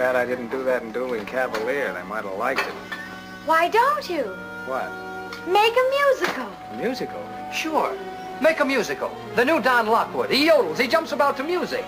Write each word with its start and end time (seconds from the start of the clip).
bad 0.00 0.16
I 0.16 0.24
didn't 0.24 0.48
do 0.48 0.64
that 0.64 0.82
in 0.82 0.92
Dueling 0.92 1.26
Cavalier. 1.26 1.92
They 1.92 2.02
might 2.04 2.24
have 2.24 2.38
liked 2.38 2.62
it. 2.62 2.72
Why 3.44 3.68
don't 3.68 4.08
you? 4.08 4.22
What? 4.64 4.90
Make 5.46 5.74
a 5.74 5.86
musical. 5.98 6.48
A 6.72 6.76
musical? 6.78 7.22
Sure. 7.52 7.94
Make 8.40 8.60
a 8.60 8.64
musical. 8.64 9.14
The 9.36 9.44
new 9.44 9.60
Don 9.60 9.88
Lockwood. 9.88 10.30
He 10.30 10.48
yodels. 10.48 10.78
He 10.78 10.88
jumps 10.88 11.12
about 11.12 11.36
to 11.36 11.44
music. 11.44 11.84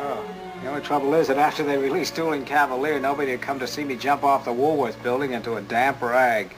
Oh. 0.00 0.24
The 0.62 0.68
only 0.68 0.82
trouble 0.82 1.14
is 1.14 1.28
that 1.28 1.38
after 1.38 1.62
they 1.62 1.78
released 1.78 2.16
Dueling 2.16 2.44
Cavalier, 2.44 2.98
nobody 2.98 3.30
had 3.30 3.40
come 3.40 3.60
to 3.60 3.68
see 3.68 3.84
me 3.84 3.94
jump 3.94 4.24
off 4.24 4.44
the 4.44 4.52
Woolworth 4.52 5.00
building 5.04 5.32
into 5.32 5.54
a 5.58 5.62
damp 5.62 6.02
rag. 6.02 6.52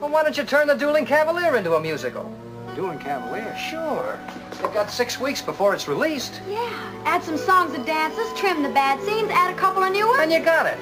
Well, 0.00 0.08
why 0.08 0.22
don't 0.22 0.38
you 0.38 0.44
turn 0.44 0.68
the 0.68 0.74
Dueling 0.74 1.04
Cavalier 1.04 1.54
into 1.54 1.74
a 1.74 1.80
musical? 1.82 2.34
Dueling 2.78 3.00
Cavalier? 3.00 3.56
Sure. 3.56 4.20
They've 4.62 4.72
got 4.72 4.88
six 4.88 5.18
weeks 5.18 5.42
before 5.42 5.74
it's 5.74 5.88
released. 5.88 6.40
Yeah. 6.48 6.70
Add 7.06 7.24
some 7.24 7.36
songs 7.36 7.74
and 7.74 7.84
dances, 7.84 8.32
trim 8.38 8.62
the 8.62 8.68
bad 8.68 9.02
scenes, 9.02 9.28
add 9.32 9.52
a 9.52 9.58
couple 9.58 9.82
of 9.82 9.90
new 9.90 10.06
ones. 10.06 10.20
And 10.20 10.30
you 10.30 10.38
got 10.38 10.64
it. 10.64 10.78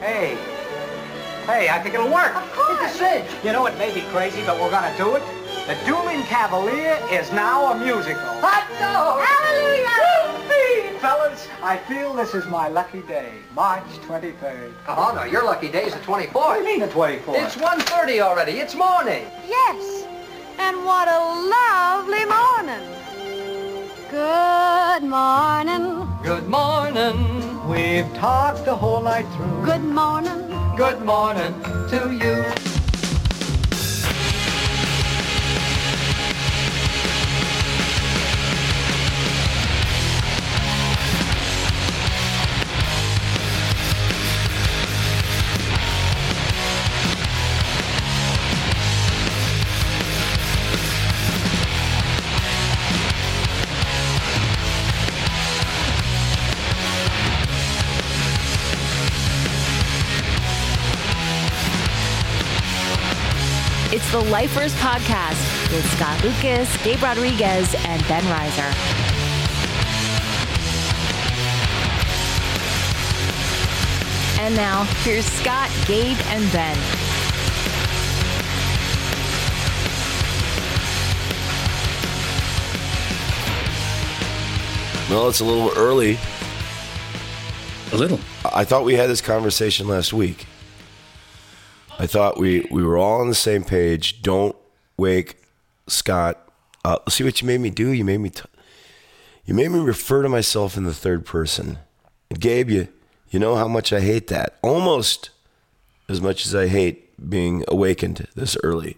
Hey. 0.00 0.36
Hey, 1.46 1.68
I 1.68 1.78
think 1.78 1.94
it'll 1.94 2.10
work. 2.12 2.34
Of 2.34 2.52
course. 2.52 2.80
It's 2.82 2.96
a 2.96 2.98
cinch. 2.98 3.44
You 3.44 3.52
know, 3.52 3.66
it 3.66 3.78
may 3.78 3.94
be 3.94 4.00
crazy, 4.10 4.42
but 4.44 4.60
we're 4.60 4.72
gonna 4.72 4.92
do 4.96 5.14
it. 5.14 5.22
The 5.68 5.78
Dueling 5.86 6.24
Cavalier 6.24 6.98
is 7.12 7.30
now 7.30 7.70
a 7.70 7.78
musical. 7.78 8.20
Hot 8.42 8.66
dog! 8.80 9.24
Hallelujah! 9.24 10.98
Fellas, 10.98 11.46
I 11.62 11.76
feel 11.78 12.12
this 12.12 12.34
is 12.34 12.44
my 12.46 12.66
lucky 12.66 13.02
day, 13.02 13.34
March 13.54 13.84
23rd. 14.08 14.72
Oh, 14.88 15.12
no, 15.14 15.22
your 15.22 15.44
lucky 15.44 15.68
day's 15.68 15.92
the 15.94 16.00
What 16.00 16.22
do 16.22 16.28
24th. 16.28 16.58
you 16.58 16.64
mean 16.64 16.80
the 16.80 16.88
24th? 16.88 17.44
It's 17.44 17.56
1.30 17.56 18.20
already. 18.20 18.52
It's 18.58 18.74
morning. 18.74 19.26
Yes. 19.46 20.06
And 20.58 20.84
what 20.84 21.08
a 21.08 21.20
lovely 21.56 22.24
morning. 22.24 22.84
Good 24.10 25.02
morning. 25.02 26.08
Good 26.22 26.48
morning. 26.48 27.68
We've 27.68 28.12
talked 28.14 28.64
the 28.64 28.74
whole 28.74 29.02
night 29.02 29.26
through. 29.34 29.64
Good 29.64 29.84
morning. 29.84 30.40
Good 30.76 31.02
morning 31.02 31.52
to 31.90 32.12
you. 32.12 32.71
The 64.22 64.30
Lifers 64.30 64.74
Podcast 64.74 65.72
with 65.72 65.84
Scott 65.96 66.22
Lucas, 66.22 66.76
Gabe 66.84 67.02
Rodriguez, 67.02 67.74
and 67.86 68.06
Ben 68.08 68.22
Reiser. 68.24 68.72
And 74.38 74.54
now, 74.54 74.84
here's 75.02 75.24
Scott, 75.24 75.70
Gabe, 75.86 76.16
and 76.26 76.52
Ben. 76.52 76.76
Well, 85.10 85.28
it's 85.28 85.40
a 85.40 85.44
little 85.44 85.72
early. 85.76 86.18
A 87.92 87.96
little. 87.96 88.20
I 88.44 88.64
thought 88.64 88.84
we 88.84 88.94
had 88.94 89.08
this 89.08 89.20
conversation 89.20 89.88
last 89.88 90.12
week. 90.12 90.46
I 92.02 92.06
thought 92.06 92.38
we, 92.38 92.66
we 92.70 92.82
were 92.82 92.98
all 92.98 93.20
on 93.20 93.28
the 93.28 93.34
same 93.34 93.62
page. 93.62 94.22
Don't 94.22 94.56
wake 94.96 95.36
Scott 95.86 96.48
up. 96.84 97.08
See 97.10 97.22
what 97.24 97.40
you 97.40 97.46
made 97.46 97.60
me 97.60 97.70
do? 97.70 97.90
You 97.92 98.04
made 98.04 98.18
me 98.18 98.30
t- 98.30 98.42
you 99.44 99.54
made 99.54 99.68
me 99.70 99.78
refer 99.78 100.22
to 100.22 100.28
myself 100.28 100.76
in 100.76 100.84
the 100.84 100.94
third 100.94 101.24
person. 101.24 101.78
And 102.30 102.40
Gabe, 102.40 102.70
you 102.70 102.88
you 103.30 103.38
know 103.38 103.54
how 103.56 103.68
much 103.68 103.92
I 103.92 104.00
hate 104.00 104.26
that. 104.28 104.56
Almost 104.62 105.30
as 106.08 106.20
much 106.20 106.44
as 106.44 106.54
I 106.54 106.66
hate 106.66 107.28
being 107.30 107.64
awakened 107.68 108.26
this 108.34 108.56
early. 108.62 108.96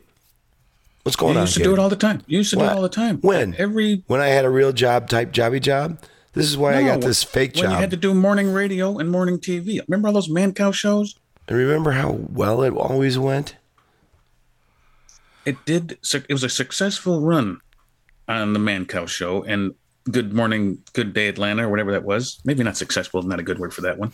What's 1.03 1.17
going 1.17 1.35
You 1.35 1.41
on? 1.41 1.45
used 1.45 1.55
to 1.55 1.61
Gabe? 1.61 1.67
do 1.67 1.73
it 1.75 1.79
all 1.79 1.89
the 1.91 1.97
time. 1.97 2.23
You 2.27 2.39
used 2.39 2.51
to 2.51 2.57
do 2.57 2.63
it 2.65 2.69
all 2.69 2.81
the 2.83 2.89
time. 2.89 3.19
When? 3.21 3.55
Every 3.59 4.03
when 4.07 4.21
I 4.23 4.29
had 4.29 4.45
a 4.47 4.51
real 4.51 4.73
job 4.73 5.09
type 5.11 5.31
jobby 5.33 5.61
job. 5.61 5.99
This 6.33 6.47
is 6.47 6.57
why 6.57 6.75
I 6.75 6.83
got 6.83 7.01
this 7.01 7.23
fake 7.23 7.55
when 7.55 7.65
job. 7.65 7.73
you 7.73 7.77
had 7.77 7.91
to 7.93 7.97
do 7.97 8.13
morning 8.13 8.53
radio 8.53 8.99
and 8.99 9.11
morning 9.11 9.39
TV. 9.39 9.81
Remember 9.87 10.09
all 10.09 10.15
those 10.15 10.29
Mancow 10.29 10.73
shows? 10.75 11.15
And 11.49 11.59
remember 11.59 11.93
how 11.93 12.13
well 12.13 12.63
it 12.63 12.73
always 12.73 13.19
went? 13.19 13.57
It 15.45 15.63
did. 15.67 15.99
It 16.13 16.33
was 16.33 16.45
a 16.45 16.49
successful 16.49 17.21
run 17.21 17.61
on 18.29 18.55
the 18.55 18.59
Mancow 18.59 19.07
show 19.07 19.43
and 19.43 19.75
Good 20.11 20.33
Morning, 20.33 20.79
Good 20.95 21.13
Day 21.13 21.29
Atlanta, 21.29 21.67
or 21.67 21.71
whatever 21.71 21.93
that 21.93 22.05
was. 22.05 22.41
Maybe 22.45 22.63
not 22.63 22.77
successful. 22.77 23.23
Not 23.23 23.41
a 23.41 23.43
good 23.43 23.59
word 23.59 23.75
for 23.75 23.83
that 23.83 23.99
one. 23.99 24.13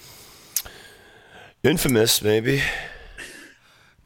Infamous, 1.63 2.23
maybe. 2.23 2.63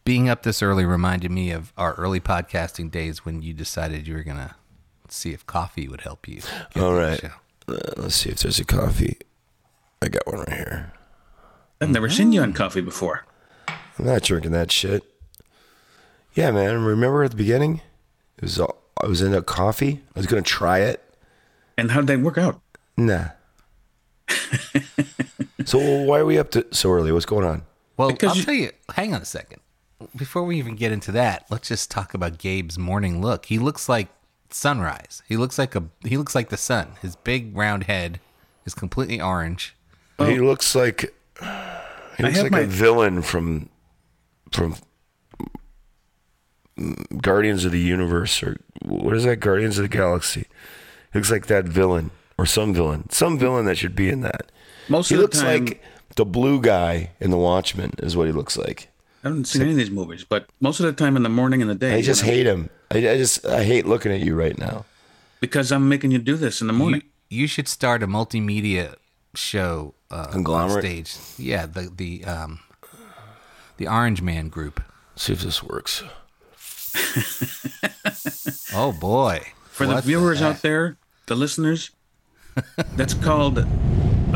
Being 0.05 0.29
up 0.29 0.43
this 0.43 0.63
early 0.63 0.85
reminded 0.85 1.31
me 1.31 1.51
of 1.51 1.73
our 1.79 1.95
early 1.95 2.21
podcasting 2.21 2.91
days 2.91 3.25
when 3.25 3.41
you 3.41 3.55
decided 3.55 4.07
you 4.07 4.15
were 4.15 4.23
going 4.23 4.37
to 4.37 4.55
see 5.09 5.33
if 5.33 5.47
coffee 5.47 5.89
would 5.89 6.03
help 6.03 6.29
you. 6.29 6.37
get 6.37 6.83
All 6.83 6.91
through 6.91 6.95
the 6.95 6.95
right. 6.95 7.21
show. 7.21 7.31
Uh, 7.67 8.03
let's 8.03 8.17
see 8.17 8.29
if 8.31 8.41
there's 8.41 8.59
a 8.59 8.65
coffee. 8.67 9.17
I 10.03 10.09
got 10.09 10.27
one 10.27 10.41
right 10.41 10.53
here. 10.53 10.93
I've 11.85 11.91
never 11.91 12.09
seen 12.09 12.33
you 12.33 12.43
on 12.43 12.53
coffee 12.53 12.81
before. 12.81 13.25
I'm 13.69 14.07
not 14.07 14.23
drinking 14.23 14.53
that 14.53 14.73
shit. 14.73 15.03
Yeah, 16.35 16.51
man. 16.51 16.83
Remember 16.83 17.23
at 17.23 17.31
the 17.31 17.37
beginning? 17.37 17.81
It 18.39 18.43
was 18.43 18.59
all, 18.59 18.83
I 19.03 19.07
was 19.07 19.23
into 19.23 19.41
coffee. 19.43 20.01
I 20.17 20.19
was 20.19 20.27
gonna 20.27 20.43
try 20.43 20.81
it. 20.81 21.03
And 21.79 21.91
how 21.91 22.01
did 22.01 22.07
that 22.09 22.21
work 22.21 22.39
out? 22.39 22.61
Nah. 22.97 23.29
so 25.65 25.79
why 26.05 26.19
are 26.21 26.25
we 26.25 26.39
up 26.39 26.51
to 26.53 26.67
so 26.73 26.91
early? 26.91 27.13
What's 27.13 27.27
going 27.27 27.45
on? 27.47 27.63
Well, 27.97 28.09
Because 28.11 28.31
I'll 28.31 28.37
you- 28.37 28.43
tell 28.45 28.55
you, 28.55 28.71
hang 28.95 29.15
on 29.15 29.23
a 29.23 29.27
second. 29.27 29.61
Before 30.17 30.43
we 30.43 30.59
even 30.59 30.75
get 30.77 30.93
into 30.93 31.13
that, 31.13 31.47
let's 31.51 31.69
just 31.69 31.91
talk 31.91 32.15
about 32.15 32.39
Gabe's 32.39 32.79
morning 32.79 33.21
look. 33.23 33.47
He 33.47 33.59
looks 33.59 33.89
like 33.89 34.09
sunrise. 34.51 35.23
He 35.29 35.37
looks 35.37 35.59
like 35.59 35.75
a 35.75 35.85
he 36.05 36.17
looks 36.17 36.35
like 36.35 36.49
the 36.51 36.57
sun. 36.57 36.93
His 37.01 37.17
big 37.17 37.57
round 37.57 37.85
head 37.85 38.21
is 38.67 38.75
completely 38.75 39.21
orange. 39.21 39.75
he 40.19 40.41
looks 40.41 40.75
like 40.75 41.15
he 41.41 41.47
I 41.47 42.23
looks 42.23 42.37
have 42.37 42.43
like 42.45 42.53
my- 42.53 42.61
a 42.61 42.67
villain 42.67 43.23
from 43.23 43.69
from 44.53 44.77
Guardians 47.21 47.65
of 47.65 47.73
the 47.73 47.81
Universe 47.81 48.43
or 48.43 48.57
what 48.85 49.15
is 49.17 49.25
that? 49.25 49.37
Guardians 49.37 49.79
of 49.79 49.83
the 49.83 49.89
Galaxy. 49.97 50.47
He 51.13 51.19
looks 51.19 51.31
like 51.31 51.47
that 51.47 51.65
villain 51.67 52.11
or 52.37 52.47
some 52.47 52.75
villain, 52.75 53.09
some 53.11 53.39
villain 53.39 53.65
that 53.67 53.79
should 53.79 53.95
be 53.95 54.09
in 54.09 54.23
that. 54.23 54.51
Most 54.89 55.09
he 55.09 55.15
of 55.15 55.19
the 55.21 55.23
looks 55.23 55.41
time- 55.41 55.67
like 55.67 55.83
the 56.17 56.25
blue 56.25 56.61
guy 56.61 57.11
in 57.21 57.31
The 57.31 57.39
Watchmen 57.39 57.93
is 57.99 58.17
what 58.17 58.27
he 58.27 58.33
looks 58.33 58.57
like. 58.57 58.89
I 59.25 59.29
haven't 59.29 59.47
seen 59.47 59.63
any 59.63 59.71
of 59.71 59.77
these 59.77 59.91
movies, 59.91 60.25
but 60.29 60.49
most 60.61 60.81
of 60.81 60.87
the 60.87 60.93
time 60.93 61.17
in 61.17 61.23
the 61.23 61.29
morning 61.31 61.63
and 61.63 61.71
the 61.71 61.75
day, 61.75 61.95
I 61.95 62.03
just 62.03 62.23
when 62.23 62.33
hate 62.35 62.47
him. 62.47 62.69
I, 62.91 62.99
I 62.99 63.17
just 63.17 63.45
I 63.47 63.65
hate 63.65 63.87
looking 63.87 64.13
at 64.13 64.21
you 64.21 64.35
right 64.35 64.59
now. 64.59 64.85
because 65.41 65.71
I'm 65.73 65.89
making 65.89 66.11
you 66.11 66.19
do 66.19 66.37
this 66.37 66.61
in 66.61 66.67
the 66.67 66.73
You, 66.75 66.79
morning. 66.79 67.03
you 67.31 67.47
should 67.47 67.69
start 67.69 68.03
a 68.03 68.07
multimedia 68.07 68.97
show 69.35 69.95
uh, 70.15 70.27
on 70.27 70.33
Conglomerate? 70.33 70.85
stage. 71.09 71.17
Yeah, 71.39 71.67
the 71.67 71.91
the 71.95 72.25
um 72.25 72.61
the 73.77 73.89
Orange 73.89 74.23
Man 74.23 74.49
group. 74.49 74.83
See 75.17 75.33
if 75.33 75.41
this 75.43 75.63
works. 75.63 76.03
Oh 78.77 78.93
boy. 78.93 79.41
For 79.71 79.87
the 79.87 80.01
viewers 80.01 80.41
heck? 80.41 80.57
out 80.57 80.63
there, 80.63 80.97
the 81.27 81.35
listeners, 81.37 81.91
that's 82.97 83.15
called 83.15 83.59
I 83.61 83.63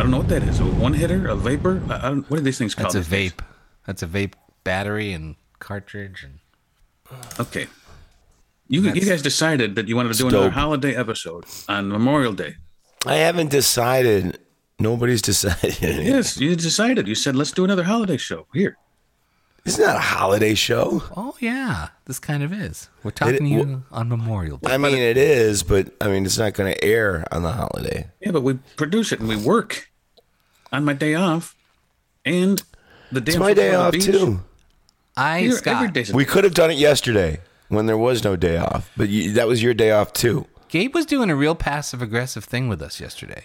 don't 0.03 0.11
know 0.13 0.19
what 0.19 0.29
that 0.29 0.43
is. 0.45 0.61
A 0.61 0.65
one 0.65 0.95
hitter, 0.95 1.27
a 1.27 1.35
vapor. 1.35 1.83
I, 1.89 1.97
I 1.97 2.01
don't, 2.11 2.31
what 2.31 2.39
are 2.39 2.43
these 2.43 2.57
things 2.59 2.75
called? 2.75 2.87
That's 2.95 2.95
a 2.95 2.99
these 3.01 3.09
days? 3.09 3.33
vape. 3.33 3.45
That's 3.87 4.03
a 4.03 4.07
vape 4.07 4.35
battery 4.65 5.13
and 5.13 5.35
cartridge 5.59 6.25
and 6.25 6.39
Okay. 7.41 7.67
You, 8.69 8.83
you 8.83 9.01
guys 9.07 9.23
decided 9.23 9.75
that 9.77 9.89
you 9.89 9.97
wanted 9.97 10.13
to 10.13 10.19
do 10.19 10.27
It's 10.27 10.33
another 10.35 10.49
dope. 10.49 10.55
holiday 10.55 10.95
episode 10.95 11.45
on 11.69 11.89
Memorial 11.89 12.35
Day. 12.35 12.57
I 13.07 13.15
haven't 13.15 13.51
decided. 13.51 14.39
Nobody's 14.79 15.23
decided. 15.23 15.77
Yes, 15.81 16.39
you 16.39 16.55
decided. 16.57 17.09
You 17.09 17.15
said 17.15 17.35
let's 17.37 17.53
do 17.53 17.65
another 17.65 17.85
holiday 17.85 18.17
show 18.17 18.47
here. 18.53 18.77
It's 19.65 19.79
not 19.79 19.97
a 19.97 20.01
holiday 20.01 20.55
show. 20.55 21.03
Oh 21.17 21.35
yeah, 21.41 21.89
this 22.07 22.19
kind 22.19 22.43
of 22.43 22.53
is. 22.53 22.89
We're 23.03 23.11
talking 23.11 23.39
to 23.39 23.45
you 23.45 23.83
on 23.91 24.09
Memorial 24.09 24.57
Day. 24.59 24.73
I 24.73 24.79
mean, 24.79 24.97
it 24.97 25.17
is, 25.19 25.63
but 25.63 25.93
I 26.01 26.09
mean, 26.09 26.25
it's 26.25 26.39
not 26.39 26.55
going 26.55 26.73
to 26.73 26.85
air 26.85 27.27
on 27.33 27.43
the 27.43 27.53
holiday. 27.53 28.09
Yeah, 28.21 28.31
but 28.31 28.43
we 28.43 28.55
produce 28.77 29.13
it 29.13 29.21
and 29.21 29.29
we 29.29 29.37
work 29.37 29.91
on 30.73 30.85
my 30.85 30.93
day 30.95 31.15
off, 31.15 31.55
and 32.25 32.63
the 33.13 33.21
day 33.21 33.31
It's 33.33 33.37
I'm 33.37 33.43
my 33.43 33.55
day 33.55 33.73
supposed 33.73 33.73
to 33.73 33.87
off 33.87 33.93
go 33.93 33.99
to 33.99 34.07
the 34.07 34.13
beach. 34.13 34.21
too. 34.39 34.41
I 35.17 35.41
Here, 35.41 35.53
Scott, 35.53 35.75
every 35.75 35.91
day's 35.91 36.13
We 36.15 36.25
could 36.25 36.45
have 36.45 36.55
done 36.55 36.71
it 36.71 36.79
yesterday 36.79 37.41
when 37.69 37.87
there 37.87 37.99
was 37.99 38.23
no 38.25 38.37
day 38.37 38.57
off, 38.57 38.91
but 38.97 39.09
you, 39.09 39.33
that 39.33 39.49
was 39.49 39.63
your 39.63 39.75
day 39.75 39.91
off 39.91 40.13
too. 40.13 40.47
Gabe 40.69 40.95
was 40.95 41.05
doing 41.05 41.29
a 41.31 41.37
real 41.37 41.55
passive 41.57 42.01
aggressive 42.01 42.45
thing 42.45 42.69
with 42.69 42.81
us 42.81 43.01
yesterday. 43.01 43.45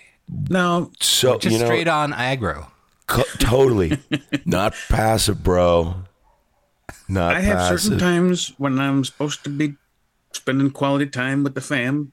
Now, 0.50 0.90
So 1.00 1.38
Just 1.38 1.54
you 1.54 1.60
know, 1.60 1.66
straight 1.66 1.88
on 1.88 2.14
aggro. 2.14 2.68
Co- 3.08 3.24
totally. 3.40 3.98
Not 4.46 4.74
passive, 4.90 5.44
bro. 5.44 5.96
Not 7.08 7.36
I 7.36 7.42
have 7.42 7.58
passive. 7.58 7.80
certain 7.82 8.00
times 8.00 8.54
when 8.58 8.80
I'm 8.80 9.04
supposed 9.04 9.44
to 9.44 9.50
be 9.50 9.76
spending 10.32 10.72
quality 10.72 11.08
time 11.08 11.44
with 11.44 11.54
the 11.56 11.62
fam, 11.62 12.12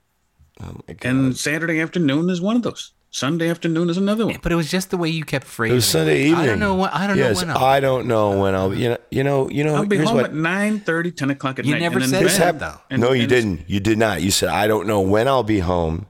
Oh 0.63 0.77
and 1.03 1.35
Saturday 1.37 1.81
afternoon 1.81 2.29
is 2.29 2.41
one 2.41 2.57
of 2.57 2.63
those. 2.63 2.93
Sunday 3.13 3.49
afternoon 3.49 3.89
is 3.89 3.97
another 3.97 4.27
one. 4.27 4.37
But 4.43 4.53
it 4.53 4.57
was 4.57 4.71
just 4.71 4.91
the 4.91 4.97
way 4.99 5.09
you 5.09 5.25
kept 5.25 5.47
phrasing. 5.47 5.73
it 5.73 5.77
was 5.77 5.87
Sunday 5.87 6.25
evening. 6.25 6.37
I 6.37 6.47
don't 6.47 6.59
know 6.61 6.75
when. 6.77 6.91
I 6.91 7.07
don't 7.07 7.17
yes, 7.19 7.41
know 7.41 7.47
when. 7.49 7.57
I'll, 7.57 7.65
I 7.65 7.81
don't 7.81 8.07
know 8.07 8.41
when 8.41 8.55
I'll. 8.55 8.75
You 8.75 8.91
know. 8.91 8.97
You 9.11 9.25
know. 9.25 9.49
You 9.49 9.65
know. 9.65 9.75
I'll 9.77 9.87
be 9.87 9.97
here's 9.97 10.09
home 10.09 10.19
what, 10.19 10.27
at 10.27 10.35
9, 10.35 10.81
30, 10.81 11.11
10 11.13 11.31
o'clock 11.31 11.59
at 11.59 11.65
You 11.65 11.73
night. 11.73 11.81
never 11.81 12.01
said 12.01 12.23
This 12.25 12.37
that, 12.37 12.45
happened. 12.45 12.61
though. 12.61 12.81
And- 12.91 13.01
no, 13.03 13.13
you 13.13 13.27
didn't. 13.27 13.69
You 13.69 13.81
did 13.81 13.99
not. 13.99 14.21
You 14.23 14.31
said 14.31 14.51
I 14.51 14.67
don't 14.69 14.87
know 14.87 15.01
when 15.01 15.27
I'll 15.29 15.43
be 15.43 15.59
home, 15.61 16.07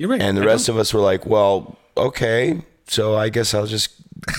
You're 0.00 0.08
right. 0.08 0.22
and 0.22 0.38
the 0.38 0.42
I 0.42 0.46
rest 0.46 0.66
don't- 0.66 0.76
of 0.76 0.80
us 0.80 0.94
were 0.94 1.00
like, 1.02 1.26
"Well, 1.26 1.76
okay, 1.94 2.62
so 2.88 3.16
I 3.16 3.28
guess 3.28 3.52
I'll 3.52 3.66
just 3.66 3.90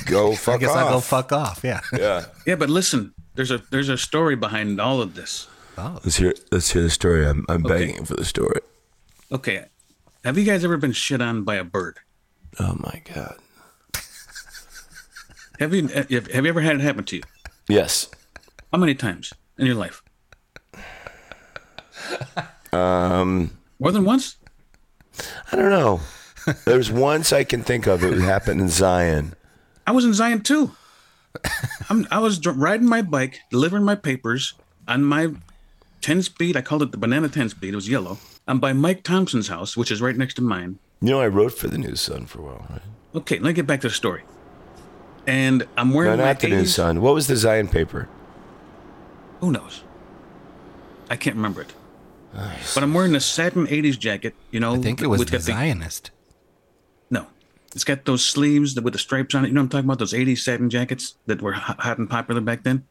go 0.07 0.33
fuck 0.35 0.55
off. 0.55 0.55
I 0.55 0.57
guess 0.57 0.69
off." 0.71 0.77
I'll 0.77 0.93
go 0.93 0.99
fuck 1.01 1.31
off. 1.31 1.59
Yeah. 1.63 1.81
Yeah. 1.93 2.25
Yeah, 2.47 2.55
but 2.55 2.71
listen, 2.71 3.13
there's 3.35 3.51
a 3.51 3.59
there's 3.69 3.87
a 3.89 3.97
story 3.97 4.35
behind 4.35 4.81
all 4.81 5.03
of 5.03 5.13
this. 5.13 5.47
Oh. 5.77 5.99
Let's 6.03 6.17
hear. 6.17 6.33
Let's 6.51 6.71
hear 6.71 6.81
the 6.81 6.89
story. 6.89 7.27
I'm. 7.27 7.45
I'm 7.47 7.63
Okay. 7.63 7.85
begging 7.85 8.05
for 8.05 8.15
the 8.15 8.25
story. 8.25 8.59
Okay, 9.31 9.65
have 10.25 10.35
you 10.37 10.45
guys 10.45 10.65
ever 10.65 10.77
been 10.77 10.93
shit 10.93 11.21
on 11.21 11.43
by 11.43 11.55
a 11.55 11.63
bird? 11.63 11.99
Oh 12.59 12.75
my 12.79 13.01
god. 13.13 13.37
Have 15.59 15.75
you 15.75 15.87
have 15.89 16.09
have 16.09 16.43
you 16.43 16.49
ever 16.49 16.61
had 16.61 16.77
it 16.77 16.81
happen 16.81 17.03
to 17.03 17.17
you? 17.17 17.21
Yes. 17.69 18.09
How 18.73 18.79
many 18.79 18.95
times 18.95 19.31
in 19.59 19.67
your 19.67 19.75
life? 19.75 20.01
Um. 22.73 23.51
More 23.79 23.91
than 23.91 24.03
once? 24.05 24.37
I 25.51 25.55
don't 25.55 25.69
know. 25.69 26.01
There's 26.65 26.91
once 26.91 27.31
I 27.31 27.43
can 27.43 27.61
think 27.63 27.87
of. 27.87 28.03
It 28.03 28.19
happened 28.19 28.61
in 28.61 28.69
Zion. 28.69 29.33
I 29.85 29.91
was 29.91 30.05
in 30.05 30.13
Zion 30.13 30.41
too. 30.41 30.71
I'm, 31.89 32.07
I 32.11 32.19
was 32.19 32.45
riding 32.45 32.87
my 32.87 33.01
bike, 33.01 33.39
delivering 33.49 33.83
my 33.83 33.95
papers 33.95 34.53
on 34.87 35.03
my 35.03 35.33
10 36.01 36.23
speed. 36.23 36.57
I 36.57 36.61
called 36.61 36.81
it 36.83 36.91
the 36.91 36.97
banana 36.97 37.29
10 37.29 37.49
speed. 37.49 37.73
It 37.73 37.75
was 37.75 37.89
yellow. 37.89 38.17
I'm 38.47 38.59
by 38.59 38.73
Mike 38.73 39.03
Thompson's 39.03 39.47
house, 39.47 39.77
which 39.77 39.91
is 39.91 40.01
right 40.01 40.15
next 40.15 40.33
to 40.35 40.41
mine. 40.41 40.79
You 41.01 41.09
know, 41.11 41.21
I 41.21 41.27
wrote 41.27 41.53
for 41.53 41.67
the 41.67 41.77
News 41.77 42.01
Sun 42.01 42.25
for 42.25 42.39
a 42.39 42.43
while, 42.43 42.65
right? 42.69 42.81
Okay, 43.15 43.35
let 43.35 43.43
me 43.49 43.53
get 43.53 43.67
back 43.67 43.81
to 43.81 43.87
the 43.87 43.93
story. 43.93 44.23
And 45.27 45.67
I'm 45.77 45.89
No, 45.91 45.95
wearing 45.97 46.17
my 46.17 46.25
not 46.25 46.39
the 46.39 46.47
News 46.49 46.71
80s 46.71 46.75
Sun. 46.75 47.01
What 47.01 47.13
was 47.13 47.27
the 47.27 47.35
Zion 47.35 47.67
paper? 47.67 48.09
Who 49.39 49.51
knows? 49.51 49.83
I 51.09 51.15
can't 51.15 51.35
remember 51.35 51.61
it. 51.61 51.73
But 52.33 52.83
I'm 52.83 52.93
wearing 52.93 53.15
a 53.15 53.19
satin 53.19 53.67
80s 53.67 53.99
jacket, 53.99 54.35
you 54.51 54.59
know. 54.59 54.75
I 54.75 54.77
think 54.79 55.01
it 55.01 55.07
was 55.07 55.19
with 55.19 55.29
the 55.29 55.37
got 55.37 55.43
Zionist. 55.43 56.11
No. 57.09 57.27
It's 57.73 57.83
got 57.83 58.05
those 58.05 58.23
sleeves 58.25 58.79
with 58.79 58.93
the 58.93 58.99
stripes 58.99 59.35
on 59.35 59.43
it. 59.45 59.49
You 59.49 59.53
know 59.53 59.61
what 59.61 59.65
I'm 59.65 59.69
talking 59.69 59.85
about? 59.85 59.99
Those 59.99 60.13
80s 60.13 60.39
satin 60.39 60.69
jackets 60.69 61.15
that 61.25 61.41
were 61.41 61.53
hot 61.53 61.79
hot 61.79 61.97
and 61.97 62.09
popular 62.09 62.41
back 62.41 62.63
then? 62.63 62.85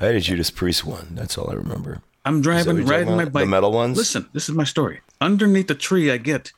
I 0.00 0.06
had 0.06 0.14
a 0.14 0.20
Judas 0.20 0.50
Priest 0.50 0.84
one. 0.84 1.08
That's 1.12 1.38
all 1.38 1.50
I 1.50 1.54
remember. 1.54 2.02
I'm 2.24 2.42
driving, 2.42 2.78
you're 2.78 2.86
riding 2.86 3.16
my 3.16 3.24
bike. 3.24 3.44
The 3.44 3.46
metal 3.46 3.70
ones? 3.72 3.96
Listen, 3.96 4.28
this 4.32 4.48
is 4.48 4.54
my 4.54 4.64
story. 4.64 5.00
Underneath 5.20 5.68
the 5.68 5.76
tree, 5.76 6.10
I 6.10 6.16
get, 6.16 6.52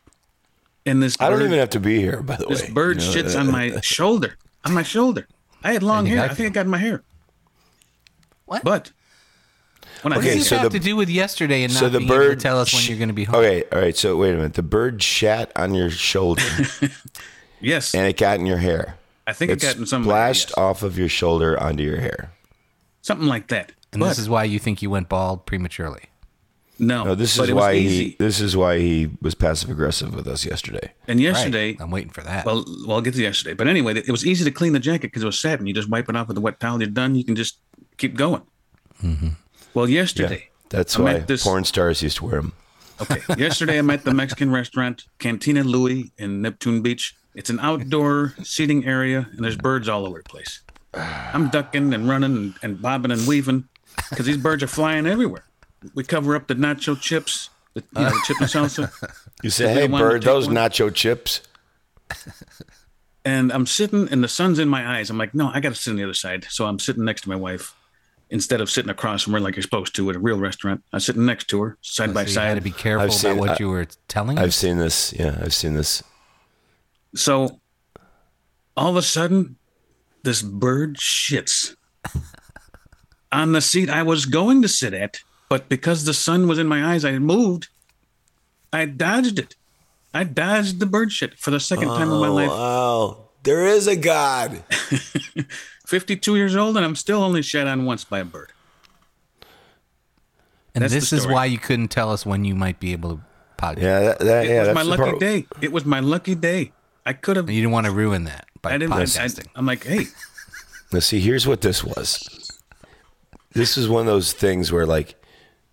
and 0.87 1.03
this 1.03 1.17
I 1.21 1.29
don't 1.29 1.43
even 1.43 1.59
have 1.59 1.71
to 1.71 1.81
be 1.81 2.01
here, 2.01 2.23
by 2.23 2.37
the 2.37 2.47
this 2.47 2.63
way. 2.63 2.67
This 2.67 2.75
bird 2.75 3.03
You 3.03 3.09
know, 3.09 3.15
shits 3.29 3.39
on 3.39 3.53
my 3.53 3.79
shoulder, 3.83 4.37
on 4.65 4.73
my 4.73 4.83
shoulder. 4.83 5.29
I 5.63 5.73
had 5.73 5.83
long 5.83 6.07
hair. 6.07 6.23
I 6.23 6.29
think 6.29 6.47
I 6.47 6.51
got 6.51 6.65
in 6.65 6.71
my 6.71 6.79
hair. 6.79 7.03
What? 8.47 8.65
But 8.65 8.93
when 10.03 10.13
What 10.13 10.19
I 10.19 10.21
Okay, 10.21 10.29
does 10.31 10.39
this 10.39 10.49
so 10.49 10.57
have 10.59 10.73
the- 10.73 10.79
to 10.79 10.85
do 10.85 10.97
with 10.97 11.09
yesterday 11.09 11.63
and 11.65 11.73
not 11.73 11.81
So 11.81 11.89
the 11.89 11.99
being 11.99 12.11
able 12.11 12.23
to 12.23 12.29
bird 12.31 12.41
tell 12.41 12.61
us 12.61 12.73
when 12.73 12.83
sh- 12.83 12.89
you're 12.91 12.99
going 12.99 13.09
to 13.09 13.15
be 13.15 13.25
home? 13.25 13.37
Okay, 13.37 13.65
all 13.73 13.81
right. 13.81 13.97
So 13.97 14.17
wait 14.17 14.31
a 14.33 14.37
minute. 14.37 14.55
The 14.55 14.63
bird 14.63 15.03
shat 15.03 15.53
on 15.57 15.75
your 15.75 15.91
shoulder 15.91 16.43
yes, 17.61 17.95
and 17.95 18.07
it 18.07 18.17
got 18.17 18.39
in 18.39 18.47
your 18.47 18.59
hair. 18.59 18.97
I 19.27 19.33
think 19.33 19.51
It 19.51 19.63
it 19.63 19.67
got 19.67 19.77
in 19.77 19.87
some 19.87 20.05
splashed 20.05 20.51
yes. 20.51 20.59
off 20.59 20.83
of 20.83 20.97
your 20.99 21.09
shoulder 21.09 21.59
onto 21.61 21.83
your 21.83 22.01
hair. 22.01 22.33
something 23.03 23.27
like 23.29 23.49
that. 23.49 23.73
And 23.93 24.01
but 24.01 24.09
this 24.11 24.19
is 24.19 24.29
why 24.29 24.45
you 24.45 24.59
think 24.59 24.83
you 24.83 24.91
went 24.91 25.09
bald 25.09 25.47
prematurely. 25.47 26.03
no, 26.79 27.05
No, 27.05 27.15
this 27.15 27.39
is 27.39 27.51
why 27.53 27.75
he. 27.79 28.17
This 28.19 28.41
is 28.41 28.57
why 28.57 28.79
he 28.79 29.11
was 29.21 29.35
passive 29.35 29.69
aggressive 29.71 30.15
with 30.15 30.27
us 30.29 30.45
yesterday. 30.45 30.93
And 31.07 31.19
Right. 31.19 31.25
yesterday, 31.25 31.77
I'm 31.81 31.91
waiting 31.91 32.11
for 32.11 32.23
that. 32.23 32.45
Well, 32.47 32.65
well, 32.87 32.97
I'll 32.97 33.01
get 33.03 33.15
to 33.15 33.23
yesterday. 33.23 33.55
But 33.55 33.67
anyway, 33.67 33.95
it 33.97 34.11
was 34.11 34.25
easy 34.27 34.45
to 34.45 34.51
clean 34.51 34.73
the 34.75 34.79
jacket 34.79 35.09
because 35.09 35.23
it 35.23 35.27
was 35.27 35.41
satin. 35.41 35.67
You 35.67 35.75
just 35.75 35.89
wipe 35.89 36.09
it 36.09 36.17
off 36.17 36.29
with 36.29 36.37
a 36.37 36.41
wet 36.41 36.61
towel. 36.61 36.81
You're 36.81 36.91
done. 36.91 37.15
You 37.15 37.25
can 37.25 37.35
just 37.37 37.59
keep 37.97 38.15
going. 38.15 38.43
Mm-hmm. 39.03 39.29
Well, 39.79 39.89
Yeah, 39.89 40.01
yesterday, 40.01 40.49
that's 40.71 40.97
I'm 40.97 41.05
why 41.05 41.19
this- 41.21 41.45
porn 41.45 41.63
stars 41.63 42.03
used 42.03 42.17
to 42.17 42.25
wear 42.25 42.41
them. 42.41 42.53
okay, 43.01 43.23
yesterday 43.39 43.79
I'm 43.79 43.89
at 43.91 44.03
the 44.05 44.13
Mexican 44.13 44.51
restaurant 44.51 45.05
Cantina 45.21 45.63
Louie 45.63 46.11
in 46.19 46.43
Neptune 46.43 46.83
Beach. 46.83 47.15
It's 47.37 47.49
an 47.49 47.61
outdoor 47.61 48.35
seating 48.43 48.85
area, 48.85 49.29
and 49.31 49.45
there's 49.45 49.57
birds 49.57 49.89
all 49.89 50.05
over 50.05 50.19
the 50.21 50.29
place. 50.29 50.63
I'm 50.95 51.49
ducking 51.51 51.95
and 51.95 52.09
running 52.09 52.35
and, 52.37 52.55
and 52.65 52.83
bobbing 52.83 53.13
and 53.13 53.25
weaving 53.29 53.69
because 54.11 54.27
these 54.27 54.37
birds 54.37 54.65
are 54.65 54.67
flying 54.67 55.07
everywhere. 55.07 55.45
We 55.95 56.03
cover 56.03 56.35
up 56.35 56.49
the 56.49 56.55
nacho 56.57 57.01
chips, 57.01 57.51
the, 57.75 57.85
you 57.95 58.03
know, 58.03 58.11
the 58.11 58.21
chip 58.27 58.41
and 58.41 58.51
salsa. 58.51 58.91
You 59.45 59.51
say, 59.51 59.73
"Hey, 59.73 59.87
bird, 59.87 60.25
those 60.25 60.47
one- 60.49 60.57
nacho 60.57 60.93
chips." 60.93 61.41
and 63.25 63.53
I'm 63.53 63.67
sitting 63.67 64.09
and 64.11 64.25
the 64.25 64.29
sun's 64.29 64.59
in 64.59 64.69
my 64.69 64.99
eyes. 64.99 65.09
I'm 65.09 65.19
like, 65.19 65.35
no, 65.35 65.53
I 65.55 65.61
got 65.61 65.69
to 65.69 65.75
sit 65.77 65.91
on 65.93 65.97
the 65.97 66.03
other 66.03 66.15
side. 66.15 66.47
So 66.51 66.67
I'm 66.67 66.81
sitting 66.81 67.05
next 67.05 67.21
to 67.23 67.29
my 67.29 67.37
wife 67.37 67.75
instead 68.31 68.61
of 68.61 68.71
sitting 68.71 68.91
across 68.91 69.23
from 69.23 69.33
her 69.33 69.41
like 69.41 69.57
you're 69.57 69.63
supposed 69.63 69.95
to 69.97 70.11
at 70.11 70.17
a 70.17 70.19
real 70.19 70.39
restaurant. 70.39 70.83
I'm 70.93 71.01
sitting 71.01 71.25
next 71.25 71.49
to 71.49 71.63
her, 71.63 71.79
side 71.81 72.13
by 72.13 72.25
so 72.27 72.41
you 72.41 72.47
had 72.47 72.55
to 72.57 72.61
be 72.61 72.71
careful 72.71 73.03
I've 73.05 73.09
about 73.09 73.19
seen- 73.19 73.37
what 73.39 73.51
I- 73.51 73.57
you 73.59 73.69
were 73.71 73.87
telling 74.09 74.39
I've 74.39 74.49
us. 74.49 74.57
seen 74.57 74.79
this. 74.79 75.13
Yeah, 75.19 75.39
I've 75.43 75.55
seen 75.55 75.75
this. 75.75 76.03
So 77.15 77.61
all 78.77 78.91
of 78.91 78.97
a 78.97 79.03
sudden, 79.03 79.57
this 80.23 80.43
bird 80.43 80.97
shits 80.99 81.75
on 83.33 83.53
the 83.53 83.61
seat 83.61 83.89
I 83.91 84.03
was 84.03 84.27
going 84.27 84.63
to 84.63 84.69
sit 84.69 84.93
at, 84.95 85.21
but 85.49 85.69
because 85.69 86.05
the 86.05 86.15
sun 86.15 86.47
was 86.49 86.59
in 86.59 86.67
my 86.67 86.93
eyes, 86.95 87.05
I 87.05 87.13
had 87.13 87.23
moved. 87.23 87.69
I 88.73 88.85
dodged 88.85 89.39
it. 89.39 89.57
I 90.13 90.25
dodged 90.25 90.81
the 90.81 90.87
bird 90.87 91.13
shit 91.13 91.39
for 91.39 91.51
the 91.51 91.61
second 91.61 91.89
time 91.89 92.11
in 92.11 92.21
my 92.21 92.29
oh, 92.29 92.35
life. 92.35 92.49
Wow, 92.51 93.29
there 93.43 93.67
is 93.67 93.87
a 93.87 93.97
God. 93.97 94.63
52 95.89 96.37
years 96.37 96.55
old, 96.55 96.77
and 96.77 96.85
I'm 96.85 96.95
still 96.95 97.23
only 97.23 97.41
shat 97.41 97.67
on 97.67 97.87
once 97.87 98.05
by 98.05 98.19
a 98.19 98.25
bird. 98.25 98.53
and 100.75 100.83
that's 100.85 100.93
this 100.93 101.13
is 101.15 101.27
why 101.27 101.47
you 101.47 101.57
couldn't 101.59 101.89
tell 101.89 102.13
us 102.13 102.27
when 102.27 102.45
you 102.45 102.55
might 102.55 102.79
be 102.79 102.93
able 102.93 103.17
to 103.17 103.23
podcast. 103.57 103.81
Yeah, 103.81 104.01
that, 104.01 104.19
that, 104.21 104.45
It 104.45 104.51
yeah, 104.51 104.59
was 104.59 104.67
that's 104.69 104.75
my 104.75 104.83
lucky 104.83 105.03
part- 105.03 105.21
day. 105.21 105.47
It 105.63 105.73
was 105.73 105.85
my 105.87 106.01
lucky 106.01 106.35
day. 106.35 106.73
I 107.07 107.15
could 107.15 107.37
have. 107.37 107.49
You 107.49 107.63
didn't 107.63 107.73
want 107.73 107.87
to 107.87 107.93
ruin 107.93 108.25
that 108.25 108.47
by 108.61 108.75
I 108.75 108.79
didn't. 108.79 108.93
I, 108.93 108.99
I, 109.01 109.03
podcasting. 109.05 109.47
I'm 109.57 109.65
like, 109.65 109.85
hey, 109.85 110.05
Now, 110.93 110.99
see, 111.01 111.21
here's 111.21 111.47
what 111.47 111.63
this 111.63 111.83
was. 111.83 112.51
This 113.53 113.77
is 113.79 113.89
one 113.89 114.01
of 114.03 114.07
those 114.07 114.33
things 114.35 114.71
where, 114.71 114.87
like, 114.87 115.15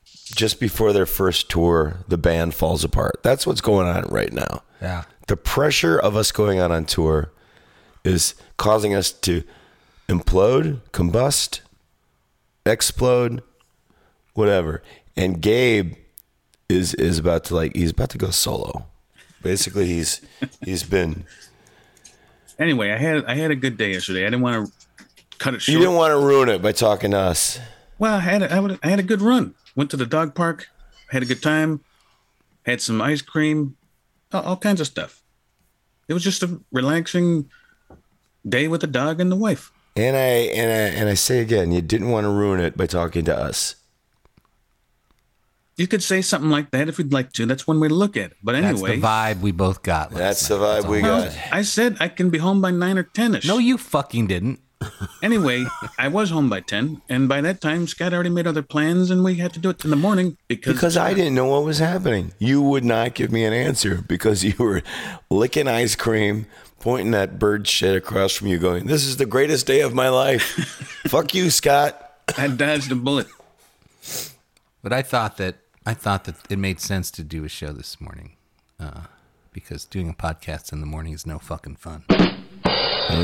just 0.06 0.60
before 0.62 0.92
their 0.94 1.06
first 1.06 1.50
tour, 1.50 1.98
the 2.08 2.18
band 2.18 2.54
falls 2.54 2.84
apart. 2.86 3.20
That's 3.22 3.46
what's 3.46 3.62
going 3.62 3.88
on 3.88 4.04
right 4.10 4.32
now. 4.32 4.64
yeah. 4.82 5.04
The 5.28 5.36
pressure 5.38 5.98
of 5.98 6.16
us 6.16 6.32
going 6.32 6.60
out 6.60 6.72
on 6.72 6.86
tour 6.86 7.32
is 8.04 8.36
causing 8.58 8.94
us 8.94 9.12
to 9.12 9.44
implode, 10.08 10.82
combust, 10.92 11.62
explode, 12.66 13.42
whatever. 14.34 14.82
And 15.16 15.42
Gabe 15.42 15.94
is 16.70 16.94
is 16.96 17.20
about 17.20 17.46
to 17.46 17.56
like 17.56 17.76
he's 17.76 17.92
about 17.92 18.10
to 18.12 18.18
go 18.18 18.30
solo. 18.32 18.86
Basically, 19.42 19.86
he's 19.86 20.22
he's 20.64 20.84
been. 20.84 21.26
anyway, 22.60 22.92
I 22.92 22.98
had 22.98 23.26
I 23.26 23.36
had 23.36 23.52
a 23.52 23.56
good 23.56 23.78
day 23.78 23.94
yesterday. 23.94 24.22
I 24.26 24.30
didn't 24.30 24.42
want 24.42 24.68
to 24.68 25.06
cut 25.38 25.54
it 25.54 25.68
You 25.68 25.78
didn't 25.80 25.96
want 25.96 26.12
to 26.12 26.18
ruin 26.18 26.50
it 26.50 26.62
by 26.62 26.72
talking 26.72 27.12
to 27.12 27.18
us. 27.18 27.60
well, 28.00 28.16
I 28.16 28.20
had 28.20 28.42
a, 28.44 28.54
I 28.54 28.60
would- 28.60 28.80
I 28.84 28.90
had 28.90 29.00
a 29.00 29.04
good 29.04 29.22
run. 29.22 29.54
Went 29.76 29.92
to 29.92 29.98
the 29.98 30.06
dog 30.06 30.36
park, 30.36 30.68
had 31.12 31.22
a 31.22 31.26
good 31.26 31.44
time, 31.44 31.82
had 32.66 32.82
some 32.82 33.02
ice 33.02 33.22
cream, 33.22 33.76
all, 34.34 34.42
all 34.44 34.58
kinds 34.58 34.80
of 34.82 34.88
stuff. 34.88 35.22
It 36.08 36.14
was 36.14 36.24
just 36.24 36.44
a 36.44 36.62
relaxing 36.72 37.50
day 38.48 38.68
with 38.68 38.82
the 38.82 38.88
dog 38.88 39.20
and 39.20 39.32
the 39.32 39.36
wife. 39.36 39.72
And 39.96 40.16
I 40.18 40.20
and 40.20 40.72
I 40.72 41.00
and 41.00 41.10
I 41.10 41.14
say 41.14 41.40
again, 41.40 41.72
you 41.72 41.82
didn't 41.82 42.10
want 42.10 42.26
to 42.26 42.30
ruin 42.30 42.60
it 42.60 42.76
by 42.76 42.86
talking 42.86 43.24
to 43.26 43.38
us. 43.38 43.76
You 45.78 45.88
could 45.88 46.04
say 46.04 46.22
something 46.22 46.50
like 46.50 46.72
that 46.72 46.88
if 46.88 46.98
you'd 46.98 47.12
like 47.12 47.34
to. 47.34 47.46
That's 47.46 47.68
one 47.68 47.80
way 47.82 47.90
to 47.90 47.94
look 47.94 48.16
at 48.16 48.32
it. 48.32 48.38
But 48.42 48.56
anyway, 48.56 48.72
That's 48.72 48.84
anyway, 48.84 48.96
the 48.98 49.08
vibe 49.08 49.42
we 49.42 49.52
both 49.52 49.84
got. 49.84 50.12
last 50.12 50.20
That's 50.20 50.48
the 50.48 50.58
night. 50.58 50.84
vibe 50.84 50.90
we 50.90 51.02
well, 51.02 51.26
got. 51.26 51.38
I 51.52 51.62
said 51.64 51.98
I 52.00 52.08
can 52.08 52.30
be 52.30 52.38
home 52.38 52.62
by 52.62 52.72
nine 52.72 52.98
or 52.98 53.04
ten 53.04 53.36
ish. 53.36 53.46
No, 53.46 53.58
you 53.58 53.78
fucking 53.78 54.28
didn't. 54.28 54.60
Anyway, 55.24 55.66
I 55.98 56.08
was 56.08 56.30
home 56.30 56.50
by 56.50 56.60
10, 56.62 57.02
and 57.10 57.28
by 57.28 57.42
that 57.42 57.62
time, 57.62 57.88
Scott 57.88 58.14
already 58.14 58.30
made 58.30 58.46
other 58.46 58.62
plans, 58.62 59.10
and 59.10 59.24
we 59.24 59.36
had 59.36 59.54
to 59.54 59.60
do 59.60 59.70
it 59.70 59.84
in 59.84 59.90
the 59.90 59.96
morning 59.96 60.38
because. 60.48 60.74
Because 60.74 60.98
I 60.98 61.14
didn't 61.14 61.34
know 61.36 61.46
what 61.46 61.64
was 61.64 61.80
happening. 61.80 62.34
You 62.40 62.62
would 62.62 62.84
not 62.84 63.14
give 63.16 63.32
me 63.32 63.46
an 63.46 63.54
answer 63.54 64.04
because 64.08 64.44
you 64.44 64.54
were 64.60 64.84
licking 65.30 65.68
ice 65.68 65.96
cream, 65.96 66.46
pointing 66.86 67.12
that 67.12 67.40
bird 67.40 67.68
shit 67.68 67.96
across 67.96 68.34
from 68.34 68.46
you, 68.46 68.60
going, 68.60 68.86
This 68.86 69.08
is 69.08 69.18
the 69.18 69.26
greatest 69.26 69.66
day 69.66 69.82
of 69.82 69.96
my 69.96 70.08
life. 70.10 70.44
Fuck 71.08 71.34
you, 71.34 71.50
Scott. 71.50 72.00
I 72.38 72.48
dodged 72.48 72.92
a 72.92 72.96
bullet. 72.96 73.26
But 74.84 74.94
I 74.94 75.02
thought 75.02 75.38
that 75.38 75.56
I 75.84 75.96
thought 75.96 76.26
that 76.26 76.36
it 76.48 76.60
made 76.60 76.80
sense 76.80 77.10
to 77.12 77.24
do 77.24 77.44
a 77.44 77.50
show 77.50 77.72
this 77.72 78.00
morning, 78.00 78.34
uh, 78.80 79.06
because 79.52 79.86
doing 79.86 80.10
a 80.10 80.14
podcast 80.14 80.72
in 80.72 80.80
the 80.80 80.86
morning 80.86 81.14
is 81.14 81.26
no 81.26 81.40
fucking 81.40 81.78
fun. 81.78 82.04
Uh, 83.10 83.16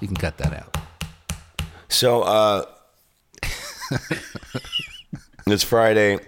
you 0.00 0.06
can 0.06 0.16
cut 0.16 0.38
that 0.38 0.52
out. 0.52 0.76
So 1.88 2.22
uh 2.22 2.66
it's 5.48 5.64
Friday 5.64 6.20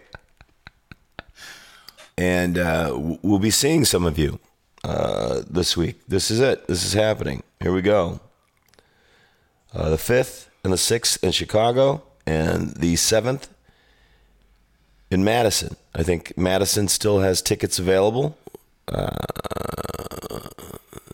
and 2.16 2.58
uh 2.58 2.92
we'll 3.22 3.38
be 3.38 3.50
seeing 3.50 3.84
some 3.84 4.04
of 4.04 4.18
you 4.18 4.38
uh 4.84 5.42
this 5.48 5.76
week. 5.76 6.00
This 6.08 6.30
is 6.30 6.40
it. 6.40 6.66
This 6.66 6.84
is 6.84 6.92
happening. 6.92 7.42
Here 7.60 7.72
we 7.72 7.82
go. 7.82 8.20
Uh 9.72 9.90
the 9.90 9.96
5th 9.96 10.46
and 10.62 10.72
the 10.72 10.76
6th 10.76 11.22
in 11.22 11.32
Chicago 11.32 12.02
and 12.26 12.74
the 12.76 12.94
7th 12.94 13.48
in 15.10 15.24
Madison. 15.24 15.76
I 15.94 16.02
think 16.02 16.36
Madison 16.36 16.88
still 16.88 17.20
has 17.20 17.42
tickets 17.42 17.78
available. 17.78 18.36
Uh 18.88 19.16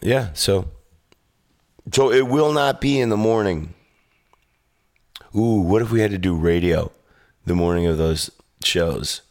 yeah, 0.02 0.32
so 0.32 0.68
so 1.92 2.10
it 2.10 2.28
will 2.28 2.52
not 2.52 2.80
be 2.80 3.00
in 3.00 3.08
the 3.08 3.16
morning. 3.16 3.74
Ooh, 5.34 5.60
what 5.60 5.82
if 5.82 5.90
we 5.90 6.00
had 6.00 6.10
to 6.10 6.18
do 6.18 6.34
radio 6.34 6.90
the 7.46 7.54
morning 7.54 7.86
of 7.86 7.98
those 7.98 8.30
shows? 8.64 9.22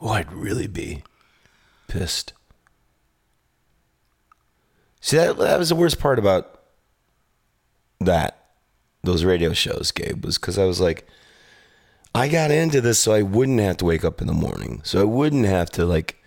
Oh, 0.00 0.10
I'd 0.10 0.32
really 0.32 0.66
be 0.66 1.02
pissed. 1.88 2.32
See, 5.00 5.16
that, 5.16 5.38
that 5.38 5.58
was 5.58 5.68
the 5.70 5.76
worst 5.76 5.98
part 5.98 6.18
about 6.18 6.60
that, 8.00 8.46
those 9.02 9.24
radio 9.24 9.52
shows, 9.52 9.90
Gabe, 9.90 10.24
was 10.24 10.38
because 10.38 10.58
I 10.58 10.64
was 10.64 10.80
like, 10.80 11.06
I 12.14 12.28
got 12.28 12.50
into 12.50 12.80
this 12.80 12.98
so 12.98 13.12
I 13.12 13.22
wouldn't 13.22 13.60
have 13.60 13.76
to 13.78 13.84
wake 13.84 14.04
up 14.04 14.20
in 14.20 14.26
the 14.26 14.32
morning. 14.32 14.80
So 14.84 15.00
I 15.00 15.04
wouldn't 15.04 15.46
have 15.46 15.70
to, 15.70 15.84
like, 15.84 16.22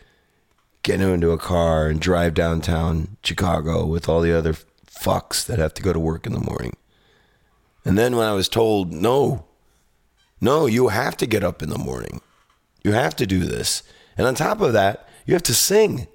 get 0.83 1.01
into 1.01 1.31
a 1.31 1.37
car 1.37 1.87
and 1.87 1.99
drive 1.99 2.33
downtown 2.33 3.17
Chicago 3.23 3.85
with 3.85 4.09
all 4.09 4.21
the 4.21 4.35
other 4.37 4.53
fucks 4.85 5.45
that 5.45 5.59
have 5.59 5.73
to 5.75 5.81
go 5.81 5.93
to 5.93 5.99
work 5.99 6.25
in 6.25 6.33
the 6.33 6.39
morning. 6.39 6.75
And 7.83 7.97
then 7.97 8.15
when 8.15 8.27
I 8.27 8.33
was 8.33 8.49
told, 8.49 8.91
no, 8.91 9.45
no, 10.39 10.65
you 10.65 10.89
have 10.89 11.17
to 11.17 11.25
get 11.25 11.43
up 11.43 11.61
in 11.61 11.69
the 11.69 11.77
morning. 11.77 12.21
You 12.83 12.93
have 12.93 13.15
to 13.17 13.27
do 13.27 13.39
this. 13.45 13.83
And 14.17 14.27
on 14.27 14.35
top 14.35 14.61
of 14.61 14.73
that, 14.73 15.07
you 15.25 15.33
have 15.33 15.43
to 15.43 15.53
sing. 15.53 16.07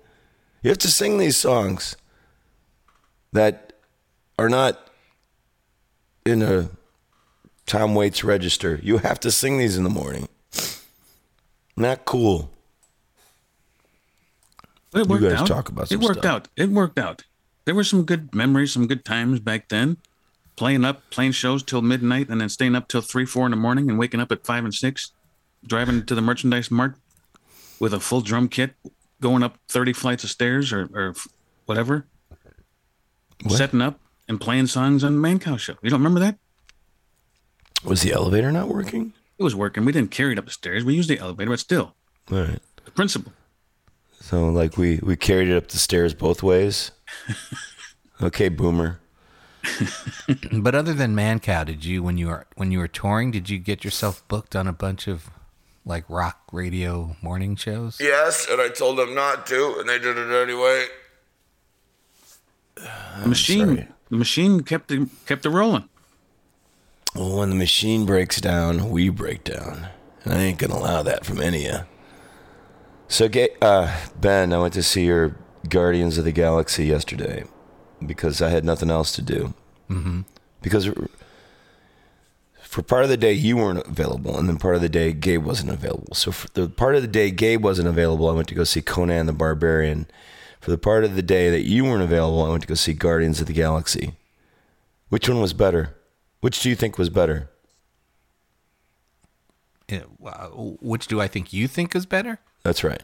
You 0.63 0.71
have 0.71 0.79
to 0.79 0.89
sing 0.91 1.19
these 1.19 1.37
songs 1.37 1.97
that 3.33 3.73
are 4.39 4.49
not 4.49 4.91
in 6.25 6.43
a 6.43 6.71
Tom 7.67 7.95
Waits 7.95 8.25
register. 8.25 8.81
You 8.83 8.99
have 8.99 9.21
to 9.21 9.31
sing 9.31 9.59
these 9.59 9.77
in 9.77 9.85
the 9.85 9.91
morning. 9.91 10.29
Not 11.77 12.05
cool. 12.05 12.51
It 14.95 14.99
You 15.01 15.05
worked 15.05 15.23
guys 15.23 15.33
out. 15.41 15.47
talk 15.47 15.69
about 15.69 15.93
it 15.93 16.01
worked 16.01 16.21
stuff. 16.21 16.25
out. 16.33 16.49
It 16.57 16.71
worked 16.71 16.99
out. 16.99 17.25
There 17.65 17.75
were 17.75 17.85
some 17.85 18.05
good 18.05 18.35
memories, 18.35 18.73
some 18.73 18.87
good 18.87 19.05
times 19.05 19.41
back 19.41 19.69
then. 19.69 19.99
Playing 20.57 20.85
up, 20.87 21.03
playing 21.11 21.33
shows 21.33 21.63
till 21.63 21.83
midnight, 21.83 22.29
and 22.31 22.41
then 22.41 22.49
staying 22.49 22.75
up 22.75 22.89
till 22.89 23.03
three, 23.03 23.27
four 23.27 23.45
in 23.45 23.51
the 23.51 23.57
morning, 23.59 23.91
and 23.91 23.99
waking 23.99 24.21
up 24.21 24.33
at 24.33 24.47
five 24.47 24.65
and 24.65 24.75
six, 24.75 25.13
driving 25.67 26.05
to 26.07 26.15
the 26.15 26.21
merchandise 26.23 26.71
mart 26.71 26.95
with 27.81 27.93
a 27.93 28.01
full 28.01 28.21
drum 28.21 28.49
kit, 28.49 28.75
going 29.21 29.43
up 29.43 29.59
thirty 29.69 29.93
flights 29.93 30.25
of 30.25 30.31
stairs 30.31 30.73
or, 30.73 30.89
or 30.95 31.15
whatever, 31.67 32.07
setting 33.49 33.83
up 33.83 34.01
and 34.29 34.41
playing 34.41 34.67
songs 34.67 35.05
on 35.05 35.21
the 35.21 35.29
Mancow 35.29 35.59
show. 35.59 35.75
You 35.83 35.91
don't 35.91 36.01
remember 36.01 36.21
that? 36.21 36.39
Was 37.85 38.03
the 38.03 38.13
elevator 38.13 38.51
not 38.51 38.69
working? 38.69 39.13
It 39.39 39.43
was 39.43 39.55
working. 39.55 39.85
We 39.85 39.93
didn't 39.93 40.11
carry 40.11 40.33
it 40.33 40.39
up 40.39 40.47
the 40.47 40.51
stairs. 40.51 40.85
We 40.85 40.95
used 40.95 41.11
the 41.11 41.19
elevator, 41.19 41.51
but 41.51 41.61
still, 41.61 41.95
All 42.33 42.39
right. 42.39 42.59
the 42.85 42.91
principle. 42.91 43.33
So 44.21 44.49
like 44.49 44.77
we 44.77 44.99
we 45.03 45.15
carried 45.17 45.49
it 45.49 45.57
up 45.57 45.69
the 45.69 45.79
stairs 45.79 46.15
both 46.15 46.43
ways. 46.43 46.91
okay, 48.23 48.49
boomer. 48.49 49.01
But 50.53 50.75
other 50.75 50.95
than 50.95 51.15
Mancow, 51.15 51.65
did 51.67 51.85
you 51.85 52.03
when 52.03 52.17
you 52.19 52.29
were 52.29 52.47
when 52.57 52.73
you 52.73 52.79
were 52.79 52.89
touring, 52.89 53.31
did 53.31 53.51
you 53.51 53.59
get 53.59 53.85
yourself 53.85 54.27
booked 54.27 54.57
on 54.57 54.67
a 54.67 54.73
bunch 54.73 55.07
of 55.07 55.29
like 55.87 56.05
rock 56.11 56.43
radio 56.53 57.17
morning 57.23 57.57
shows? 57.57 57.99
Yes, 57.99 58.47
and 58.51 58.61
I 58.61 58.69
told 58.69 58.99
them 58.99 59.15
not 59.15 59.47
to, 59.47 59.77
and 59.79 59.89
they 59.89 59.99
did 59.99 60.19
it 60.19 60.43
anyway. 60.43 60.85
The 63.23 63.29
machine, 63.29 63.67
sorry. 63.77 63.89
the 64.11 64.17
machine 64.17 64.61
kept 64.63 64.91
it, 64.91 65.09
kept 65.25 65.47
it 65.47 65.51
rolling. 65.51 65.89
Well, 67.15 67.39
when 67.39 67.49
the 67.49 67.57
machine 67.57 68.05
breaks 68.05 68.41
down, 68.41 68.91
we 68.91 69.09
break 69.09 69.45
down, 69.45 69.89
and 70.25 70.35
I 70.35 70.43
ain't 70.43 70.59
gonna 70.59 70.75
allow 70.75 71.03
that 71.03 71.25
from 71.25 71.41
any 71.41 71.67
of 71.67 71.73
you. 71.73 71.81
So, 73.09 73.29
Ga- 73.29 73.57
uh, 73.63 73.97
Ben, 74.21 74.53
I 74.53 74.59
went 74.59 74.75
to 74.75 74.83
see 74.83 75.07
your 75.07 75.37
Guardians 75.69 76.19
of 76.19 76.25
the 76.25 76.33
Galaxy 76.33 76.87
yesterday 76.87 77.45
because 78.05 78.43
I 78.43 78.51
had 78.51 78.65
nothing 78.65 78.91
else 78.91 79.13
to 79.13 79.23
do. 79.23 79.55
Mm-hmm. 79.89 80.23
Because 80.61 80.91
for 82.77 82.83
part 82.83 83.05
of 83.05 83.09
the 83.09 83.17
day 83.17 83.33
you 83.33 83.57
weren't 83.57 83.87
available, 83.87 84.39
and 84.39 84.51
then 84.51 84.59
part 84.59 84.75
of 84.75 84.83
the 84.83 84.91
day 84.91 85.11
Gabe 85.15 85.43
wasn't 85.43 85.71
available. 85.71 86.15
So 86.15 86.31
for 86.31 86.47
the 86.49 86.69
part 86.69 86.95
of 86.95 87.01
the 87.01 87.09
day 87.09 87.31
Gabe 87.31 87.65
wasn't 87.65 87.89
available, 87.89 88.29
I 88.29 88.35
went 88.35 88.49
to 88.49 88.55
go 88.55 88.65
see 88.65 88.83
Conan 88.83 89.25
the 89.25 89.33
Barbarian. 89.33 90.07
For 90.61 90.71
the 90.71 90.77
part 90.77 91.03
of 91.03 91.17
the 91.17 91.23
day 91.23 91.49
that 91.49 91.63
you 91.63 91.87
weren't 91.87 92.03
available, 92.03 92.45
I 92.45 92.51
went 92.51 92.61
to 92.61 92.69
go 92.69 92.75
see 92.75 92.93
Guardians 92.93 93.41
of 93.41 93.47
the 93.47 93.55
Galaxy. 93.55 94.13
Which 95.09 95.27
one 95.27 95.41
was 95.41 95.55
better? 95.55 95.97
Which 96.43 96.61
do 96.61 96.69
you 96.69 96.77
think 96.77 96.99
was 96.99 97.09
better? 97.09 97.49
Which 99.89 101.07
do 101.07 101.19
I 101.19 101.29
think 101.29 101.55
you 101.55 101.69
think 101.69 101.97
is 101.97 102.05
better? 102.05 102.41
That's 102.63 102.85
right. 102.85 103.03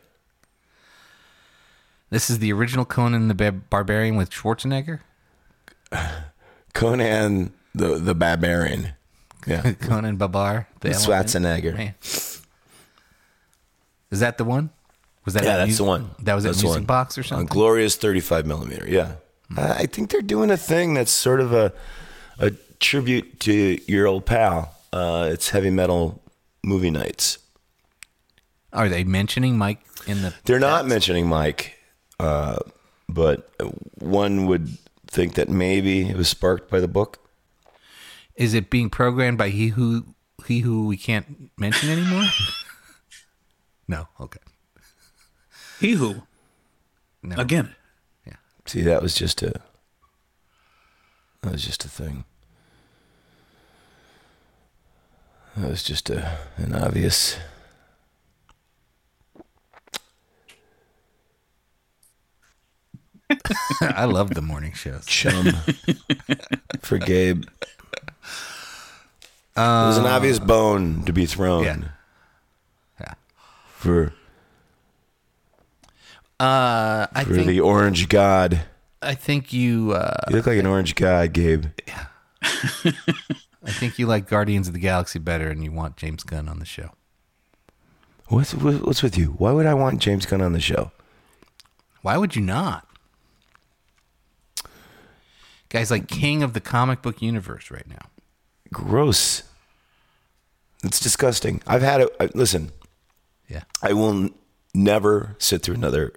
This 2.11 2.29
is 2.29 2.41
the 2.41 2.53
original 2.53 2.85
Conan 2.85 3.29
the 3.29 3.35
Bar- 3.35 3.53
Barbarian 3.53 4.17
with 4.17 4.29
Schwarzenegger. 4.29 5.01
Conan 6.75 7.55
the 7.75 7.99
the 7.99 8.15
Barbarian. 8.15 8.93
Yeah. 9.47 9.73
Conan 9.81 10.17
Babar. 10.17 10.69
The 10.81 10.91
Schwarzenegger. 10.91 11.75
Man. 11.77 11.95
Is 14.11 14.21
that 14.21 14.39
the 14.39 14.45
one? 14.45 14.71
Was 15.25 15.35
that 15.35 15.45
Yeah, 15.45 15.55
at 15.59 15.67
that's 15.67 15.79
the 15.79 15.85
one. 15.85 16.11
That 16.21 16.35
was 16.35 16.45
That's 16.45 16.59
at 16.59 16.65
Music 16.65 16.81
one. 16.81 16.85
Box 16.87 17.17
or 17.17 17.21
On 17.23 17.25
something. 17.27 17.47
glorious 17.47 17.97
35 17.97 18.47
millimeter. 18.47 18.87
Yeah. 18.89 19.13
Uh, 19.57 19.75
I 19.79 19.87
think 19.87 20.11
they're 20.11 20.21
doing 20.23 20.51
a 20.51 20.57
thing 20.57 20.95
that's 20.95 21.13
sort 21.13 21.41
of 21.41 21.53
a 21.53 21.73
a 22.39 22.53
tribute 22.81 23.39
to 23.41 23.79
your 23.87 24.07
old 24.07 24.27
pal. 24.27 24.75
Uh, 24.93 25.29
it's 25.31 25.51
heavy 25.51 25.71
metal 25.71 26.23
movie 26.65 26.91
nights. 26.91 27.39
Are 28.73 28.89
they 28.89 29.05
mentioning 29.05 29.59
Mike 29.59 29.81
in 30.07 30.23
the? 30.23 30.35
They're 30.45 30.59
not 30.59 30.87
mentioning 30.87 31.29
Mike, 31.29 31.79
uh, 32.19 32.57
but 33.09 33.51
one 33.99 34.47
would 34.47 34.79
think 35.07 35.35
that 35.35 35.49
maybe 35.51 36.09
it 36.09 36.17
was 36.17 36.29
sparked 36.29 36.71
by 36.71 36.81
the 36.81 36.89
book. 36.89 37.19
Is 38.37 38.55
it 38.55 38.71
being 38.71 38.91
programmed 38.91 39.39
by 39.39 39.49
he 39.51 39.69
who 39.69 40.15
he 40.47 40.61
who 40.61 40.87
we 40.87 40.97
can't 40.97 41.51
mention 41.59 41.91
anymore? 41.91 42.25
no. 43.89 44.09
Okay. 44.21 44.41
He 45.81 45.93
who 45.93 46.23
No. 47.23 47.37
again. 47.37 47.75
See, 48.65 48.83
that 48.83 49.03
was 49.03 49.15
just 49.17 49.43
a 49.43 49.61
that 51.43 51.51
was 51.53 51.65
just 51.65 51.85
a 51.85 51.89
thing. 51.89 52.25
That 55.57 55.69
was 55.69 55.83
just 55.83 56.09
a 56.11 56.39
an 56.57 56.73
obvious. 56.73 57.37
I 63.81 64.05
love 64.05 64.35
the 64.35 64.43
morning 64.43 64.73
shows. 64.73 65.07
chum 65.07 65.47
for 66.83 66.99
Gabe. 66.99 67.45
It 68.23 69.61
was 69.61 69.99
an 69.99 70.07
obvious 70.07 70.39
bone 70.39 71.03
to 71.05 71.13
be 71.13 71.27
thrown 71.27 71.65
Yeah. 71.65 71.77
Yeah. 73.01 73.15
for 73.77 74.13
Uh, 76.41 77.07
I 77.15 77.25
for 77.25 77.35
think 77.35 77.47
the 77.47 77.61
orange 77.61 78.09
god. 78.09 78.63
I 79.01 79.15
think 79.15 79.53
you 79.53 79.93
uh, 79.93 80.15
You 80.31 80.37
look 80.37 80.47
like 80.47 80.59
an 80.59 80.67
orange 80.67 80.95
god, 80.95 81.33
Gabe. 81.33 81.67
Yeah. 81.87 82.07
I 83.65 83.71
think 83.71 83.99
you 83.99 84.07
like 84.07 84.29
Guardians 84.29 84.67
of 84.69 84.75
the 84.75 84.81
Galaxy 84.81 85.19
better, 85.19 85.49
and 85.49 85.63
you 85.63 85.71
want 85.71 85.97
James 85.97 86.25
Gunn 86.25 86.49
on 86.49 86.59
the 86.59 86.65
show. 86.65 86.91
What's 88.29 88.55
what's 88.55 89.03
with 89.03 89.17
you? 89.19 89.35
Why 89.39 89.53
would 89.53 89.67
I 89.67 89.75
want 89.75 90.01
James 90.01 90.25
Gunn 90.27 90.41
on 90.41 90.53
the 90.53 90.61
show? 90.61 90.91
Why 92.03 92.17
would 92.17 92.35
you 92.35 92.43
not? 92.43 92.89
Guy's 95.69 95.91
like 95.91 96.09
king 96.09 96.43
of 96.43 96.53
the 96.53 96.61
comic 96.61 97.03
book 97.03 97.23
universe 97.23 97.71
right 97.71 97.87
now. 97.89 98.07
Gross. 98.73 99.43
It's 100.83 100.99
disgusting. 100.99 101.63
I've 101.67 101.83
had 101.83 102.01
it. 102.01 102.35
Listen, 102.35 102.73
Yeah. 103.49 103.63
I 103.83 103.93
will 103.93 104.11
n- 104.11 104.35
never 104.75 105.37
sit 105.39 105.63
through 105.63 105.77
another 105.77 106.13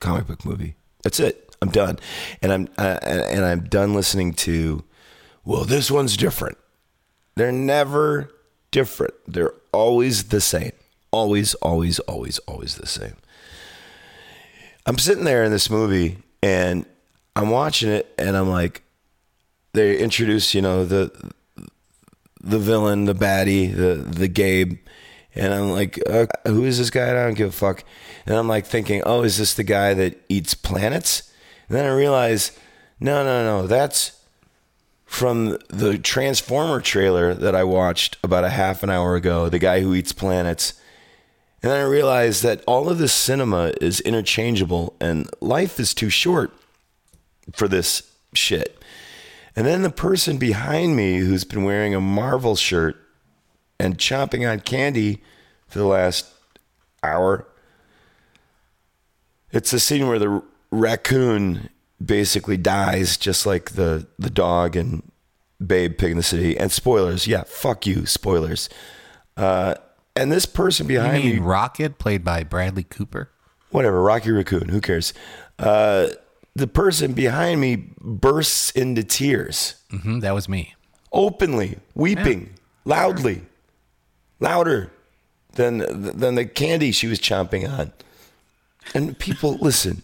comic 0.00 0.26
book 0.26 0.44
movie. 0.44 0.74
That's 1.02 1.18
it. 1.20 1.48
I'm 1.62 1.70
done, 1.70 1.98
and 2.42 2.52
I'm 2.52 2.68
uh, 2.76 2.98
and 3.02 3.44
I'm 3.44 3.64
done 3.64 3.94
listening 3.94 4.34
to. 4.34 4.82
Well, 5.44 5.64
this 5.64 5.90
one's 5.92 6.16
different. 6.16 6.58
They're 7.36 7.52
never 7.52 8.30
different. 8.72 9.14
They're 9.28 9.54
always 9.72 10.24
the 10.24 10.40
same. 10.40 10.72
Always, 11.12 11.54
always, 11.54 11.98
always, 12.00 12.38
always 12.40 12.76
the 12.76 12.86
same. 12.86 13.14
I'm 14.86 14.98
sitting 14.98 15.24
there 15.24 15.44
in 15.44 15.52
this 15.52 15.70
movie 15.70 16.18
and 16.42 16.84
I'm 17.36 17.50
watching 17.50 17.90
it 17.90 18.12
and 18.18 18.36
I'm 18.36 18.48
like, 18.48 18.82
they 19.72 19.98
introduce, 19.98 20.54
you 20.54 20.62
know, 20.62 20.84
the 20.84 21.12
the 22.42 22.58
villain, 22.58 23.04
the 23.04 23.14
baddie, 23.14 23.74
the 23.74 23.94
the 23.94 24.28
Gabe, 24.28 24.78
and 25.34 25.54
I'm 25.54 25.70
like, 25.70 25.98
uh, 26.08 26.26
who 26.46 26.64
is 26.64 26.78
this 26.78 26.90
guy? 26.90 27.10
I 27.10 27.14
don't 27.14 27.34
give 27.34 27.48
a 27.48 27.52
fuck. 27.52 27.84
And 28.26 28.36
I'm 28.36 28.48
like 28.48 28.66
thinking, 28.66 29.02
oh, 29.04 29.22
is 29.22 29.38
this 29.38 29.54
the 29.54 29.64
guy 29.64 29.94
that 29.94 30.20
eats 30.28 30.54
planets? 30.54 31.32
And 31.68 31.78
then 31.78 31.86
I 31.86 31.94
realize, 31.94 32.58
no, 33.00 33.24
no, 33.24 33.44
no, 33.44 33.66
that's 33.66 34.20
from 35.06 35.58
the 35.68 35.98
Transformer 35.98 36.80
trailer 36.80 37.34
that 37.34 37.54
I 37.54 37.64
watched 37.64 38.18
about 38.22 38.44
a 38.44 38.50
half 38.50 38.82
an 38.82 38.90
hour 38.90 39.14
ago. 39.16 39.48
The 39.48 39.58
guy 39.58 39.80
who 39.80 39.94
eats 39.94 40.12
planets. 40.12 40.74
And 41.62 41.70
then 41.70 41.78
I 41.80 41.84
realized 41.84 42.42
that 42.42 42.62
all 42.66 42.88
of 42.88 42.98
this 42.98 43.12
cinema 43.12 43.72
is 43.80 44.00
interchangeable, 44.00 44.96
and 45.00 45.30
life 45.40 45.78
is 45.78 45.94
too 45.94 46.10
short 46.10 46.52
for 47.52 47.68
this 47.68 48.02
shit. 48.34 48.81
And 49.54 49.66
then 49.66 49.82
the 49.82 49.90
person 49.90 50.38
behind 50.38 50.96
me 50.96 51.18
who's 51.18 51.44
been 51.44 51.64
wearing 51.64 51.94
a 51.94 52.00
Marvel 52.00 52.56
shirt 52.56 52.96
and 53.78 53.98
chomping 53.98 54.50
on 54.50 54.60
candy 54.60 55.22
for 55.66 55.78
the 55.78 55.86
last 55.86 56.32
hour. 57.02 57.46
It's 59.50 59.70
the 59.70 59.80
scene 59.80 60.08
where 60.08 60.18
the 60.18 60.42
raccoon 60.70 61.68
basically 62.02 62.56
dies, 62.56 63.16
just 63.16 63.44
like 63.44 63.72
the, 63.72 64.06
the 64.18 64.30
dog 64.30 64.76
and 64.76 65.02
Babe 65.64 65.96
Pig 65.98 66.12
in 66.12 66.16
the 66.16 66.22
City. 66.22 66.56
And 66.56 66.72
spoilers, 66.72 67.26
yeah, 67.26 67.44
fuck 67.44 67.86
you, 67.86 68.06
spoilers. 68.06 68.70
Uh, 69.36 69.74
and 70.16 70.32
this 70.32 70.46
person 70.46 70.86
You 70.88 70.98
behind 70.98 71.24
mean 71.24 71.36
me, 71.36 71.40
Rocket, 71.40 71.98
played 71.98 72.24
by 72.24 72.44
Bradley 72.44 72.84
Cooper? 72.84 73.30
whatever, 73.72 74.02
Rocky 74.02 74.30
Raccoon, 74.30 74.68
who 74.68 74.80
cares? 74.80 75.12
Uh, 75.58 76.08
the 76.54 76.66
person 76.66 77.12
behind 77.12 77.60
me 77.60 77.88
bursts 78.00 78.70
into 78.72 79.02
tears. 79.04 79.76
hmm 79.90 80.20
that 80.20 80.32
was 80.34 80.48
me. 80.48 80.74
openly 81.12 81.78
weeping 81.94 82.54
loudly 82.84 83.42
louder 84.40 84.90
than 85.54 85.78
than 86.18 86.34
the 86.34 86.44
candy 86.46 86.90
she 86.92 87.06
was 87.06 87.18
chomping 87.20 87.68
on. 87.68 87.92
And 88.94 89.18
people 89.18 89.56
listen 89.60 90.02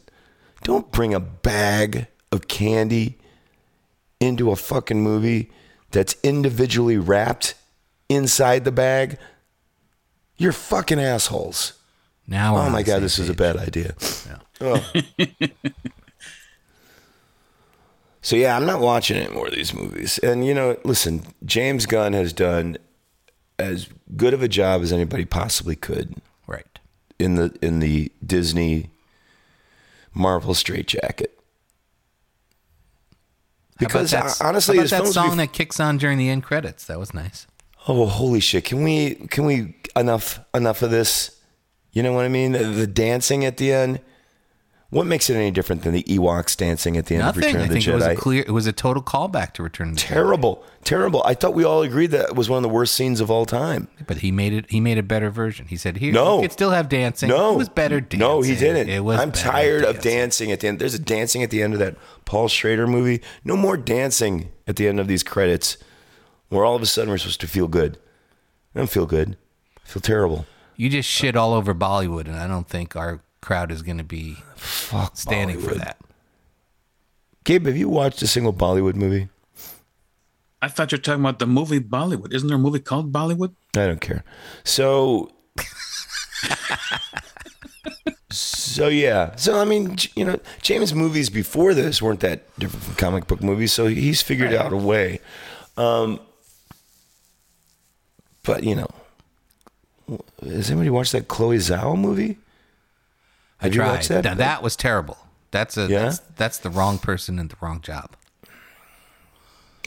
don't 0.65 0.91
bring 0.93 1.15
a 1.15 1.21
bag 1.21 2.07
of 2.33 2.49
candy 2.49 3.17
into 4.21 4.51
a 4.51 4.57
fucking 4.57 5.01
movie 5.03 5.51
that's 5.93 6.17
individually 6.23 6.99
wrapped 6.99 7.55
inside 8.09 8.65
the 8.65 8.73
bag. 8.73 9.17
You're 10.37 10.53
fucking 10.53 11.01
assholes. 11.01 11.73
Now, 12.27 12.57
oh 12.59 12.69
my 12.71 12.83
god 12.83 13.01
this 13.03 13.19
is 13.19 13.29
a 13.29 13.35
bad 13.35 13.57
idea. 13.57 13.95
Oh. 14.61 14.85
so 18.23 18.37
yeah 18.37 18.57
i'm 18.57 18.67
not 18.67 18.81
watching 18.81 19.17
any 19.17 19.33
more 19.33 19.47
of 19.47 19.55
these 19.55 19.73
movies 19.75 20.19
and 20.19 20.47
you 20.47 20.55
know 20.55 20.77
listen 20.85 21.23
james 21.45 21.87
gunn 21.87 22.13
has 22.13 22.33
done 22.33 22.77
as 23.59 23.89
good 24.17 24.35
of 24.35 24.43
a 24.43 24.49
job 24.49 24.83
as 24.83 24.93
anybody 24.93 25.25
possibly 25.25 25.77
could 25.77 26.15
Right. 26.47 26.79
in 27.19 27.35
the 27.37 27.57
in 27.63 27.81
the 27.81 28.11
disney 28.25 28.91
marvel 30.15 30.55
straitjacket 30.55 31.39
because 33.79 34.11
that, 34.11 34.25
uh, 34.25 34.49
honestly 34.49 34.77
how 34.79 34.85
about 34.85 35.05
that 35.05 35.13
song 35.13 35.31
bef- 35.31 35.37
that 35.37 35.53
kicks 35.53 35.79
on 35.79 35.99
during 35.99 36.19
the 36.19 36.29
end 36.29 36.43
credits? 36.43 36.85
That 36.87 36.99
was 36.99 37.15
nice. 37.15 37.47
Oh, 37.87 38.07
holy 38.07 38.41
shit! 38.41 38.65
Can 38.65 38.83
we 38.83 39.15
can 39.15 39.45
we 39.45 39.77
enough 39.95 40.41
enough 40.53 40.83
of 40.83 40.91
this? 40.91 41.41
You 41.93 42.03
know 42.03 42.13
what 42.13 42.25
I 42.25 42.29
mean? 42.29 42.53
The, 42.53 42.65
the 42.65 42.87
dancing 42.89 43.45
at 43.45 43.57
the 43.57 43.73
end. 43.73 44.01
What 44.91 45.07
makes 45.07 45.29
it 45.29 45.35
any 45.35 45.51
different 45.51 45.83
than 45.83 45.93
the 45.93 46.03
Ewoks 46.05 46.57
dancing 46.57 46.97
at 46.97 47.05
the 47.07 47.17
end 47.17 47.23
of 47.25 47.37
Nothing. 47.37 47.43
Return 47.49 47.61
I 47.61 47.65
of 47.65 47.69
the 47.69 47.75
think 47.75 47.85
Jedi? 47.85 47.89
it 47.91 47.95
was 47.95 48.07
a 48.07 48.15
clear. 48.17 48.45
It 48.47 48.51
was 48.53 48.67
a 48.67 48.73
total 48.73 49.03
callback 49.03 49.53
to 49.55 49.63
Return 49.63 49.91
of 49.91 49.95
the 49.97 50.01
Jedi. 50.01 50.07
terrible, 50.07 50.65
terrible. 50.83 51.23
I 51.27 51.35
thought 51.35 51.53
we 51.53 51.63
all 51.63 51.83
agreed 51.83 52.07
that 52.13 52.35
was 52.35 52.49
one 52.49 52.57
of 52.57 52.63
the 52.63 52.71
worst 52.71 52.95
scenes 52.95 53.21
of 53.21 53.31
all 53.31 53.45
time. 53.45 53.89
But 54.07 54.19
he 54.19 54.33
made 54.33 54.55
it. 54.55 54.65
He 54.71 54.81
made 54.81 54.97
a 54.97 55.03
better 55.03 55.29
version. 55.29 55.67
He 55.67 55.77
said, 55.77 55.99
"Here, 55.99 56.11
No. 56.11 56.37
you 56.37 56.43
could 56.43 56.53
still 56.53 56.71
have 56.71 56.89
dancing. 56.89 57.29
No, 57.29 57.53
it 57.53 57.59
was 57.59 57.69
better. 57.69 58.01
dancing. 58.01 58.19
No, 58.21 58.41
he 58.41 58.55
didn't. 58.57 58.89
It 58.89 59.05
was. 59.05 59.21
I'm 59.21 59.31
tired 59.31 59.85
of 59.85 59.97
dancing. 59.97 60.11
dancing 60.49 60.53
at 60.53 60.61
the 60.61 60.69
end. 60.69 60.79
There's 60.79 60.95
a 60.95 60.99
dancing 60.99 61.43
at 61.43 61.51
the 61.51 61.63
end 61.63 61.75
of 61.75 61.81
that 61.81 61.97
Paul 62.25 62.49
Schrader 62.49 62.87
movie. 62.87 63.21
No 63.45 63.57
more 63.59 63.77
dancing 63.77 64.53
at 64.67 64.77
the 64.77 64.89
end 64.89 64.99
of 65.01 65.07
these 65.07 65.23
credits, 65.23 65.77
where 66.49 66.65
all 66.65 66.77
of 66.77 66.81
a 66.81 66.87
sudden 66.87 67.11
we're 67.11 67.19
supposed 67.19 67.43
to 67.43 67.47
feel 67.47 67.69
good. 67.69 67.99
I 68.75 68.79
don't 68.79 68.89
feel 68.91 69.05
good. 69.05 69.37
I 69.85 69.87
feel 69.87 70.01
terrible. 70.01 70.47
You 70.77 70.89
just 70.89 71.11
shit 71.11 71.37
all 71.37 71.53
over 71.53 71.75
Bollywood, 71.75 72.25
and 72.27 72.37
I 72.37 72.47
don't 72.47 72.67
think 72.69 72.97
our 72.97 73.21
crowd 73.41 73.71
is 73.71 73.83
going 73.83 73.99
to 73.99 74.05
be 74.05 74.37
Fuck 74.57 75.17
standing 75.17 75.61
for 75.61 75.75
that. 75.75 75.99
Gabe, 77.45 77.67
have 77.67 77.77
you 77.77 77.89
watched 77.89 78.21
a 78.23 78.27
single 78.27 78.53
Bollywood 78.53 78.95
movie? 78.95 79.29
I 80.61 80.69
thought 80.69 80.91
you 80.93 80.99
were 80.99 81.03
talking 81.03 81.23
about 81.23 81.39
the 81.39 81.47
movie 81.47 81.81
Bollywood. 81.81 82.35
Isn't 82.35 82.49
there 82.49 82.57
a 82.57 82.61
movie 82.61 82.81
called 82.81 83.13
Bollywood? 83.13 83.55
I 83.77 83.87
don't 83.87 84.01
care. 84.01 84.25
So, 84.65 85.31
so 88.31 88.89
yeah. 88.89 89.37
So 89.37 89.61
I 89.61 89.65
mean, 89.65 89.97
you 90.17 90.25
know, 90.25 90.41
James' 90.63 90.93
movies 90.95 91.31
before 91.31 91.75
this 91.75 92.03
weren't 92.03 92.21
that 92.21 92.43
different 92.59 92.85
from 92.85 92.95
comic 92.97 93.27
book 93.29 93.43
movies. 93.43 93.73
So 93.73 93.87
he's 93.87 94.21
figured 94.21 94.53
out 94.53 94.73
a 94.73 94.77
way. 94.77 95.21
Um, 95.77 96.19
but 98.43 98.65
you 98.65 98.75
know, 98.75 98.89
has 100.43 100.71
anybody 100.71 100.91
watched 100.91 101.13
that 101.13 101.29
Chloe 101.29 101.59
Zhao 101.59 101.97
movie? 101.97 102.37
You 103.63 103.71
Tried. 103.71 104.03
that? 104.05 104.25
Now, 104.25 104.35
that 104.35 104.63
was 104.63 104.77
terrible. 104.77 105.19
That's 105.51 105.77
a 105.77 105.87
Yeah? 105.89 106.05
that's, 106.05 106.19
that's 106.37 106.59
the 106.59 106.71
wrong 106.71 106.99
person 106.99 107.39
in 107.39 107.49
the 107.49 107.57
wrong 107.61 107.81
job. 107.81 108.15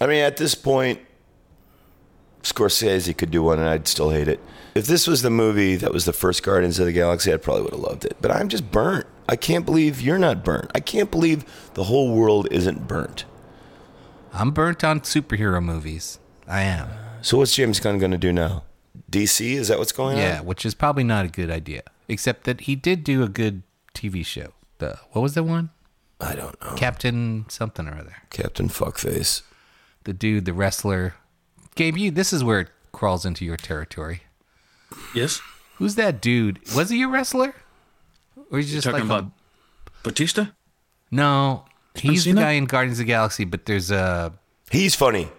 I 0.02 0.08
mean, 0.08 0.20
at 0.24 0.38
this 0.38 0.56
point, 0.56 1.00
Scorsese 2.44 3.16
could 3.16 3.30
do 3.32 3.44
one, 3.44 3.60
and 3.60 3.70
I'd 3.70 3.88
still 3.88 4.10
hate 4.10 4.28
it. 4.28 4.40
If 4.74 4.88
this 4.88 5.06
was 5.06 5.22
the 5.22 5.30
movie 5.30 5.76
that 5.76 5.94
was 5.94 6.06
the 6.06 6.14
first 6.14 6.44
Guardians 6.44 6.80
of 6.80 6.86
the 6.86 6.92
Galaxy, 6.92 7.32
I 7.32 7.38
probably 7.38 7.64
would 7.64 7.74
have 7.74 7.80
loved 7.82 8.06
it. 8.06 8.18
But 8.20 8.32
I'm 8.32 8.50
just 8.50 8.72
burnt. 8.72 9.06
I 9.30 9.36
can't 9.36 9.66
believe 9.66 10.02
you're 10.02 10.18
not 10.18 10.44
burnt. 10.44 10.72
I 10.74 10.80
can't 10.80 11.12
believe 11.12 11.46
the 11.76 11.84
whole 11.86 12.14
world 12.14 12.48
isn't 12.52 12.88
burnt. 12.88 13.26
I'm 14.34 14.52
burnt 14.52 14.84
on 14.84 15.02
superhero 15.02 15.64
movies. 15.64 16.20
I 16.48 16.62
am. 16.62 16.90
So 17.22 17.38
what's 17.38 17.54
James 17.56 17.80
Gunn 17.80 18.00
going 18.00 18.12
to 18.12 18.18
do 18.18 18.34
now? 18.34 18.64
DC? 19.12 19.54
Is 19.54 19.68
that 19.68 19.78
what's 19.78 19.92
going 19.92 20.18
Yeah, 20.18 20.24
on? 20.24 20.30
Yeah, 20.32 20.42
which 20.42 20.66
is 20.66 20.74
probably 20.74 21.04
not 21.04 21.26
a 21.26 21.28
good 21.30 21.52
idea. 21.52 21.84
Except 22.12 22.44
that 22.44 22.62
he 22.62 22.76
did 22.76 23.04
do 23.04 23.24
a 23.24 23.30
good 23.30 23.64
TV 23.94 24.26
show. 24.26 24.52
The 24.80 25.00
what 25.12 25.22
was 25.22 25.34
the 25.34 25.44
one? 25.44 25.70
I 26.20 26.36
don't 26.36 26.60
know. 26.62 26.74
Captain 26.76 27.46
something 27.50 27.88
or 27.88 27.98
other. 27.98 28.18
Captain 28.30 28.68
Fuckface. 28.68 29.42
The 30.04 30.14
dude, 30.14 30.46
the 30.46 30.54
wrestler. 30.54 31.16
Gabe, 31.76 31.98
you 31.98 32.12
this 32.12 32.34
is 32.34 32.44
where 32.44 32.60
it 32.60 32.68
crawls 32.92 33.26
into 33.26 33.46
your 33.46 33.56
territory. 33.58 34.24
Yes. 35.16 35.40
Who's 35.78 35.96
that 35.96 36.22
dude? 36.22 36.60
Was 36.76 36.90
he 36.90 37.02
a 37.04 37.08
wrestler? 37.08 37.56
Or 38.52 38.58
he's 38.60 38.72
just 38.72 38.84
talking 38.86 39.08
like 39.08 39.10
a- 39.10 39.20
about 39.20 39.32
Bautista? 40.04 40.54
No, 41.12 41.66
he's 41.96 42.26
the 42.26 42.34
guy 42.34 42.52
in 42.52 42.66
Guardians 42.66 43.00
of 43.00 43.06
the 43.06 43.12
Galaxy, 43.12 43.46
but 43.46 43.66
there's 43.66 43.90
a 43.92 44.34
He's 44.70 44.96
funny. 44.96 45.30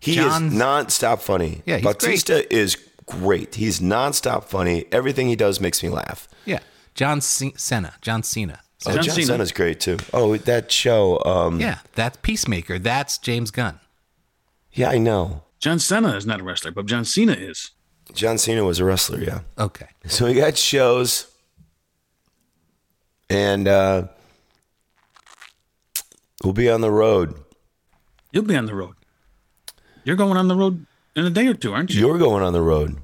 He 0.00 0.14
John's- 0.14 0.52
is 0.52 0.58
non-stop 0.58 1.20
funny. 1.22 1.62
Yeah, 1.66 1.76
he's 1.76 1.84
Bautista 1.84 2.54
is 2.54 2.76
great. 3.08 3.54
He's 3.56 3.80
non-stop 3.80 4.44
funny. 4.44 4.84
Everything 4.92 5.28
he 5.28 5.36
does 5.36 5.60
makes 5.60 5.82
me 5.82 5.88
laugh. 5.88 6.28
yeah, 6.44 6.60
John 6.94 7.20
C- 7.20 7.54
Cena, 7.56 7.94
John 8.02 8.22
Cena. 8.22 8.60
Oh, 8.86 8.92
John 8.94 9.02
John 9.02 9.14
Cena. 9.16 9.26
Cena's 9.26 9.52
great 9.52 9.80
too. 9.80 9.96
Oh, 10.12 10.36
that 10.36 10.70
show. 10.70 11.22
Um, 11.24 11.60
Yeah, 11.60 11.78
that's 11.94 12.16
Peacemaker. 12.22 12.78
That's 12.78 13.18
James 13.18 13.50
Gunn. 13.50 13.80
yeah, 14.72 14.90
I 14.90 14.98
know. 14.98 15.42
John 15.58 15.78
Cena 15.80 16.16
is 16.16 16.24
not 16.26 16.40
a 16.40 16.44
wrestler, 16.44 16.70
but 16.70 16.86
John 16.86 17.04
Cena 17.04 17.32
is. 17.32 17.72
John 18.14 18.38
Cena 18.38 18.62
was 18.64 18.78
a 18.78 18.84
wrestler, 18.84 19.20
yeah. 19.20 19.40
Okay. 19.58 19.86
So 20.06 20.26
we 20.26 20.34
got 20.34 20.56
shows, 20.56 21.26
and 23.28 23.66
uh, 23.68 24.06
we'll 26.44 26.52
be 26.52 26.70
on 26.70 26.80
the 26.80 26.90
road. 26.90 27.34
You'll 28.32 28.44
be 28.44 28.56
on 28.56 28.66
the 28.66 28.74
road. 28.74 28.94
You're 30.04 30.16
going 30.16 30.36
on 30.36 30.48
the 30.48 30.56
road 30.56 30.86
in 31.18 31.26
a 31.26 31.30
day 31.30 31.46
or 31.46 31.54
two, 31.54 31.72
aren't 31.72 31.92
you? 31.92 32.00
You're 32.06 32.18
going 32.18 32.42
on 32.42 32.52
the 32.52 32.62
road. 32.62 32.96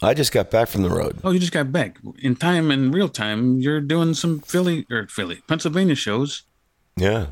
I 0.00 0.14
just 0.14 0.32
got 0.32 0.50
back 0.50 0.68
from 0.68 0.82
the 0.82 0.90
road. 0.90 1.20
Oh, 1.22 1.30
you 1.30 1.38
just 1.38 1.52
got 1.52 1.70
back 1.70 1.98
in 2.18 2.34
time, 2.34 2.72
in 2.72 2.90
real 2.90 3.08
time. 3.08 3.60
You're 3.60 3.80
doing 3.80 4.14
some 4.14 4.40
Philly 4.40 4.84
or 4.90 5.06
Philly, 5.06 5.42
Pennsylvania 5.46 5.94
shows. 5.94 6.42
Yeah, 6.96 7.26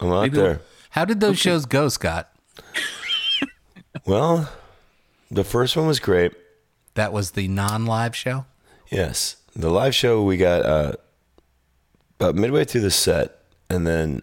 I'm 0.00 0.10
out 0.10 0.22
Maybe 0.22 0.38
there. 0.38 0.60
How 0.90 1.04
did 1.04 1.20
those 1.20 1.38
shows 1.38 1.66
go, 1.66 1.88
Scott? 1.88 2.30
Well, 4.06 4.50
the 5.30 5.44
first 5.44 5.76
one 5.76 5.86
was 5.86 6.00
great. 6.00 6.32
That 6.94 7.12
was 7.12 7.32
the 7.32 7.46
non-live 7.46 8.16
show. 8.16 8.46
Yes, 8.90 9.36
the 9.54 9.70
live 9.70 9.94
show 9.94 10.22
we 10.22 10.36
got 10.36 10.64
uh, 10.64 10.92
about 12.18 12.34
midway 12.34 12.64
through 12.64 12.80
the 12.80 12.90
set, 12.90 13.44
and 13.70 13.86
then 13.86 14.22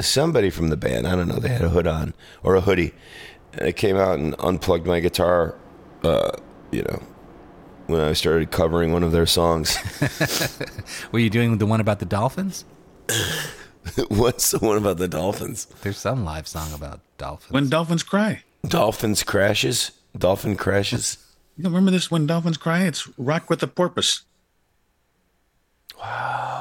somebody 0.00 0.50
from 0.50 0.68
the 0.68 0.76
band, 0.76 1.06
I 1.06 1.14
don't 1.14 1.28
know, 1.28 1.38
they 1.38 1.48
had 1.48 1.62
a 1.62 1.68
hood 1.68 1.86
on 1.86 2.14
or 2.42 2.54
a 2.54 2.60
hoodie, 2.60 2.92
and 3.54 3.68
it 3.68 3.76
came 3.76 3.96
out 3.96 4.18
and 4.18 4.34
unplugged 4.38 4.86
my 4.86 5.00
guitar. 5.00 5.56
Uh, 6.02 6.32
you 6.70 6.82
know, 6.82 7.02
when 7.86 8.00
I 8.00 8.12
started 8.12 8.50
covering 8.50 8.92
one 8.92 9.02
of 9.02 9.12
their 9.12 9.26
songs. 9.26 9.76
Were 11.12 11.18
you 11.18 11.30
doing 11.30 11.58
the 11.58 11.66
one 11.66 11.80
about 11.80 11.98
the 11.98 12.06
dolphins? 12.06 12.64
What's 14.08 14.50
the 14.52 14.58
one 14.58 14.76
about 14.76 14.98
the 14.98 15.08
dolphins? 15.08 15.66
There's 15.82 15.98
some 15.98 16.24
live 16.24 16.46
song 16.46 16.72
about 16.72 17.00
dolphins. 17.18 17.52
When 17.52 17.68
dolphins 17.68 18.02
cry. 18.02 18.44
Dolphins 18.66 19.22
crashes. 19.22 19.90
Dolphin 20.16 20.56
crashes. 20.56 21.18
You 21.56 21.64
don't 21.64 21.72
remember 21.72 21.90
this 21.90 22.10
when 22.10 22.26
dolphins 22.26 22.56
cry? 22.56 22.84
It's 22.84 23.08
Rock 23.18 23.50
with 23.50 23.60
the 23.60 23.66
Porpoise. 23.66 24.22
Wow. 25.98 26.60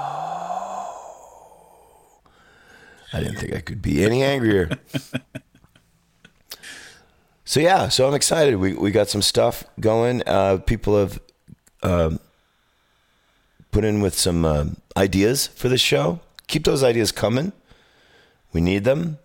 I 3.13 3.19
didn't 3.19 3.37
think 3.37 3.53
I 3.53 3.61
could 3.61 3.81
be 3.81 4.03
any 4.03 4.23
angrier. 4.23 4.69
so 7.49 7.59
yeah, 7.59 7.89
so 7.89 8.07
I'm 8.07 8.13
excited. 8.13 8.57
We 8.57 8.73
we 8.73 8.91
got 8.91 9.09
some 9.09 9.23
stuff 9.23 9.63
going. 9.79 10.21
Uh, 10.27 10.57
people 10.57 10.99
have 10.99 11.19
um 11.81 12.19
put 13.71 13.83
in 13.83 14.01
with 14.01 14.13
some 14.13 14.45
uh, 14.45 14.65
ideas 14.95 15.47
for 15.47 15.67
the 15.67 15.77
show. 15.79 16.19
Keep 16.45 16.63
those 16.65 16.83
ideas 16.83 17.11
coming. 17.11 17.51
We 18.53 18.61
need 18.61 18.83
them. 18.83 19.17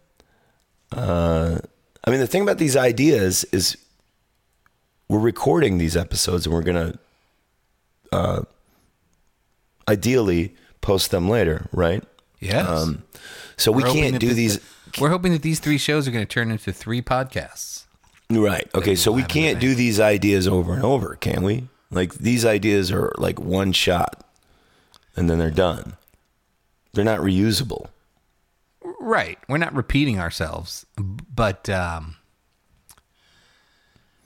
Uh, 0.91 1.59
I 2.07 2.11
mean, 2.11 2.21
the 2.21 2.27
thing 2.27 2.41
about 2.43 2.57
these 2.57 2.77
ideas 2.79 3.45
is 3.53 3.77
we're 5.09 5.19
recording 5.19 5.77
these 5.77 5.95
episodes 5.95 6.47
and 6.47 6.55
we're 6.55 6.63
gonna 6.63 6.99
uh, 8.11 8.41
ideally 9.87 10.55
post 10.81 11.11
them 11.11 11.29
later, 11.29 11.69
right? 11.73 12.03
yes. 12.41 12.67
Um, 12.69 13.03
so 13.59 13.71
we 13.71 13.83
We're 13.83 13.89
hoping 13.89 14.03
can't 14.03 14.21
do 14.21 14.29
the- 14.29 14.35
these. 14.35 14.61
We're 15.01 15.11
hoping 15.11 15.33
that 15.33 15.43
these 15.43 15.59
three 15.61 15.77
shows 15.79 16.07
are 16.07 16.13
going 16.13 16.25
to 16.25 16.33
turn 16.33 16.51
into 16.53 16.73
three 16.73 17.03
podcasts. 17.03 17.74
Right. 18.31 18.69
Okay. 18.75 18.95
So 18.97 19.13
we 19.13 19.23
can't 19.23 19.61
do 19.61 19.75
these 19.75 20.01
ideas 20.01 20.49
over 20.49 20.73
and 20.75 20.83
over, 20.83 21.17
can 21.17 21.43
we? 21.43 21.69
Like 21.91 22.15
these 22.15 22.45
ideas 22.45 22.91
are 22.91 23.13
like 23.19 23.39
one 23.39 23.73
shot, 23.73 24.25
and 25.17 25.29
then 25.31 25.39
they're 25.39 25.51
done. 25.51 25.97
They're 26.93 27.05
not 27.05 27.21
reusable. 27.21 27.89
Right. 29.01 29.39
We're 29.49 29.59
not 29.59 29.75
repeating 29.75 30.19
ourselves, 30.19 30.87
but 30.97 31.69
um, 31.69 32.17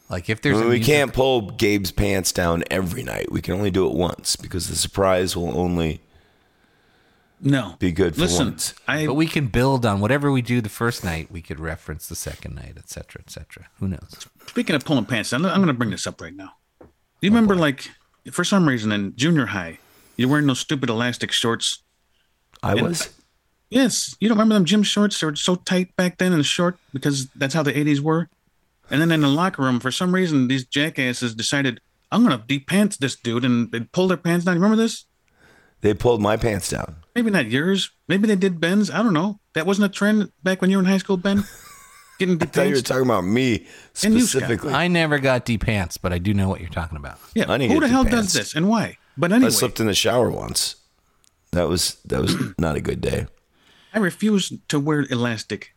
like 0.09 0.31
if 0.31 0.39
I 0.39 0.41
there's 0.43 0.57
mean, 0.57 0.67
a 0.67 0.69
we 0.69 0.77
music- 0.77 0.95
can't 0.95 1.13
pull 1.13 1.51
Gabe's 1.51 1.91
pants 1.93 2.33
down 2.33 2.65
every 2.71 3.03
night. 3.03 3.31
We 3.31 3.43
can 3.43 3.55
only 3.55 3.71
do 3.71 3.87
it 3.87 3.95
once 3.95 4.37
because 4.37 4.69
the 4.69 4.77
surprise 4.77 5.37
will 5.37 5.59
only 5.59 6.01
No. 7.41 7.77
be 7.79 7.93
good 7.93 8.15
for 8.15 8.23
Listen, 8.23 8.49
once. 8.49 8.75
I 8.87 9.07
But 9.07 9.15
we 9.15 9.27
can 9.27 9.47
build 9.47 9.87
on 9.87 10.01
whatever 10.01 10.33
we 10.33 10.43
do 10.43 10.61
the 10.61 10.69
first 10.69 11.05
night. 11.05 11.31
We 11.31 11.43
could 11.43 11.61
reference 11.61 12.09
the 12.09 12.17
second 12.17 12.57
night, 12.57 12.75
et 12.77 12.89
cetera, 12.89 13.23
et 13.25 13.31
cetera. 13.31 13.67
Who 13.79 13.89
knows? 13.89 14.27
speaking 14.47 14.75
of 14.75 14.85
pulling 14.85 15.05
pants 15.05 15.31
down, 15.31 15.45
I'm 15.45 15.57
going 15.57 15.69
to 15.69 15.75
bring 15.75 15.91
this 15.91 16.07
up 16.07 16.21
right 16.21 16.35
now. 16.35 16.55
Do 16.81 16.87
you 17.21 17.31
oh, 17.31 17.35
remember, 17.35 17.55
like, 17.55 17.91
for 18.31 18.45
some 18.45 18.69
reason 18.69 18.93
in 18.93 19.15
junior 19.15 19.47
high, 19.47 19.79
you're 20.17 20.29
wearing 20.29 20.47
those 20.47 20.61
stupid 20.61 20.89
elastic 20.91 21.33
shorts? 21.33 21.83
I 22.63 22.75
was. 22.75 23.11
Yes. 23.71 24.17
You 24.21 24.29
don't 24.29 24.39
remember 24.39 24.55
them 24.55 24.65
gym 24.65 24.83
shorts? 24.83 25.21
They 25.21 25.27
were 25.27 25.37
so 25.37 25.57
tight 25.57 25.95
back 25.97 26.19
then 26.19 26.33
and 26.33 26.45
short 26.45 26.79
because 26.93 27.27
that's 27.31 27.55
how 27.55 27.63
the 27.63 27.73
80s 27.73 28.01
were. 28.01 28.29
And 28.91 29.01
then 29.01 29.13
in 29.13 29.21
the 29.21 29.29
locker 29.29 29.63
room, 29.63 29.81
for 29.81 29.93
some 29.93 30.15
reason, 30.15 30.49
these 30.49 30.65
jackasses 30.65 31.35
decided, 31.35 31.81
I'm 32.11 32.25
going 32.25 32.39
to 32.39 32.47
de-pants 32.47 32.97
this 32.97 33.17
dude. 33.17 33.45
And 33.45 33.71
they 33.71 33.81
pulled 33.81 34.11
their 34.11 34.17
pants 34.17 34.47
down. 34.47 34.57
You 34.57 34.63
remember 34.63 34.83
this? 34.83 35.05
They 35.81 35.95
pulled 35.95 36.21
my 36.21 36.37
pants 36.37 36.71
down. 36.71 36.97
Maybe 37.15 37.31
not 37.31 37.47
yours. 37.47 37.91
Maybe 38.09 38.27
they 38.27 38.37
did 38.37 38.61
Ben's. 38.61 38.91
I 38.91 39.03
don't 39.03 39.13
know. 39.15 39.41
That 39.55 39.67
wasn't 39.67 39.87
a 39.87 39.95
trend 39.95 40.33
back 40.43 40.61
when 40.61 40.71
you 40.71 40.77
were 40.77 40.83
in 40.83 40.89
high 40.89 40.99
school, 40.99 41.17
Ben? 41.17 41.45
Getting 42.19 42.35
I 42.43 42.47
thought 42.47 42.63
you 42.67 42.71
were 42.71 42.77
de-pantsed? 42.77 42.85
talking 42.87 43.05
about 43.05 43.25
me 43.25 43.67
And 44.03 44.15
you, 44.15 44.21
Scott. 44.23 44.43
specifically. 44.43 44.73
I 44.73 44.89
never 44.89 45.19
got 45.21 45.45
D 45.45 45.57
pants, 45.57 45.97
but 45.99 46.13
I 46.13 46.19
do 46.19 46.35
know 46.35 46.49
what 46.49 46.61
you're 46.61 46.69
talking 46.69 46.97
about. 46.99 47.19
Yeah. 47.35 47.45
I 47.49 47.59
didn't 47.59 47.73
Who 47.75 47.81
the 47.81 47.87
hell 47.89 48.03
de-pantsed. 48.03 48.11
does 48.11 48.33
this 48.33 48.55
and 48.57 48.69
why? 48.69 48.99
But 49.17 49.31
anyway, 49.33 49.47
I 49.47 49.51
slipped 49.51 49.79
in 49.79 49.87
the 49.87 49.95
shower 49.95 50.31
once. 50.31 50.77
That 51.53 51.69
was 51.69 51.95
that 52.07 52.21
was 52.21 52.35
not 52.59 52.75
a 52.77 52.81
good 52.81 53.01
day. 53.01 53.27
I 53.95 53.99
refuse 54.01 54.53
to 54.69 54.81
wear 54.81 55.07
elastic 55.11 55.75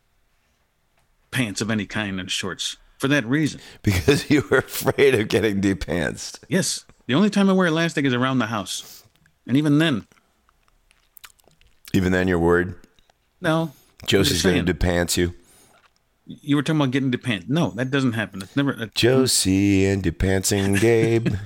pants 1.31 1.61
of 1.61 1.71
any 1.71 1.85
kind 1.85 2.19
and 2.19 2.29
shorts 2.29 2.77
for 2.97 3.07
that 3.07 3.25
reason. 3.25 3.61
Because 3.83 4.29
you 4.29 4.43
were 4.49 4.59
afraid 4.59 5.15
of 5.15 5.27
getting 5.27 5.61
deep 5.61 5.85
pants. 5.85 6.39
Yes, 6.49 6.85
the 7.07 7.13
only 7.13 7.29
time 7.29 7.49
I 7.49 7.53
wear 7.53 7.67
elastic 7.67 8.05
is 8.05 8.13
around 8.13 8.39
the 8.39 8.47
house, 8.47 9.00
and 9.51 9.57
even 9.57 9.79
then, 9.79 10.07
Even 11.93 12.13
then, 12.13 12.29
you're 12.29 12.39
worried. 12.39 12.73
no. 13.41 13.73
Josie's 14.07 14.41
going 14.43 14.65
to 14.65 14.73
depants 14.73 15.17
you. 15.17 15.33
You 16.25 16.55
were 16.55 16.63
talking 16.63 16.79
about 16.79 16.91
getting 16.91 17.11
depant. 17.11 17.49
No, 17.49 17.71
that 17.71 17.91
doesn't 17.91 18.13
happen. 18.13 18.41
It's 18.41 18.55
never. 18.55 18.71
uh, 18.73 18.85
Josie 18.95 19.85
and 19.85 20.01
depantsing 20.01 20.79
Gabe. 20.79 21.35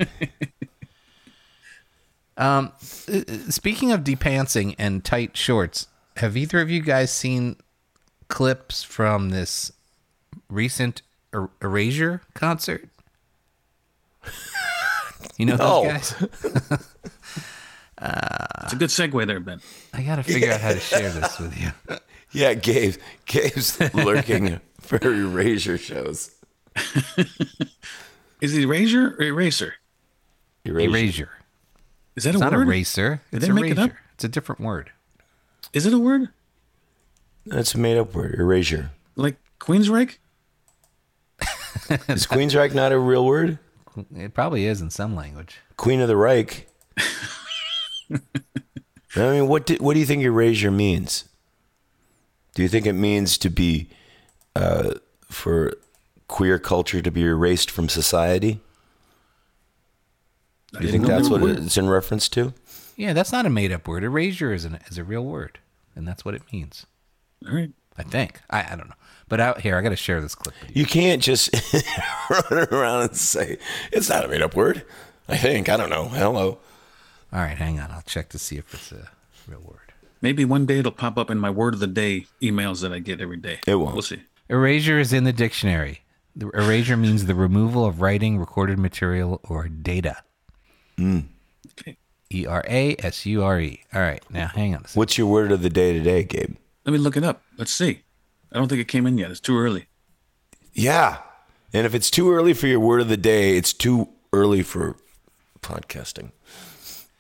Um, 2.38 2.74
uh, 3.12 3.22
speaking 3.50 3.92
of 3.94 4.02
depantsing 4.02 4.76
and 4.78 5.04
tight 5.06 5.38
shorts, 5.38 5.88
have 6.18 6.36
either 6.36 6.60
of 6.60 6.70
you 6.70 6.82
guys 6.82 7.10
seen 7.12 7.56
clips 8.28 8.84
from 8.84 9.30
this 9.30 9.72
recent 10.50 11.02
er- 11.34 11.50
Erasure 11.62 12.22
concert? 12.34 12.90
You 15.38 15.46
know 15.46 15.56
No. 15.56 15.84
those 15.84 16.12
guys? 16.12 16.88
Uh, 18.06 18.46
it's 18.64 18.74
a 18.74 18.76
good 18.76 18.90
segue 18.90 19.26
there, 19.28 19.40
Ben. 19.40 19.60
I 19.94 20.02
gotta 20.04 20.24
figure 20.24 20.52
out 20.52 20.62
how 20.62 20.74
to 20.74 20.80
share 20.80 21.10
this 21.12 21.40
with 21.40 21.60
you. 21.60 21.72
yeah, 22.32 22.54
Gabe. 22.54 22.96
Gabe's 23.26 23.80
lurking 23.94 24.60
for 24.80 24.98
erasure 25.02 25.78
shows. 25.78 26.32
Is 28.42 28.56
it 28.56 28.62
erasure 28.64 29.16
or 29.18 29.22
eraser? 29.24 29.74
Erasure. 30.66 30.90
Erasure. 30.90 31.30
Is 32.16 32.24
that 32.26 32.32
It's 32.36 32.42
a 32.42 32.44
not 32.46 32.54
word? 32.54 32.68
eraser. 32.68 33.22
Did 33.32 33.38
It's 33.38 33.48
they 33.48 33.54
make 33.54 33.72
it 33.72 33.80
up? 33.80 33.92
It's 34.14 34.24
a 34.24 34.28
different 34.30 34.62
word. 34.62 34.92
Is 35.74 35.86
it 35.86 35.94
a 35.94 36.00
word? 36.00 36.30
That's 37.46 37.74
a 37.76 37.78
made 37.78 37.98
up 37.98 38.14
word. 38.14 38.36
Erasure. 38.40 38.92
Like 39.16 39.38
Queensryche? 39.60 40.18
Is 42.10 42.26
Queensryche 42.26 42.74
not 42.74 42.92
a 42.92 42.98
real 43.00 43.26
word? 43.26 43.60
It 44.16 44.34
probably 44.34 44.66
is 44.66 44.82
in 44.82 44.90
some 44.90 45.16
language. 45.16 45.60
Queen 45.78 46.02
of 46.02 46.08
the 46.08 46.18
Reich. 46.18 46.68
I 49.16 49.32
mean, 49.32 49.48
what 49.48 49.66
do, 49.66 49.76
what 49.76 49.94
do 49.94 50.00
you 50.00 50.06
think 50.06 50.24
erasure 50.24 50.72
means? 50.72 51.26
Do 52.54 52.62
you 52.62 52.68
think 52.70 52.86
it 52.86 52.94
means 52.94 53.38
to 53.40 53.50
be 53.50 53.88
uh, 54.56 54.96
for 55.30 55.74
queer 56.28 56.60
culture 56.60 57.02
to 57.02 57.12
be 57.12 57.24
erased 57.24 57.72
from 57.72 57.90
society? 57.90 58.60
Do 60.74 60.86
you 60.86 60.92
think 60.92 61.06
that's 61.06 61.30
what 61.30 61.42
were 61.42 61.52
it's 61.52 61.78
in 61.78 61.88
reference 61.88 62.28
to? 62.30 62.54
Yeah, 62.98 63.14
that's 63.14 63.32
not 63.32 63.46
a 63.46 63.50
made 63.50 63.72
up 63.72 63.88
word. 63.88 64.04
Erasure 64.04 64.54
is, 64.54 64.66
an, 64.66 64.80
is 64.88 64.98
a 64.98 65.04
real 65.04 65.24
word, 65.24 65.60
and 65.96 66.08
that's 66.08 66.26
what 66.26 66.34
it 66.34 66.42
means. 66.52 66.86
All 67.48 67.54
right. 67.54 67.72
I 67.98 68.04
think. 68.04 68.42
I, 68.50 68.74
I 68.74 68.76
don't 68.76 68.90
know. 68.90 68.96
But 69.28 69.40
out 69.40 69.62
here, 69.62 69.78
I 69.78 69.82
got 69.82 69.90
to 69.90 69.96
share 69.96 70.22
this 70.22 70.36
clip 70.36 70.54
with 70.62 70.76
you. 70.76 70.82
You 70.82 70.86
can't 70.86 71.22
just 71.22 71.50
run 72.30 72.68
around 72.72 73.02
and 73.04 73.16
say 73.16 73.58
it's 73.92 74.10
not 74.10 74.26
a 74.26 74.28
made 74.28 74.42
up 74.42 74.56
word. 74.56 74.84
I 75.28 75.38
think 75.38 75.70
I 75.70 75.78
don't 75.78 75.90
know. 75.90 76.06
Hello. 76.06 76.60
All 77.36 77.42
right, 77.42 77.58
hang 77.58 77.82
on. 77.82 77.92
I'll 77.92 78.02
check 78.02 78.30
to 78.30 78.40
see 78.40 78.56
if 78.56 78.74
it's 78.74 78.94
a 78.94 79.10
real 79.46 79.60
word. 79.60 79.92
Maybe 80.22 80.46
one 80.46 80.66
day 80.66 80.80
it'll 80.80 80.94
pop 80.94 81.18
up 81.18 81.30
in 81.30 81.38
my 81.38 81.50
word 81.50 81.74
of 81.74 81.82
the 81.82 81.88
day 81.88 82.28
emails 82.42 82.82
that 82.82 82.94
I 82.94 83.00
get 83.00 83.20
every 83.20 83.36
day. 83.36 83.60
It 83.68 83.76
won't. 83.76 83.92
We'll 83.92 84.04
see. 84.04 84.22
Erasure 84.48 85.00
is 85.00 85.12
in 85.12 85.26
the 85.26 85.34
dictionary. 85.34 86.04
The 86.34 86.48
erasure 86.52 86.96
means 86.96 87.26
the 87.26 87.36
removal 87.36 87.86
of 87.86 88.00
writing, 88.00 88.38
recorded 88.38 88.80
material, 88.80 89.42
or 89.44 89.68
data. 89.68 90.24
Hmm. 90.98 91.20
Okay. 91.78 91.98
E 92.34 92.46
R 92.46 92.64
A 92.70 92.96
S 93.00 93.26
U 93.26 93.44
R 93.44 93.60
E. 93.60 93.84
All 93.94 94.02
right, 94.02 94.24
now 94.30 94.48
hang 94.48 94.74
on 94.74 94.86
a 94.86 94.88
second. 94.88 94.98
What's 94.98 95.18
your 95.18 95.28
word 95.28 95.52
of 95.52 95.62
the 95.62 95.70
day 95.70 95.92
today, 95.92 96.24
Gabe? 96.24 96.56
Let 96.86 96.94
me 96.94 97.00
look 97.00 97.18
it 97.18 97.26
up. 97.26 97.42
Let's 97.58 97.72
see. 97.72 98.02
I 98.54 98.58
don't 98.58 98.70
think 98.70 98.80
it 98.80 98.88
came 98.88 99.06
in 99.06 99.18
yet. 99.18 99.30
It's 99.30 99.42
too 99.42 99.58
early. 99.58 99.88
Yeah. 100.74 101.18
And 101.74 101.86
if 101.86 101.94
it's 101.94 102.10
too 102.10 102.32
early 102.32 102.54
for 102.54 102.68
your 102.68 102.80
word 102.80 103.02
of 103.02 103.10
the 103.10 103.18
day, 103.18 103.58
it's 103.58 103.74
too 103.74 104.08
early 104.32 104.64
for 104.64 104.96
podcasting. 105.62 106.32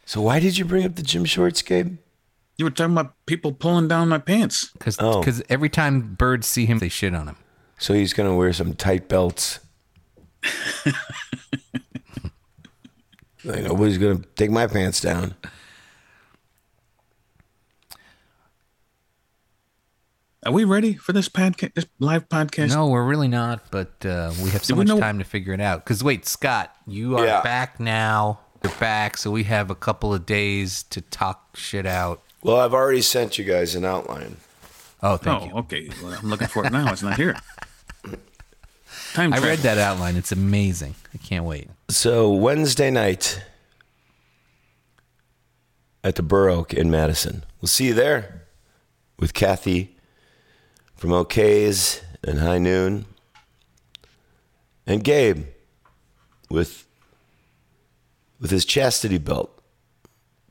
So 0.06 0.22
why 0.22 0.40
did 0.40 0.58
you 0.58 0.66
bring 0.66 0.86
up 0.86 0.96
the 0.96 1.02
gym 1.04 1.26
shorts, 1.26 1.62
Gabe? 1.62 1.98
You 2.58 2.66
were 2.66 2.72
talking 2.72 2.94
about 2.94 3.16
people 3.26 3.52
pulling 3.52 3.88
down 3.88 4.08
my 4.10 4.18
pants. 4.20 4.70
Because 4.74 4.98
Oh. 5.00 5.24
every 5.50 5.68
time 5.70 6.14
birds 6.14 6.48
see 6.48 6.66
him, 6.66 6.80
they 6.80 6.90
shit 6.90 7.14
on 7.16 7.28
him. 7.28 7.36
So 7.80 7.94
he's 7.94 8.14
going 8.14 8.30
to 8.30 8.36
wear 8.36 8.54
some 8.54 8.74
tight 8.76 9.10
belts. 9.10 9.60
like 13.44 13.64
nobody's 13.64 13.98
going 13.98 14.22
to 14.22 14.28
take 14.36 14.52
my 14.52 14.68
pants 14.68 15.02
down. 15.02 15.36
Are 20.46 20.52
we 20.54 20.64
ready 20.64 20.94
for 20.94 21.12
this 21.12 21.28
podcast? 21.28 21.74
This 21.74 21.88
live 22.00 22.30
podcast? 22.30 22.70
No, 22.70 22.88
we're 22.88 23.04
really 23.04 23.28
not, 23.28 23.64
but 23.72 24.06
uh, 24.06 24.32
we 24.44 24.52
have 24.52 24.64
so 24.64 24.76
we 24.76 24.80
much 24.80 24.88
know- 24.90 25.00
time 25.00 25.18
to 25.18 25.26
figure 25.26 25.54
it 25.54 25.60
out. 25.62 25.84
Because 25.84 26.04
wait, 26.04 26.28
Scott, 26.28 26.74
you 26.86 27.18
are 27.18 27.26
Yeah. 27.26 27.42
back 27.42 27.80
now. 27.80 28.40
You're 28.66 28.80
back, 28.80 29.16
so 29.18 29.30
we 29.30 29.44
have 29.44 29.70
a 29.70 29.76
couple 29.76 30.12
of 30.12 30.26
days 30.26 30.82
to 30.90 31.00
talk 31.00 31.56
shit 31.56 31.86
out. 31.86 32.24
Well, 32.42 32.58
I've 32.58 32.74
already 32.74 33.04
sent 33.04 33.38
you 33.38 33.46
guys 33.46 33.76
an 33.76 33.86
outline. 33.86 34.38
Oh, 35.04 35.18
thank 35.18 35.44
oh, 35.44 35.46
you. 35.46 35.54
okay. 35.58 35.90
Well, 36.02 36.14
I'm 36.14 36.32
looking 36.32 36.48
for 36.48 36.66
it 36.66 36.72
now. 36.72 36.92
It's 36.92 37.04
not 37.04 37.16
here. 37.16 37.36
Time 39.14 39.34
I 39.34 39.38
read 39.38 39.60
that 39.60 39.78
outline. 39.78 40.16
It's 40.16 40.32
amazing. 40.32 40.96
I 41.14 41.20
can't 41.20 41.46
wait. 41.46 41.70
So 41.90 42.34
Wednesday 42.34 42.90
night 42.90 43.40
at 46.04 46.16
the 46.16 46.24
Bur 46.24 46.50
Oak 46.50 46.74
in 46.74 46.90
Madison. 46.90 47.44
We'll 47.62 47.70
see 47.70 47.90
you 47.90 47.94
there. 47.94 48.48
with 49.20 49.36
Kathy 49.36 49.96
from 50.96 51.14
O'Cayz 51.14 52.02
and 52.24 52.40
High 52.40 52.58
Noon, 52.58 53.06
and 54.88 55.04
Gabe 55.04 55.46
with 56.50 56.85
with 58.46 58.52
his 58.52 58.64
chastity 58.64 59.18
belt, 59.18 59.60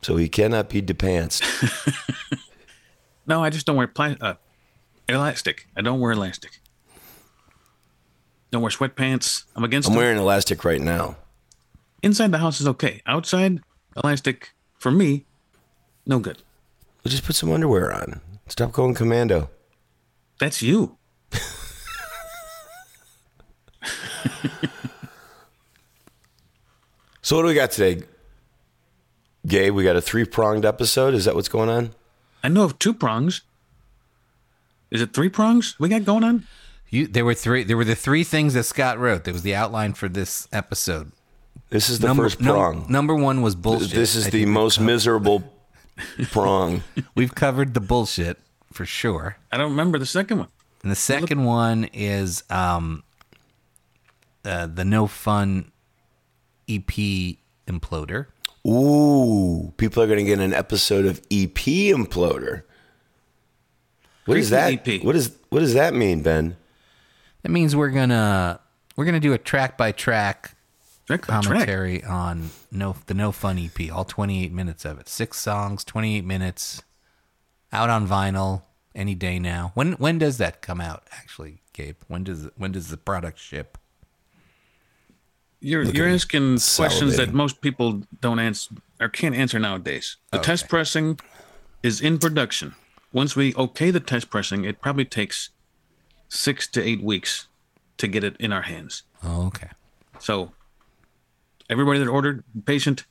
so 0.03 0.17
he 0.17 0.29
cannot 0.29 0.69
be 0.69 0.81
depantsed. 0.81 1.45
No, 3.27 3.43
I 3.43 3.49
just 3.49 3.65
don't 3.65 3.77
wear 3.77 3.87
pla- 3.87 4.17
uh, 4.21 4.35
elastic. 5.09 5.67
I 5.75 5.81
don't 5.81 5.99
wear 5.99 6.13
elastic. 6.13 6.61
Don't 8.51 8.61
wear 8.61 8.71
sweatpants. 8.71 9.45
I'm 9.57 9.65
against 9.65 9.89
I'm 9.89 9.95
them. 9.95 10.03
wearing 10.03 10.19
elastic 10.19 10.63
right 10.63 10.81
now. 10.81 11.17
Inside 12.03 12.33
the 12.33 12.39
house 12.39 12.61
is 12.61 12.69
okay. 12.69 13.01
Outside, 13.07 13.61
elastic 14.03 14.53
for 14.79 14.91
me, 14.91 15.25
no 16.05 16.19
good. 16.19 16.37
Well, 17.03 17.11
just 17.13 17.25
put 17.25 17.35
some 17.35 17.51
underwear 17.51 17.91
on. 17.95 18.21
Stop 18.49 18.73
going 18.73 18.93
commando. 18.93 19.49
That's 20.39 20.61
you. 20.61 20.99
So 27.25 27.37
what 27.37 27.43
do 27.45 27.49
we 27.49 27.55
got 27.55 27.71
today? 27.71 28.03
Gabe, 29.47 29.73
we 29.75 29.83
got 29.83 29.97
a 29.97 30.03
three 30.03 30.27
pronged 30.27 30.67
episode. 30.67 31.15
Is 31.15 31.25
that 31.25 31.35
what's 31.35 31.49
going 31.49 31.71
on? 31.71 31.95
I 32.43 32.49
know 32.49 32.65
of 32.65 32.79
two 32.79 32.93
prongs. 32.93 33.41
Is 34.91 35.01
it 35.01 35.15
three 35.15 35.31
prongs 35.31 35.75
we 35.81 35.89
got 35.89 36.05
going 36.05 36.23
on? 36.23 36.47
You, 36.91 37.07
there 37.07 37.25
were 37.25 37.33
three. 37.33 37.65
There 37.65 37.79
were 37.79 37.85
the 37.87 37.95
three 37.95 38.25
things 38.25 38.53
that 38.53 38.65
Scott 38.65 38.99
wrote. 38.99 39.25
There 39.25 39.33
was 39.33 39.43
the 39.43 39.55
outline 39.55 39.95
for 39.95 40.07
this 40.07 40.47
episode. 40.53 41.13
This 41.71 41.89
is 41.89 42.01
the 42.01 42.09
number, 42.09 42.25
first 42.25 42.43
num- 42.43 42.57
prong. 42.57 42.87
number 42.91 43.15
one 43.15 43.41
was 43.41 43.55
bullshit. 43.55 43.93
this 43.93 44.15
is 44.15 44.27
I 44.27 44.31
the 44.31 44.45
most 44.45 44.79
miserable 44.79 45.51
prong. 46.31 46.83
We've 47.15 47.35
covered 47.35 47.73
the 47.73 47.81
bullshit 47.81 48.39
for 48.71 48.85
sure. 48.85 49.39
I 49.51 49.57
don't 49.57 49.71
remember 49.71 49.99
the 49.99 50.05
second 50.05 50.41
one. 50.41 50.49
And 50.83 50.93
the 50.93 50.97
second 50.97 51.45
one 51.45 51.85
is 51.95 52.45
um, 52.51 53.03
uh, 54.45 54.67
the 54.67 54.85
no 54.85 55.07
fun 55.07 55.71
EP 56.69 57.37
imploder. 57.67 58.27
Ooh, 58.67 59.73
people 59.77 60.03
are 60.03 60.07
going 60.07 60.19
to 60.19 60.25
get 60.25 60.39
an 60.39 60.55
episode 60.55 61.05
of 61.05 61.19
EP 61.31 61.55
Imploder. 61.55 62.63
What 64.25 64.39
is 64.39 64.51
that? 64.51 64.89
EP. 64.89 65.03
What 65.03 65.15
is 65.17 65.37
what 65.51 65.61
does 65.61 65.75
that 65.75 65.93
mean, 65.93 66.23
Ben? 66.23 66.57
That 67.43 67.51
means 67.51 67.77
we're 67.77 67.91
gonna 67.91 68.59
we're 68.97 69.05
gonna 69.05 69.21
do 69.21 69.35
a 69.35 69.39
track 69.39 69.77
by 69.77 69.93
track 69.93 70.57
Track 71.07 71.27
by 71.27 71.41
track. 71.41 71.45
commentary 71.45 72.03
on 72.03 72.49
no 72.73 72.97
the 73.05 73.13
no 73.13 73.33
fun 73.33 73.59
EP, 73.59 73.93
all 73.93 74.07
28 74.07 74.51
minutes 74.51 74.87
of 74.87 74.99
it. 74.99 75.11
Six 75.11 75.39
songs, 75.39 75.85
28 75.85 76.25
minutes, 76.25 76.83
out 77.71 77.91
on 77.91 78.09
vinyl 78.09 78.63
any 78.95 79.15
day 79.15 79.39
now. 79.39 79.73
When 79.75 79.93
when 79.95 80.17
does 80.19 80.39
that 80.39 80.63
come 80.63 80.81
out? 80.81 81.07
Actually, 81.13 81.61
Gabe, 81.75 81.97
when 82.09 82.25
does 82.25 82.49
when 82.57 82.73
does 82.73 82.89
the 82.89 82.97
product 82.97 83.39
ship? 83.39 83.77
You're 85.65 85.85
you're 85.85 86.09
asking 86.09 86.59
questions 86.77 87.17
that 87.17 87.33
most 87.33 87.63
people 87.63 88.03
don't 88.21 88.39
answer 88.39 88.75
or 89.01 89.09
can't 89.09 89.35
answer 89.35 89.59
nowadays. 89.59 90.19
The 90.31 90.39
test 90.39 90.69
pressing 90.69 91.19
is 91.83 92.03
in 92.03 92.19
production. 92.19 92.75
Once 93.15 93.35
we 93.35 93.55
okay 93.55 93.91
the 93.91 93.99
test 93.99 94.29
pressing, 94.29 94.65
it 94.65 94.83
probably 94.83 95.07
takes 95.07 95.49
six 96.29 96.67
to 96.69 96.83
eight 96.83 97.03
weeks 97.03 97.49
to 97.97 98.07
get 98.07 98.25
it 98.25 98.37
in 98.39 98.53
our 98.53 98.63
hands. 98.63 99.05
Oh, 99.23 99.47
okay. 99.47 99.71
So 100.19 100.53
everybody 101.71 101.99
that 101.99 102.09
ordered, 102.09 102.45
patient. 102.67 103.07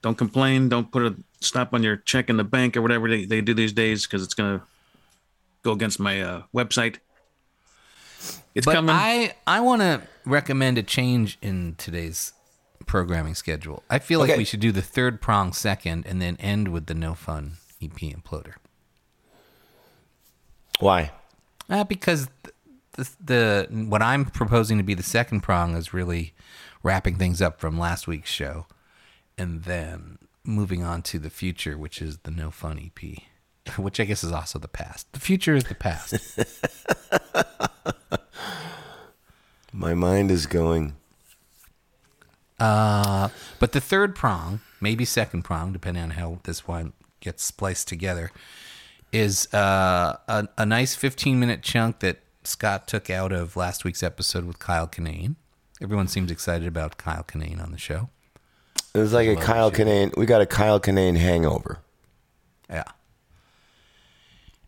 Don't 0.00 0.16
complain. 0.16 0.68
Don't 0.68 0.92
put 0.92 1.02
a 1.02 1.16
stop 1.40 1.74
on 1.74 1.82
your 1.82 1.96
check 1.96 2.30
in 2.30 2.36
the 2.36 2.44
bank 2.44 2.76
or 2.76 2.82
whatever 2.82 3.08
they, 3.08 3.24
they 3.24 3.40
do 3.40 3.52
these 3.52 3.72
days 3.72 4.06
because 4.06 4.22
it's 4.22 4.34
gonna 4.34 4.62
go 5.64 5.72
against 5.72 5.98
my 5.98 6.22
uh, 6.22 6.42
website. 6.54 6.98
It's 8.54 8.64
But 8.64 8.74
coming. 8.74 8.94
I 8.94 9.34
I 9.44 9.58
want 9.58 9.82
to 9.82 10.02
recommend 10.26 10.76
a 10.76 10.82
change 10.82 11.38
in 11.40 11.76
today's 11.78 12.32
programming 12.84 13.34
schedule. 13.34 13.82
I 13.88 13.98
feel 13.98 14.20
like 14.20 14.36
we 14.36 14.44
should 14.44 14.60
do 14.60 14.72
the 14.72 14.82
third 14.82 15.20
prong 15.20 15.52
second 15.52 16.06
and 16.06 16.20
then 16.20 16.36
end 16.38 16.68
with 16.68 16.86
the 16.86 16.94
no 16.94 17.14
fun 17.14 17.52
EP 17.82 17.90
imploder. 17.90 18.54
Why? 20.78 21.12
Uh, 21.70 21.84
because 21.84 22.28
the, 22.92 23.08
the 23.24 23.68
what 23.88 24.02
I'm 24.02 24.24
proposing 24.26 24.78
to 24.78 24.84
be 24.84 24.94
the 24.94 25.02
second 25.02 25.40
prong 25.40 25.74
is 25.74 25.94
really 25.94 26.34
wrapping 26.82 27.16
things 27.16 27.40
up 27.40 27.58
from 27.60 27.78
last 27.78 28.06
week's 28.06 28.30
show, 28.30 28.66
and 29.38 29.64
then 29.64 30.18
moving 30.44 30.82
on 30.84 31.02
to 31.02 31.18
the 31.18 31.30
future, 31.30 31.76
which 31.76 32.00
is 32.00 32.18
the 32.18 32.30
no 32.30 32.50
fun 32.50 32.78
EP, 32.78 33.22
which 33.78 33.98
I 33.98 34.04
guess 34.04 34.22
is 34.22 34.32
also 34.32 34.58
the 34.58 34.68
past. 34.68 35.12
The 35.12 35.20
future 35.20 35.54
is 35.54 35.64
the 35.64 35.74
past. 35.74 36.14
My 39.76 39.92
mind 39.92 40.30
is 40.30 40.46
going. 40.46 40.96
Uh, 42.58 43.28
but 43.58 43.72
the 43.72 43.80
third 43.80 44.16
prong, 44.16 44.60
maybe 44.80 45.04
second 45.04 45.42
prong, 45.42 45.74
depending 45.74 46.02
on 46.02 46.10
how 46.10 46.38
this 46.44 46.66
one 46.66 46.94
gets 47.20 47.42
spliced 47.44 47.86
together, 47.86 48.30
is 49.12 49.52
uh, 49.52 50.16
a, 50.28 50.48
a 50.56 50.64
nice 50.64 50.94
15 50.94 51.38
minute 51.38 51.62
chunk 51.62 51.98
that 51.98 52.20
Scott 52.42 52.88
took 52.88 53.10
out 53.10 53.32
of 53.32 53.54
last 53.54 53.84
week's 53.84 54.02
episode 54.02 54.46
with 54.46 54.58
Kyle 54.58 54.88
Kinane. 54.88 55.34
Everyone 55.82 56.08
seems 56.08 56.30
excited 56.30 56.66
about 56.66 56.96
Kyle 56.96 57.24
Kinane 57.24 57.62
on 57.62 57.70
the 57.70 57.78
show. 57.78 58.08
It 58.94 58.98
was 58.98 59.12
like 59.12 59.28
a 59.28 59.36
Kyle 59.36 59.70
Kinane. 59.70 60.16
We 60.16 60.24
got 60.24 60.40
a 60.40 60.46
Kyle 60.46 60.80
Kinane 60.80 61.18
hangover. 61.18 61.80
Yeah. 62.70 62.84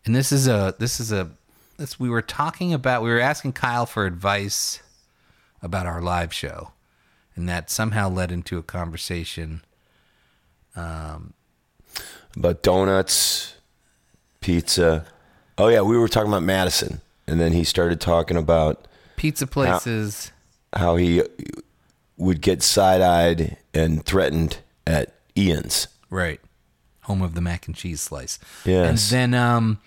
And 0.05 0.15
this 0.15 0.31
is 0.31 0.47
a 0.47 0.75
this 0.77 0.99
is 0.99 1.11
a 1.11 1.31
this 1.77 1.99
we 1.99 2.09
were 2.09 2.21
talking 2.21 2.75
about 2.75 3.01
we 3.01 3.09
were 3.09 3.19
asking 3.19 3.53
Kyle 3.53 3.87
for 3.87 4.05
advice 4.05 4.83
about 5.61 5.85
our 5.85 6.01
live 6.01 6.33
show. 6.33 6.71
And 7.35 7.47
that 7.47 7.69
somehow 7.69 8.09
led 8.09 8.31
into 8.31 8.57
a 8.57 8.63
conversation 8.63 9.61
About 12.35 12.63
donuts, 12.63 13.55
pizza. 14.41 15.05
Oh 15.57 15.67
yeah, 15.67 15.81
we 15.81 15.97
were 15.97 16.07
talking 16.07 16.29
about 16.29 16.43
Madison, 16.43 17.01
and 17.27 17.39
then 17.39 17.51
he 17.51 17.63
started 17.63 17.99
talking 17.99 18.37
about 18.37 18.87
pizza 19.17 19.47
places. 19.47 20.31
how 20.73 20.95
he 20.95 21.23
would 22.17 22.41
get 22.41 22.61
side-eyed 22.61 23.57
and 23.73 24.05
threatened 24.05 24.59
at 24.85 25.15
Ian's. 25.37 25.87
Right. 26.09 26.39
Home 27.01 27.21
of 27.21 27.33
the 27.33 27.41
mac 27.41 27.67
and 27.67 27.75
cheese 27.75 28.01
slice. 28.01 28.39
Yes. 28.65 29.11
And 29.11 29.33
then, 29.33 29.33
um, 29.33 29.79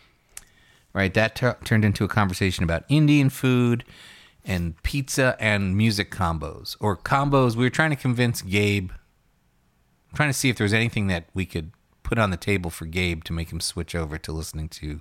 right, 0.93 1.13
that 1.15 1.37
tur 1.37 1.57
turned 1.65 1.85
into 1.85 2.05
a 2.05 2.09
conversation 2.09 2.65
about 2.65 2.85
Indian 2.89 3.31
food 3.31 3.85
and 4.45 4.81
pizza 4.83 5.37
and 5.39 5.77
music 5.77 6.11
combos 6.11 6.77
or 6.81 6.97
combos. 6.97 7.55
We 7.57 7.65
were 7.65 7.71
trying 7.71 7.91
to 7.91 7.97
convince 7.97 8.43
Gabe, 8.43 8.91
trying 10.15 10.29
to 10.29 10.35
see 10.35 10.49
if 10.49 10.57
there 10.57 10.65
was 10.65 10.75
anything 10.75 11.07
that 11.09 11.27
we 11.35 11.47
could 11.47 11.71
put 12.03 12.19
on 12.19 12.31
the 12.31 12.37
table 12.37 12.71
for 12.71 12.87
Gabe 12.87 13.25
to 13.25 13.33
make 13.33 13.51
him 13.53 13.61
switch 13.61 13.95
over 13.95 14.19
to 14.19 14.33
listening 14.33 14.69
to 14.71 15.01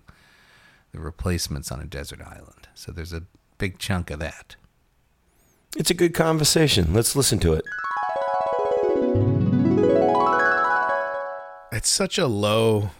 the 0.91 0.99
replacements 0.99 1.71
on 1.71 1.79
a 1.79 1.85
desert 1.85 2.21
island. 2.21 2.67
So 2.75 2.91
there's 2.91 3.13
a 3.13 3.23
big 3.57 3.79
chunk 3.79 4.09
of 4.11 4.19
that. 4.19 4.55
It's 5.77 5.89
a 5.89 5.93
good 5.95 6.13
conversation. 6.13 6.93
Let's 6.93 7.15
listen 7.15 7.39
to 7.39 7.53
it. 7.53 7.65
It's 11.73 11.89
such 11.89 12.17
a 12.17 12.27
low 12.27 12.91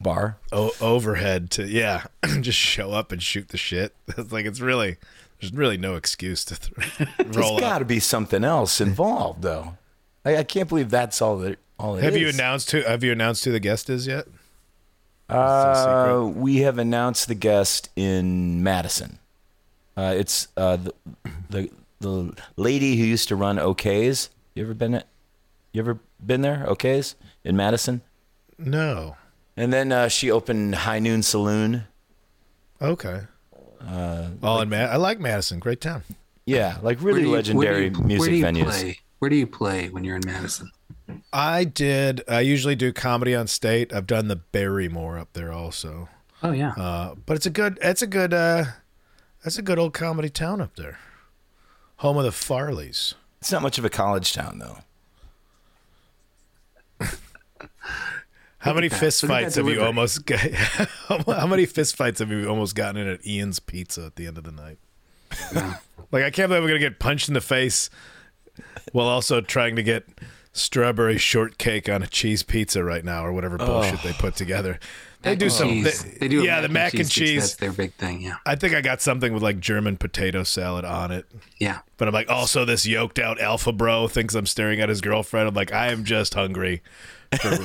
Bar. 0.00 0.36
o- 0.52 0.72
overhead 0.80 1.50
to 1.52 1.66
yeah, 1.66 2.04
just 2.40 2.58
show 2.58 2.92
up 2.92 3.10
and 3.12 3.22
shoot 3.22 3.48
the 3.48 3.56
shit. 3.58 3.94
It's 4.18 4.32
like 4.32 4.46
it's 4.46 4.60
really 4.60 4.96
there's 5.40 5.52
really 5.52 5.76
no 5.78 5.94
excuse 5.96 6.44
to 6.46 6.58
th- 6.58 7.08
roll 7.34 7.56
There's 7.56 7.60
got 7.60 7.78
to 7.78 7.84
be 7.84 8.00
something 8.00 8.44
else 8.44 8.80
involved, 8.80 9.42
though. 9.42 9.76
I, 10.24 10.38
I 10.38 10.42
can't 10.44 10.68
believe 10.68 10.90
that's 10.90 11.22
all 11.22 11.38
that 11.38 11.58
all 11.78 11.96
it 11.96 12.04
Have 12.04 12.16
you 12.16 12.28
announced 12.28 12.70
who 12.72 12.82
have 12.82 13.02
you 13.02 13.12
announced 13.12 13.44
who 13.44 13.52
the 13.52 13.60
guest 13.60 13.88
is 13.88 14.06
yet? 14.06 14.26
Uh, 15.28 16.30
we 16.34 16.58
have 16.58 16.78
announced 16.78 17.28
the 17.28 17.34
guest 17.34 17.88
in 17.96 18.62
Madison. 18.62 19.18
Uh, 19.96 20.14
it's 20.16 20.48
uh, 20.56 20.76
the, 20.76 20.92
the 21.48 21.70
the 22.00 22.34
lady 22.56 22.96
who 22.96 23.04
used 23.04 23.28
to 23.28 23.36
run 23.36 23.58
O'Cayz. 23.58 24.28
You 24.54 24.64
ever 24.64 24.74
been 24.74 24.94
at? 24.94 25.06
You 25.72 25.80
ever 25.80 25.98
been 26.24 26.40
there? 26.42 26.64
O'Cayz 26.66 27.14
in 27.44 27.56
Madison. 27.56 28.02
No. 28.58 29.16
And 29.56 29.72
then 29.72 29.92
uh, 29.92 30.08
she 30.08 30.30
opened 30.30 30.74
High 30.74 30.98
Noon 30.98 31.22
Saloon. 31.22 31.84
Okay. 32.80 33.22
Uh, 33.80 34.28
All 34.42 34.60
in 34.60 34.68
Ma- 34.68 34.76
I 34.76 34.96
like 34.96 35.18
Madison, 35.20 35.58
great 35.58 35.80
town. 35.80 36.02
yeah, 36.46 36.78
like 36.82 37.02
really 37.02 37.24
legendary 37.24 37.90
music 37.90 38.34
venues. 38.34 38.96
Where 39.18 39.28
do 39.28 39.36
you 39.36 39.46
play 39.46 39.88
when 39.88 40.04
you're 40.04 40.16
in 40.16 40.22
Madison? 40.24 40.70
I 41.32 41.64
did. 41.64 42.22
I 42.28 42.40
usually 42.40 42.76
do 42.76 42.92
comedy 42.92 43.34
on 43.34 43.46
state. 43.46 43.92
I've 43.92 44.06
done 44.06 44.28
the 44.28 44.36
Barrymore 44.36 45.18
up 45.18 45.32
there 45.32 45.52
also. 45.52 46.08
Oh 46.42 46.52
yeah. 46.52 46.70
Uh, 46.76 47.14
but 47.26 47.36
it's 47.36 47.46
a 47.46 47.50
good. 47.50 47.78
It's 47.82 48.02
a 48.02 48.06
good. 48.06 48.32
Uh, 48.32 48.64
that's 49.42 49.58
a 49.58 49.62
good 49.62 49.78
old 49.78 49.92
comedy 49.94 50.28
town 50.30 50.60
up 50.60 50.76
there. 50.76 50.98
Home 51.96 52.16
of 52.16 52.24
the 52.24 52.30
Farleys. 52.30 53.14
It's 53.40 53.50
not 53.52 53.62
much 53.62 53.78
of 53.78 53.84
a 53.84 53.90
college 53.90 54.32
town 54.32 54.58
though. 54.58 54.78
How 58.60 58.74
many 58.74 58.90
fist 58.90 59.22
Look 59.22 59.32
at 59.32 59.34
that 59.34 59.42
fights 59.44 59.56
have 59.56 59.68
you 59.68 59.82
almost 59.82 60.26
got? 60.26 60.40
how 61.26 61.46
many 61.46 61.64
fist 61.66 61.96
fights 61.96 62.20
have 62.20 62.30
you 62.30 62.48
almost 62.48 62.74
gotten 62.74 63.00
in 63.00 63.08
at 63.08 63.26
Ian's 63.26 63.58
Pizza 63.58 64.04
at 64.04 64.16
the 64.16 64.26
end 64.26 64.36
of 64.36 64.44
the 64.44 64.52
night? 64.52 64.78
like 66.12 66.24
I 66.24 66.30
can't 66.30 66.48
believe 66.48 66.62
I'm 66.62 66.68
gonna 66.68 66.78
get 66.78 66.98
punched 66.98 67.28
in 67.28 67.34
the 67.34 67.40
face 67.40 67.88
while 68.92 69.06
also 69.06 69.40
trying 69.40 69.76
to 69.76 69.82
get 69.82 70.06
strawberry 70.52 71.16
shortcake 71.16 71.88
on 71.88 72.02
a 72.02 72.06
cheese 72.06 72.42
pizza 72.42 72.82
right 72.84 73.04
now 73.04 73.24
or 73.24 73.32
whatever 73.32 73.56
bullshit 73.56 74.02
they 74.02 74.10
oh. 74.10 74.18
put 74.18 74.36
together. 74.36 74.78
They 75.22 75.30
Mac 75.30 75.38
do 75.38 75.50
some. 75.50 75.82
They, 75.82 75.90
They 75.90 76.28
do 76.28 76.42
yeah, 76.42 76.60
the 76.60 76.68
mac 76.68 76.94
and 76.94 77.06
sticks. 77.06 77.14
cheese. 77.14 77.42
That's 77.42 77.56
their 77.56 77.72
big 77.72 77.94
thing. 77.94 78.22
Yeah. 78.22 78.36
I 78.46 78.56
think 78.56 78.74
I 78.74 78.80
got 78.80 79.02
something 79.02 79.32
with 79.34 79.42
like 79.42 79.60
German 79.60 79.96
potato 79.96 80.42
salad 80.44 80.84
on 80.84 81.10
it. 81.10 81.26
Yeah. 81.58 81.80
But 81.98 82.08
I'm 82.08 82.14
like, 82.14 82.30
also 82.30 82.64
this 82.64 82.86
yoked 82.86 83.18
out 83.18 83.40
alpha 83.40 83.72
bro 83.72 84.08
thinks 84.08 84.34
I'm 84.34 84.46
staring 84.46 84.80
at 84.80 84.88
his 84.88 85.00
girlfriend. 85.00 85.48
I'm 85.48 85.54
like, 85.54 85.72
I 85.72 85.88
am 85.92 86.04
just 86.04 86.34
hungry 86.34 86.82
for 87.40 87.58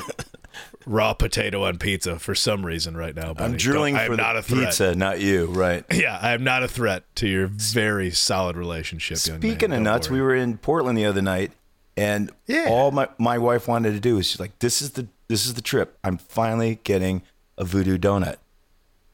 raw 0.85 1.13
potato 1.13 1.63
on 1.65 1.77
pizza 1.77 2.19
for 2.19 2.35
some 2.35 2.65
reason 2.65 2.95
right 2.95 3.15
now. 3.15 3.33
Buddy. 3.33 3.43
I'm 3.53 3.57
drooling 3.57 3.95
I 3.95 4.03
am 4.03 4.11
for 4.11 4.17
not 4.17 4.33
the 4.33 4.39
a 4.39 4.41
threat. 4.43 4.65
pizza, 4.67 4.95
not 4.95 5.19
you. 5.19 5.45
Right. 5.47 5.83
Yeah, 5.93 6.17
I 6.21 6.33
am 6.33 6.43
not 6.43 6.63
a 6.63 6.67
threat 6.67 7.03
to 7.15 7.27
your 7.27 7.47
very 7.47 8.11
solid 8.11 8.55
relationship. 8.57 9.17
Speaking 9.17 9.71
of 9.73 9.81
nuts, 9.81 10.09
worry. 10.09 10.19
we 10.19 10.25
were 10.25 10.35
in 10.35 10.57
Portland 10.57 10.97
the 10.97 11.05
other 11.05 11.21
night, 11.21 11.51
and 11.97 12.31
Yeah. 12.47 12.67
all 12.69 12.91
my, 12.91 13.07
my 13.17 13.37
wife 13.37 13.67
wanted 13.67 13.93
to 13.93 13.99
do 13.99 14.17
is 14.19 14.27
she's 14.27 14.39
like, 14.39 14.57
"This 14.59 14.81
is 14.81 14.91
the 14.91 15.07
this 15.27 15.45
is 15.45 15.55
the 15.55 15.61
trip. 15.61 15.97
I'm 16.03 16.17
finally 16.17 16.79
getting 16.83 17.23
a 17.57 17.63
voodoo 17.63 17.97
donut." 17.97 18.35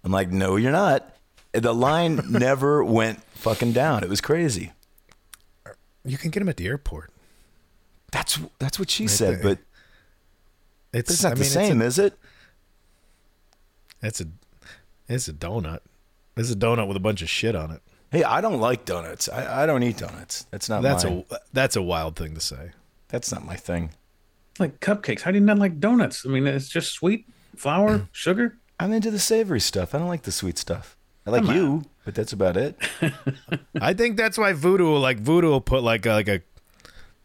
I'm 0.03 0.11
like, 0.11 0.29
"No, 0.29 0.55
you're 0.57 0.71
not." 0.71 1.07
The 1.53 1.73
line 1.73 2.21
never 2.29 2.83
went 2.83 3.21
fucking 3.35 3.71
down. 3.73 4.03
It 4.03 4.09
was 4.09 4.19
crazy. 4.21 4.71
You 6.03 6.17
can 6.17 6.31
get 6.31 6.39
them 6.39 6.49
at 6.49 6.57
the 6.57 6.67
airport. 6.67 7.11
That's 8.11 8.39
that's 8.59 8.77
what 8.79 8.89
she 8.89 9.03
Right 9.03 9.09
said, 9.09 9.35
there. 9.35 9.43
but 9.55 9.57
It's, 10.93 11.09
it's 11.11 11.23
not 11.23 11.33
I 11.33 11.35
the 11.35 11.41
mean, 11.41 11.49
same, 11.49 11.81
It's 11.81 11.97
is 11.97 12.05
it? 12.05 12.19
it's 14.01 14.21
a 14.21 14.25
it's 15.07 15.27
a 15.27 15.33
donut. 15.33 15.79
It's 16.37 16.51
a 16.51 16.55
donut 16.55 16.87
with 16.87 16.97
a 16.97 17.01
bunch 17.01 17.21
of 17.21 17.29
shit 17.29 17.55
on 17.55 17.71
it. 17.71 17.81
Hey, 18.11 18.23
I 18.23 18.41
don't 18.41 18.59
like 18.59 18.83
donuts. 18.85 19.29
I, 19.29 19.63
I 19.63 19.65
don't 19.65 19.83
eat 19.83 19.97
donuts. 19.97 20.45
That's 20.51 20.67
not 20.69 20.81
That's 20.81 21.05
my, 21.05 21.25
a 21.31 21.37
that's 21.53 21.75
a 21.75 21.81
wild 21.81 22.15
thing 22.15 22.33
to 22.35 22.41
say. 22.41 22.71
that's 23.07 23.31
not 23.31 23.45
my 23.45 23.55
thing. 23.55 23.91
Like 24.59 24.79
cupcakes. 24.79 25.21
How 25.21 25.31
do 25.31 25.37
you 25.39 25.43
not 25.45 25.59
like 25.59 25.79
donuts? 25.79 26.25
I 26.25 26.29
mean, 26.29 26.45
it's 26.45 26.67
just 26.67 26.91
sweet, 26.91 27.25
flour, 27.55 28.07
sugar. 28.11 28.57
I'm 28.79 28.91
into 28.91 29.11
the 29.11 29.19
savory 29.19 29.59
stuff. 29.59 29.93
I 29.95 29.99
don't 29.99 30.07
like 30.07 30.23
the 30.23 30.31
sweet 30.31 30.57
stuff. 30.57 30.97
I 31.25 31.29
like 31.29 31.45
Come 31.45 31.55
you, 31.55 31.83
but 32.03 32.15
that's 32.15 32.33
about 32.33 32.57
it. 32.57 32.75
I 33.81 33.93
think 33.93 34.17
that's 34.17 34.37
why 34.37 34.53
Voodoo 34.53 34.85
will 34.85 34.99
like 34.99 35.19
Voodoo 35.19 35.49
will 35.49 35.61
put 35.61 35.83
like 35.83 36.05
a, 36.05 36.09
like 36.11 36.27
a 36.27 36.41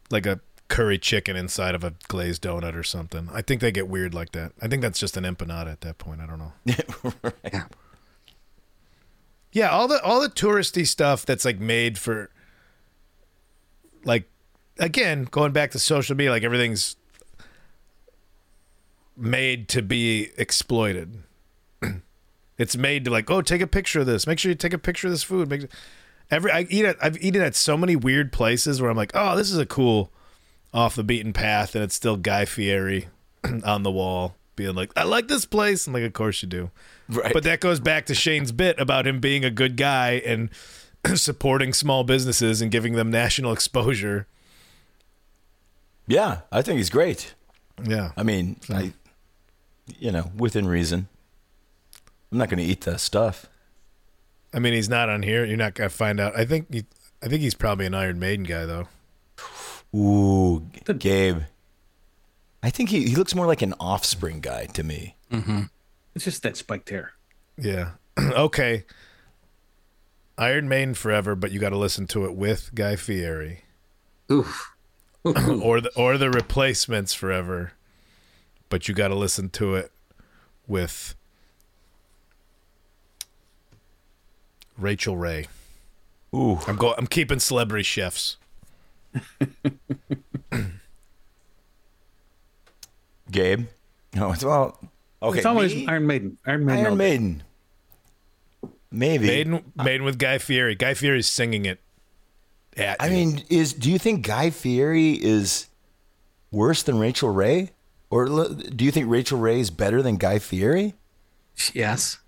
like 0.09 0.25
a 0.25 0.39
curry 0.67 0.97
chicken 0.97 1.35
inside 1.35 1.75
of 1.75 1.83
a 1.83 1.93
glazed 2.07 2.43
donut 2.43 2.75
or 2.75 2.83
something. 2.83 3.29
I 3.33 3.41
think 3.41 3.61
they 3.61 3.71
get 3.71 3.87
weird 3.87 4.13
like 4.13 4.31
that. 4.33 4.51
I 4.61 4.67
think 4.67 4.81
that's 4.81 4.99
just 4.99 5.17
an 5.17 5.23
empanada 5.23 5.71
at 5.71 5.81
that 5.81 5.97
point. 5.97 6.21
I 6.21 6.25
don't 6.25 6.39
know. 6.39 6.53
Yeah. 7.53 7.65
Yeah, 9.53 9.69
all 9.69 9.87
the 9.87 9.99
all 10.03 10.21
the 10.21 10.29
touristy 10.29 10.85
stuff 10.85 11.25
that's 11.25 11.43
like 11.43 11.59
made 11.59 11.97
for 11.97 12.29
like 14.03 14.29
again, 14.77 15.27
going 15.31 15.51
back 15.51 15.71
to 15.71 15.79
social 15.79 16.15
media, 16.15 16.31
like 16.31 16.43
everything's 16.43 16.95
made 19.15 19.67
to 19.69 19.81
be 19.81 20.29
exploited. 20.37 21.23
it's 22.57 22.77
made 22.77 23.05
to 23.05 23.11
like, 23.11 23.31
oh, 23.31 23.41
take 23.41 23.61
a 23.61 23.67
picture 23.67 24.01
of 24.01 24.05
this. 24.05 24.27
Make 24.27 24.37
sure 24.37 24.49
you 24.49 24.55
take 24.55 24.73
a 24.73 24.77
picture 24.77 25.07
of 25.07 25.13
this 25.13 25.23
food. 25.23 25.49
Make 25.49 25.65
every 26.29 26.51
I 26.51 26.67
eat 26.69 26.85
it. 26.85 26.97
I've 27.01 27.17
eaten 27.17 27.41
at 27.41 27.55
so 27.55 27.77
many 27.77 27.95
weird 27.95 28.31
places 28.31 28.81
where 28.81 28.91
I'm 28.91 28.97
like, 28.97 29.11
oh, 29.15 29.35
this 29.35 29.49
is 29.49 29.57
a 29.57 29.65
cool 29.65 30.11
off 30.77 30.95
the 30.95 31.03
beaten 31.03 31.33
path, 31.33 31.73
and 31.73 31.83
it's 31.83 31.95
still 31.95 32.17
Guy 32.17 32.45
Fieri 32.45 33.07
on 33.63 33.81
the 33.83 33.91
wall 33.91 34.35
being 34.55 34.75
like, 34.75 34.91
I 34.95 35.03
like 35.03 35.27
this 35.27 35.45
place. 35.45 35.87
I'm 35.87 35.93
like, 35.93 36.03
of 36.03 36.13
course 36.13 36.41
you 36.43 36.47
do. 36.47 36.69
Right. 37.09 37.33
But 37.33 37.43
that 37.43 37.61
goes 37.61 37.79
back 37.79 38.05
to 38.07 38.15
Shane's 38.15 38.51
bit 38.51 38.79
about 38.79 39.07
him 39.07 39.19
being 39.19 39.43
a 39.43 39.49
good 39.49 39.75
guy 39.75 40.21
and 40.25 40.49
supporting 41.15 41.73
small 41.73 42.03
businesses 42.03 42.61
and 42.61 42.69
giving 42.71 42.93
them 42.93 43.09
national 43.09 43.53
exposure. 43.53 44.27
Yeah, 46.05 46.41
I 46.51 46.61
think 46.61 46.77
he's 46.77 46.89
great. 46.89 47.33
Yeah. 47.83 48.11
I 48.15 48.23
mean, 48.23 48.57
I, 48.69 48.93
you 49.99 50.11
know, 50.11 50.31
within 50.37 50.67
reason. 50.67 51.07
I'm 52.31 52.37
not 52.37 52.49
going 52.49 52.59
to 52.59 52.63
eat 52.63 52.81
that 52.81 52.99
stuff. 52.99 53.47
I 54.53 54.59
mean, 54.59 54.73
he's 54.73 54.89
not 54.89 55.09
on 55.09 55.23
here. 55.23 55.43
You're 55.43 55.57
not 55.57 55.73
gonna 55.73 55.89
find 55.89 56.19
out. 56.19 56.37
I 56.37 56.45
think 56.45 56.73
he, 56.73 56.85
I 57.21 57.27
think 57.27 57.41
he's 57.41 57.53
probably 57.53 57.85
an 57.85 57.93
Iron 57.93 58.17
Maiden 58.17 58.45
guy 58.45 58.65
though. 58.65 58.87
Ooh, 59.95 60.65
Gabe. 60.97 61.41
I 62.61 62.69
think 62.69 62.89
he, 62.89 63.07
he 63.07 63.15
looks 63.15 63.33
more 63.33 63.47
like 63.47 63.61
an 63.61 63.73
offspring 63.79 64.41
guy 64.41 64.65
to 64.67 64.83
me. 64.83 65.15
Mm-hmm. 65.31 65.63
It's 66.15 66.25
just 66.25 66.43
that 66.43 66.57
spiked 66.57 66.89
hair. 66.89 67.13
Yeah. 67.57 67.91
okay. 68.19 68.85
Iron 70.37 70.69
Maiden 70.69 70.93
forever, 70.93 71.35
but 71.35 71.51
you 71.51 71.59
got 71.59 71.69
to 71.69 71.77
listen 71.77 72.05
to 72.07 72.25
it 72.25 72.35
with 72.35 72.71
Guy 72.75 72.95
Fieri, 72.95 73.61
Oof. 74.31 74.75
or 75.23 75.81
the 75.81 75.91
or 75.95 76.17
the 76.17 76.29
replacements 76.29 77.13
forever, 77.13 77.73
but 78.69 78.87
you 78.87 78.93
got 78.93 79.07
to 79.07 79.15
listen 79.15 79.49
to 79.49 79.75
it 79.75 79.91
with 80.67 81.15
Rachael 84.77 85.17
Ray. 85.17 85.47
Ooh, 86.35 86.59
I'm 86.67 86.75
go. 86.75 86.93
I'm 86.95 87.07
keeping 87.07 87.39
celebrity 87.39 87.83
chefs. 87.83 88.37
Gabe. 93.31 93.67
No, 94.15 94.31
it's 94.31 94.43
well. 94.43 94.79
Okay, 95.21 95.37
it's 95.39 95.45
always 95.45 95.73
me? 95.73 95.87
Iron 95.87 96.07
Maiden. 96.07 96.37
Iron 96.45 96.65
Maiden. 96.65 96.85
Iron. 96.85 96.97
Maiden. 96.97 97.43
Maybe. 98.91 99.27
Maiden, 99.27 99.63
Maiden 99.75 100.05
with 100.05 100.17
Guy 100.17 100.37
Fieri. 100.37 100.75
Guy 100.75 100.93
Fieri 100.93 101.19
is 101.19 101.27
singing 101.27 101.65
it. 101.65 101.79
At 102.77 103.01
I 103.01 103.07
you. 103.07 103.13
mean, 103.13 103.43
is 103.49 103.73
do 103.73 103.91
you 103.91 103.99
think 103.99 104.25
Guy 104.25 104.49
Fieri 104.49 105.13
is 105.13 105.67
worse 106.51 106.83
than 106.83 106.99
Rachael 106.99 107.29
Ray, 107.29 107.71
or 108.09 108.27
do 108.27 108.85
you 108.85 108.91
think 108.91 109.09
Rachael 109.09 109.39
Ray 109.39 109.59
is 109.59 109.69
better 109.71 110.01
than 110.01 110.17
Guy 110.17 110.39
Fieri? 110.39 110.93
Yes. 111.73 112.19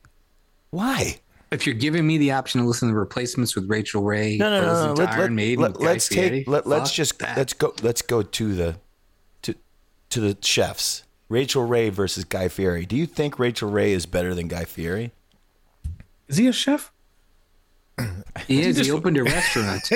Why? 0.72 1.20
If 1.52 1.66
you're 1.66 1.76
giving 1.76 2.06
me 2.06 2.18
the 2.20 2.32
option 2.32 2.62
to 2.62 2.68
listen 2.68 2.90
to 2.90 2.94
replacements 2.96 3.56
with 3.56 3.68
Rachael 3.70 4.04
Ray, 4.04 4.38
No, 4.38 4.50
no, 4.52 4.58
or 4.60 4.66
no, 4.66 4.86
no. 4.88 4.94
Let, 4.94 5.10
Iron 5.10 5.22
let, 5.22 5.32
Maiden 5.32 5.62
let, 5.64 5.80
let's 5.82 6.08
Fieri, 6.08 6.30
take. 6.40 6.48
Let, 6.48 6.68
let's 6.68 6.92
just 6.92 7.18
that. 7.20 7.38
let's 7.38 7.54
go. 7.54 7.74
Let's 7.82 8.02
go 8.04 8.22
to 8.22 8.56
the 8.56 8.76
to 9.44 9.56
to 10.12 10.20
the 10.20 10.38
chefs. 10.42 11.04
Rachael 11.28 11.66
Ray 11.66 11.90
versus 11.90 12.24
Guy 12.24 12.48
Fieri. 12.48 12.86
Do 12.86 12.96
you 12.96 13.06
think 13.06 13.38
Rachael 13.40 13.70
Ray 13.70 13.94
is 13.94 14.06
better 14.06 14.34
than 14.36 14.48
Guy 14.48 14.66
Fieri? 14.66 15.12
Is 16.28 16.38
he 16.38 16.48
a 16.48 16.54
chef? 16.54 16.92
He 18.48 18.62
is. 18.62 18.78
just- 18.78 18.88
He 18.90 18.92
opened 18.92 19.18
a 19.18 19.24
restaurant. 19.24 19.90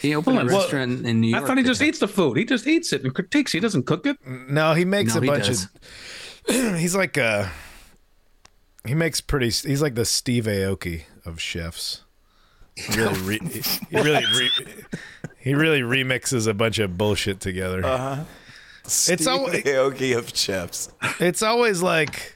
He 0.00 0.14
opened 0.14 0.36
a 0.38 0.40
Hold 0.42 0.52
on. 0.52 0.58
restaurant 0.60 1.06
in 1.06 1.20
New 1.20 1.28
York. 1.28 1.42
I 1.42 1.46
thought 1.46 1.58
he 1.58 1.64
just 1.64 1.82
eats 1.82 1.98
the 1.98 2.06
food. 2.08 2.36
He 2.38 2.44
just 2.44 2.66
eats 2.66 2.92
it 2.92 3.02
and 3.02 3.12
critiques. 3.14 3.50
He 3.52 3.58
doesn't 3.60 3.82
cook 3.84 4.06
it. 4.06 4.16
no, 4.26 4.72
he 4.74 4.84
makes 4.84 5.14
No, 5.14 5.20
a 5.20 5.24
he 5.24 5.28
bunch 5.28 5.46
does. 5.48 5.64
of. 6.48 6.76
he's 6.78 6.94
like 6.94 7.16
a. 7.16 7.50
He 8.88 8.94
makes 8.94 9.20
pretty. 9.20 9.50
He's 9.50 9.82
like 9.82 9.96
the 9.96 10.06
Steve 10.06 10.44
Aoki 10.44 11.02
of 11.26 11.42
chefs. 11.42 12.04
He 12.74 12.96
really, 12.96 13.20
re, 13.20 13.38
he 13.90 14.00
really, 14.00 14.24
re, 14.24 14.50
he 15.36 15.54
really 15.54 15.82
remixes 15.82 16.48
a 16.48 16.54
bunch 16.54 16.78
of 16.78 16.96
bullshit 16.96 17.38
together. 17.38 17.84
Uh-huh. 17.84 18.24
It's 18.84 19.26
always 19.26 19.62
Aoki 19.64 20.16
of 20.16 20.34
chefs. 20.34 20.90
it's 21.20 21.42
always 21.42 21.82
like 21.82 22.32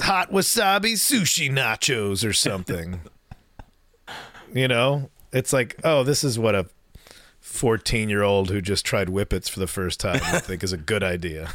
hot 0.00 0.32
wasabi 0.32 0.94
sushi 0.94 1.48
nachos 1.48 2.28
or 2.28 2.32
something. 2.32 3.00
you 4.52 4.66
know, 4.66 5.10
it's 5.32 5.52
like, 5.52 5.76
oh, 5.84 6.02
this 6.02 6.24
is 6.24 6.40
what 6.40 6.56
a 6.56 6.66
fourteen-year-old 7.38 8.50
who 8.50 8.60
just 8.60 8.84
tried 8.84 9.06
whippets 9.08 9.48
for 9.48 9.60
the 9.60 9.68
first 9.68 10.00
time 10.00 10.20
would 10.32 10.42
think 10.42 10.64
is 10.64 10.72
a 10.72 10.76
good 10.76 11.04
idea. 11.04 11.50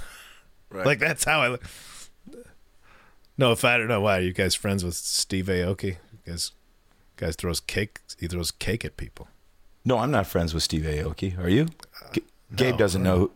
Like 0.71 0.99
that's 0.99 1.25
how 1.25 1.41
I. 1.41 1.57
No, 3.37 3.51
if 3.51 3.65
I 3.65 3.77
don't 3.77 3.87
know 3.87 4.01
why 4.01 4.17
are 4.19 4.21
you 4.21 4.33
guys 4.33 4.55
friends 4.55 4.83
with 4.83 4.95
Steve 4.95 5.45
Aoki? 5.45 5.97
You 6.11 6.19
guys, 6.25 6.51
guys 7.17 7.35
throws 7.35 7.59
cake. 7.59 7.99
He 8.19 8.27
throws 8.27 8.51
cake 8.51 8.85
at 8.85 8.95
people. 8.97 9.27
No, 9.83 9.97
I'm 9.99 10.11
not 10.11 10.25
friends 10.27 10.53
with 10.53 10.63
Steve 10.63 10.83
Aoki. 10.83 11.37
Are 11.37 11.49
you? 11.49 11.65
G- 12.13 12.21
uh, 12.21 12.55
Gabe 12.55 12.73
no, 12.73 12.77
doesn't 12.77 13.03
know. 13.03 13.17
Who, 13.17 13.31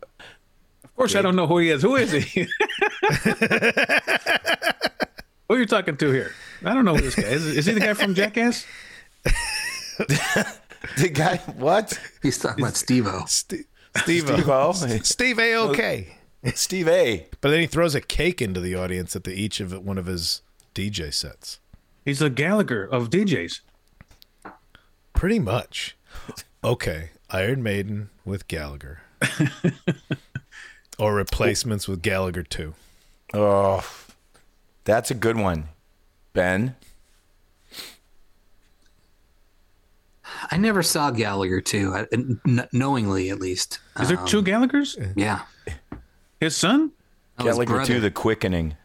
Of 0.83 0.95
course, 0.95 1.15
I 1.15 1.21
don't 1.21 1.35
know 1.35 1.47
who 1.47 1.57
he 1.59 1.69
is. 1.69 1.81
Who 1.81 1.95
is 1.97 2.11
he? 2.11 2.41
who 5.47 5.55
are 5.55 5.59
you 5.59 5.65
talking 5.65 5.97
to 5.97 6.11
here? 6.11 6.31
I 6.63 6.73
don't 6.73 6.85
know 6.85 6.95
who 6.95 7.01
this 7.01 7.15
guy 7.15 7.23
is. 7.23 7.45
Is 7.45 7.65
he 7.65 7.73
the 7.73 7.79
guy 7.81 7.93
from 7.93 8.15
Jackass? 8.15 8.65
the 9.97 11.09
guy. 11.13 11.37
What? 11.57 11.99
He's 12.23 12.37
talking 12.37 12.63
about 12.63 12.75
Steve-O. 12.75 13.25
Steve. 13.27 13.65
Steve. 13.97 14.23
Steve-O? 14.27 14.71
Steve 15.03 15.37
Aoki. 15.37 16.07
Steve 16.55 16.87
A. 16.87 17.27
But 17.41 17.49
then 17.49 17.59
he 17.61 17.67
throws 17.67 17.95
a 17.95 18.01
cake 18.01 18.41
into 18.41 18.59
the 18.59 18.75
audience 18.75 19.15
at 19.15 19.23
the 19.23 19.33
each 19.33 19.59
of 19.59 19.71
one 19.83 19.97
of 19.97 20.05
his 20.05 20.41
DJ 20.73 21.13
sets. 21.13 21.59
He's 22.05 22.19
the 22.19 22.29
Gallagher 22.29 22.83
of 22.85 23.09
DJs. 23.09 23.61
Pretty 25.13 25.39
much. 25.39 25.97
Okay, 26.63 27.09
Iron 27.29 27.61
Maiden 27.61 28.09
with 28.25 28.47
Gallagher, 28.47 29.01
or 30.99 31.13
replacements 31.15 31.87
with 31.87 32.01
Gallagher 32.01 32.43
too. 32.43 32.73
Oh, 33.33 33.85
that's 34.85 35.11
a 35.11 35.13
good 35.13 35.37
one, 35.37 35.69
Ben. 36.33 36.75
I 40.51 40.57
never 40.57 40.81
saw 40.83 41.11
Gallagher 41.11 41.61
too, 41.61 41.93
I- 41.95 42.07
n- 42.13 42.67
knowingly 42.71 43.29
at 43.29 43.39
least. 43.39 43.79
Is 43.99 44.07
there 44.09 44.17
two 44.25 44.39
um, 44.39 44.45
Gallaghers? 44.45 45.13
Yeah. 45.15 45.41
His 46.39 46.55
son? 46.55 46.91
Oh, 47.37 47.43
his 47.45 47.53
Gallagher 47.53 47.73
brother. 47.73 47.93
too, 47.93 47.99
the 47.99 48.11
quickening. 48.11 48.75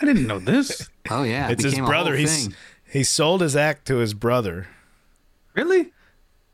I 0.00 0.04
didn't 0.04 0.26
know 0.26 0.38
this. 0.38 0.88
Oh 1.10 1.22
yeah, 1.22 1.48
it 1.48 1.52
It's 1.52 1.64
his 1.64 1.78
brother. 1.78 2.14
He's 2.16 2.50
he 2.84 3.02
sold 3.02 3.40
his 3.40 3.56
act 3.56 3.86
to 3.86 3.96
his 3.96 4.12
brother. 4.12 4.66
Really? 5.54 5.90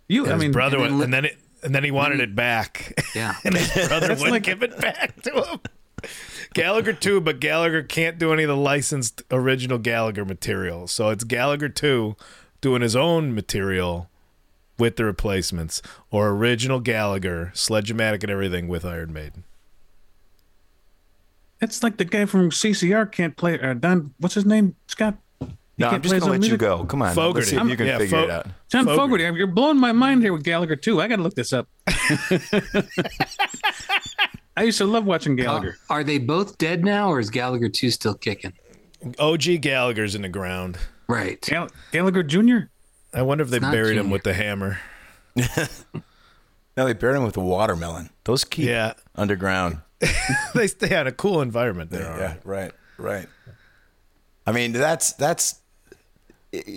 You? 0.07 0.26
I 0.28 0.34
his 0.34 0.40
mean, 0.42 0.52
brother, 0.52 0.76
and 0.78 0.84
then 0.86 0.92
went- 0.98 1.05
and 1.05 1.12
then 1.14 1.24
it, 1.24 1.38
and 1.64 1.74
then 1.74 1.82
he 1.82 1.90
wanted 1.90 2.20
it 2.20 2.36
back. 2.36 2.94
Yeah. 3.16 3.34
and 3.44 3.57
his 3.57 3.72
brother 3.88 4.07
That's 4.07 4.20
wouldn't 4.20 4.30
like- 4.30 4.42
give 4.44 4.62
it 4.62 4.78
back 4.80 5.20
to 5.22 5.30
him. 5.42 5.61
Gallagher 6.55 6.92
two, 6.92 7.20
but 7.20 7.40
Gallagher 7.40 7.82
can't 7.82 8.16
do 8.16 8.32
any 8.32 8.44
of 8.44 8.48
the 8.48 8.57
licensed 8.57 9.22
original 9.32 9.78
Gallagher 9.78 10.24
material. 10.24 10.86
So 10.86 11.11
it's 11.11 11.24
Gallagher 11.24 11.68
two 11.68 12.14
doing 12.61 12.80
his 12.82 12.94
own 12.94 13.34
material 13.34 14.09
with 14.78 14.94
the 14.96 15.05
replacements, 15.05 15.82
or 16.12 16.28
original 16.30 16.78
Gallagher, 16.78 17.50
Sledge-O-Matic 17.55 18.22
and 18.22 18.30
everything 18.30 18.68
with 18.68 18.84
Iron 18.84 19.12
Maiden. 19.12 19.42
It's 21.61 21.82
like 21.82 21.96
the 21.96 22.05
guy 22.05 22.26
from 22.26 22.50
CCR 22.50 23.11
can't 23.11 23.36
play. 23.36 23.59
Uh, 23.61 23.74
Don, 23.74 24.12
what's 24.18 24.34
his 24.34 24.44
name? 24.44 24.74
Scott. 24.86 25.16
He 25.40 25.46
No, 25.78 25.88
I'm 25.88 26.02
just 26.02 26.12
gonna 26.12 26.14
his 26.14 26.24
own 26.24 26.40
let 26.40 26.50
you 26.50 26.57
go. 26.57 26.84
Come 26.84 27.02
on, 27.02 27.14
let's 27.16 27.48
see 27.48 27.57
if 27.57 27.68
you 27.68 27.76
can 27.76 27.86
Yeah, 27.86 27.98
figure 27.98 28.18
Fo- 28.18 28.24
it 28.24 28.30
out. 28.30 28.46
John 28.70 28.84
Fogarty. 28.84 29.24
Fogerty. 29.24 29.38
You're 29.38 29.46
blowing 29.48 29.78
my 29.78 29.90
mind 29.92 30.22
here 30.22 30.32
with 30.32 30.44
Gallagher 30.44 30.76
too. 30.76 31.00
I 31.00 31.09
got 31.09 31.16
to 31.16 31.22
look 31.22 31.34
this 31.34 31.52
up. 31.52 31.66
I 34.57 34.62
used 34.62 34.78
to 34.78 34.84
love 34.84 35.05
watching 35.05 35.32
Uh, 35.40 35.42
Gallagher. 35.42 35.76
are 35.90 36.05
they 36.05 36.18
both 36.18 36.59
dead 36.59 36.84
now, 36.84 37.09
or 37.09 37.18
is 37.18 37.28
Gallagher 37.30 37.68
two 37.68 37.90
still 37.90 38.14
kicking? 38.14 38.52
OG 39.18 39.61
Gallagher's 39.61 40.14
in 40.14 40.22
the 40.22 40.28
ground. 40.28 40.78
Right. 41.09 41.40
Gall- 41.50 41.68
Gallagher 41.92 42.22
Jr. 42.22 42.59
I 43.12 43.22
wonder 43.22 43.42
if 43.42 43.50
they 43.50 43.57
It's 43.57 43.62
not 43.62 43.72
buried 43.72 43.96
him 43.98 44.11
with 44.11 44.22
the 44.22 44.34
hammer. 44.34 44.78
No, 46.76 46.84
they 46.86 46.92
buried 46.92 47.16
him 47.18 47.22
with 47.22 47.36
a 47.36 47.40
watermelon. 47.40 48.11
Those 48.24 48.42
keep 48.42 48.66
Yeah, 48.66 48.94
underground. 49.14 49.78
they 50.55 50.66
stay 50.66 50.88
had 50.88 51.07
a 51.07 51.12
cool 51.12 51.40
environment 51.40 51.90
there. 51.90 52.11
all 52.11 52.18
Yeah, 52.18 52.34
right. 52.44 52.72
right, 52.98 53.16
right. 53.16 53.28
I 54.46 54.52
mean, 54.52 54.72
that's 54.72 55.12
that's 55.12 55.61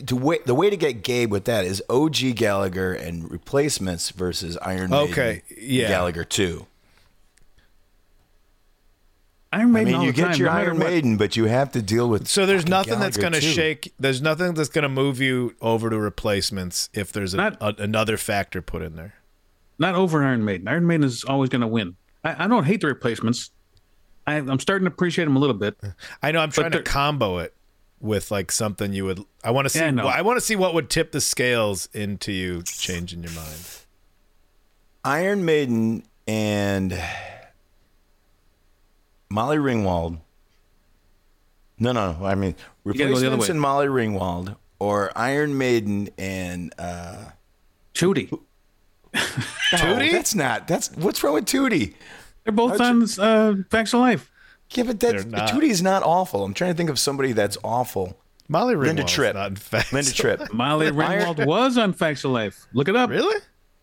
to 0.08 0.16
way, 0.16 0.40
the 0.46 0.56
way 0.56 0.70
to 0.70 0.78
get 0.78 1.04
Gabe 1.04 1.32
with 1.32 1.46
that 1.46 1.66
is 1.66 1.84
OG 1.90 2.36
Gallagher 2.36 2.94
and 2.94 3.30
replacements 3.30 4.10
versus 4.12 4.58
Iron 4.62 4.90
Maiden. 4.90 5.12
Okay, 5.12 5.42
yeah. 5.58 5.88
Gallagher 5.90 6.24
two. 6.24 6.66
Iron 9.54 9.76
I 9.76 9.84
mean, 9.86 10.02
you 10.02 10.12
get 10.12 10.32
time, 10.32 10.36
your 10.40 10.48
no 10.50 10.54
matter 10.56 10.66
Iron 10.70 10.78
what. 10.80 10.88
Maiden, 10.88 11.18
but 11.18 11.36
you 11.38 11.46
have 11.46 11.72
to 11.72 11.82
deal 11.82 12.10
with. 12.10 12.28
So 12.28 12.46
there's 12.46 12.64
fucking 12.64 12.70
nothing 12.70 13.00
that's 13.00 13.18
going 13.18 13.34
to 13.34 13.42
shake. 13.42 13.94
There's 13.98 14.22
nothing 14.22 14.54
that's 14.54 14.68
going 14.70 14.84
to 14.84 14.90
move 14.90 15.22
you 15.22 15.56
over 15.62 15.90
to 15.90 15.98
replacements 15.98 16.90
if 16.94 17.14
there's 17.14 17.34
a, 17.34 17.38
Not- 17.38 17.58
a, 17.62 17.82
another 17.82 18.18
factor 18.18 18.62
put 18.62 18.82
in 18.82 18.96
there. 18.98 19.14
Not 19.80 19.96
over 19.96 20.24
Iron 20.24 20.44
Maiden. 20.44 20.68
Iron 20.68 20.86
Maiden 20.86 21.04
is 21.06 21.24
always 21.24 21.50
going 21.50 21.62
to 21.62 21.68
win. 21.68 21.96
I, 22.28 22.46
I 22.46 22.48
don't 22.48 22.66
hate 22.66 22.82
the 22.82 22.88
replacements. 22.88 23.52
I, 24.26 24.36
I'm 24.36 24.60
starting 24.60 24.86
to 24.86 24.92
appreciate 24.92 25.26
them 25.26 25.38
a 25.38 25.40
little 25.40 25.56
bit. 25.56 25.78
I 26.22 26.32
know 26.32 26.40
I'm 26.40 26.52
trying 26.52 26.72
to 26.72 26.82
combo 26.82 27.40
it 27.40 27.54
with 28.02 28.30
like 28.32 28.52
something 28.52 28.92
you 28.94 29.06
would. 29.06 29.24
I 29.44 29.52
want 29.52 29.66
to 29.66 29.70
see. 29.70 29.80
Yeah, 29.80 30.06
I. 30.06 30.20
I 30.20 30.22
want 30.22 30.38
to 30.38 30.42
see 30.42 30.56
what 30.56 30.74
would 30.74 30.90
tip 30.90 31.12
the 31.12 31.22
scales 31.22 31.88
into 31.94 32.32
you 32.32 32.64
changing 32.64 33.24
your 33.24 33.32
mind. 33.32 33.60
Iron 35.06 35.46
Maiden 35.46 36.04
and 36.28 37.02
Molly 39.30 39.58
Ringwald. 39.58 40.20
No, 41.80 41.92
no, 41.92 42.18
I 42.24 42.36
mean 42.36 42.56
gotta 42.86 42.98
go 42.98 43.04
replacements 43.06 43.48
way. 43.48 43.52
and 43.52 43.62
Molly 43.62 43.88
Ringwald, 43.88 44.58
or 44.80 45.12
Iron 45.16 45.58
Maiden 45.58 46.10
and 46.18 46.74
uh, 46.78 47.26
Tootie. 47.94 48.28
Tootie. 49.14 50.12
that's 50.12 50.36
not. 50.36 50.68
That's 50.68 50.92
what's 50.96 51.24
wrong 51.24 51.36
with 51.36 51.46
Tootie. 51.46 51.94
They're 52.48 52.54
both 52.54 52.80
on 52.80 53.04
uh, 53.20 53.64
Facts 53.70 53.94
of 53.94 54.00
Life. 54.00 54.32
Yeah, 54.72 54.84
but 54.84 55.02
that's, 55.02 55.26
They're 55.26 55.32
not. 55.32 55.50
Tootie's 55.50 55.82
not 55.82 56.02
awful. 56.02 56.46
I'm 56.46 56.54
trying 56.54 56.72
to 56.72 56.78
think 56.78 56.90
of 56.90 56.98
somebody 56.98 57.34
that's 57.34 57.58
awful. 57.62 58.18
Molly 58.48 58.76
Ringwald's 58.76 58.88
Linda 58.88 59.04
Tripp. 59.04 59.36
Not 59.36 59.50
in 59.50 59.56
fact. 59.58 59.92
Linda 59.92 60.14
Tripp. 60.14 60.54
Molly 60.54 60.90
Ringwald 60.90 61.46
was 61.46 61.78
on 61.78 61.92
Facts 61.92 62.24
of 62.24 62.32
Life. 62.32 62.66
Look 62.72 62.88
it 62.88 62.96
up. 62.96 63.10
Really? 63.10 63.42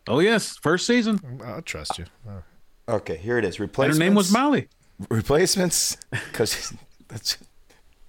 Oh 0.08 0.20
yes, 0.20 0.56
first 0.56 0.86
season. 0.86 1.20
I'll 1.44 1.60
trust 1.60 1.98
you. 1.98 2.06
Oh. 2.26 2.94
Okay, 2.96 3.18
here 3.18 3.36
it 3.36 3.44
is. 3.44 3.60
And 3.60 3.70
her 3.76 3.92
name 3.98 4.14
was 4.14 4.32
Molly. 4.32 4.68
Replacements, 5.10 5.98
because 6.10 6.72
that's 7.08 7.36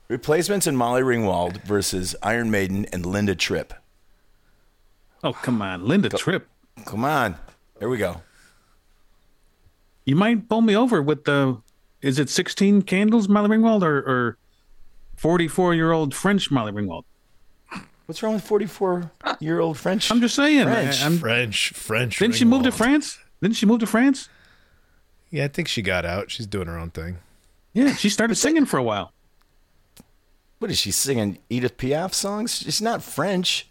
replacements 0.07 0.67
and 0.67 0.77
Molly 0.77 1.01
Ringwald 1.01 1.63
versus 1.63 2.15
Iron 2.23 2.49
Maiden 2.49 2.85
and 2.93 3.05
Linda 3.05 3.35
Tripp. 3.35 3.73
Oh 5.21 5.33
come 5.33 5.61
on, 5.61 5.85
Linda 5.85 6.07
Tripp. 6.07 6.47
Come 6.85 7.03
on, 7.03 7.35
there 7.79 7.89
we 7.89 7.97
go. 7.97 8.21
You 10.05 10.15
might 10.15 10.47
pull 10.49 10.61
me 10.61 10.75
over 10.75 11.01
with 11.01 11.25
the. 11.25 11.61
Is 12.01 12.19
it 12.19 12.29
16 12.29 12.83
candles, 12.83 13.27
Molly 13.27 13.49
Ringwald, 13.49 13.81
or, 13.81 13.97
or 13.97 14.37
44 15.15 15.73
year 15.73 15.91
old 15.91 16.13
French 16.13 16.51
Molly 16.51 16.71
Ringwald? 16.71 17.03
What's 18.05 18.21
wrong 18.21 18.35
with 18.35 18.43
44 18.43 19.11
year 19.39 19.59
old 19.59 19.77
French? 19.79 20.11
I'm 20.11 20.21
just 20.21 20.35
saying. 20.35 20.65
French. 20.65 21.01
I- 21.01 21.03
I'm- 21.03 21.17
French. 21.17 21.69
French. 21.71 22.19
didn't 22.19 22.35
she 22.35 22.45
move 22.45 22.63
to 22.63 22.71
France? 22.71 23.17
Didn't 23.41 23.55
she 23.55 23.65
move 23.65 23.79
to 23.79 23.87
France? 23.87 24.29
Yeah, 25.31 25.45
I 25.45 25.47
think 25.47 25.67
she 25.67 25.81
got 25.81 26.05
out. 26.05 26.29
She's 26.29 26.45
doing 26.45 26.67
her 26.67 26.77
own 26.77 26.91
thing. 26.91 27.17
Yeah, 27.73 27.93
she 27.95 28.09
started 28.09 28.35
singing 28.35 28.65
for 28.65 28.77
a 28.77 28.83
while. 28.83 29.11
What 30.59 30.71
is 30.71 30.77
she 30.77 30.91
singing? 30.91 31.39
Edith 31.49 31.77
Piaf 31.77 32.13
songs? 32.13 32.59
She's 32.59 32.81
not 32.81 33.03
French. 33.03 33.67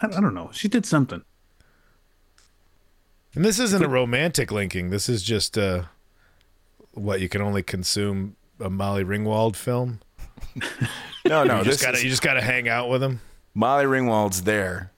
I, 0.00 0.06
I 0.06 0.20
don't 0.20 0.34
know. 0.34 0.50
She 0.52 0.66
did 0.66 0.84
something. 0.86 1.22
And 3.34 3.44
this 3.44 3.58
isn't 3.58 3.82
a 3.84 3.88
romantic 3.88 4.50
linking. 4.50 4.90
This 4.90 5.08
is 5.08 5.22
just 5.22 5.56
uh, 5.56 5.84
what 6.92 7.20
you 7.20 7.28
can 7.28 7.40
only 7.42 7.62
consume 7.62 8.36
a 8.58 8.68
Molly 8.70 9.04
Ringwald 9.04 9.56
film. 9.56 10.00
No, 11.26 11.44
no. 11.44 11.58
you 11.58 11.64
just 11.64 11.82
gotta 11.82 11.98
is- 11.98 12.02
you 12.04 12.08
just 12.10 12.22
gotta 12.22 12.40
hang 12.40 12.66
out 12.66 12.88
with 12.88 13.02
him. 13.02 13.20
Molly 13.54 13.84
Ringwald's 13.84 14.42
there, 14.44 14.90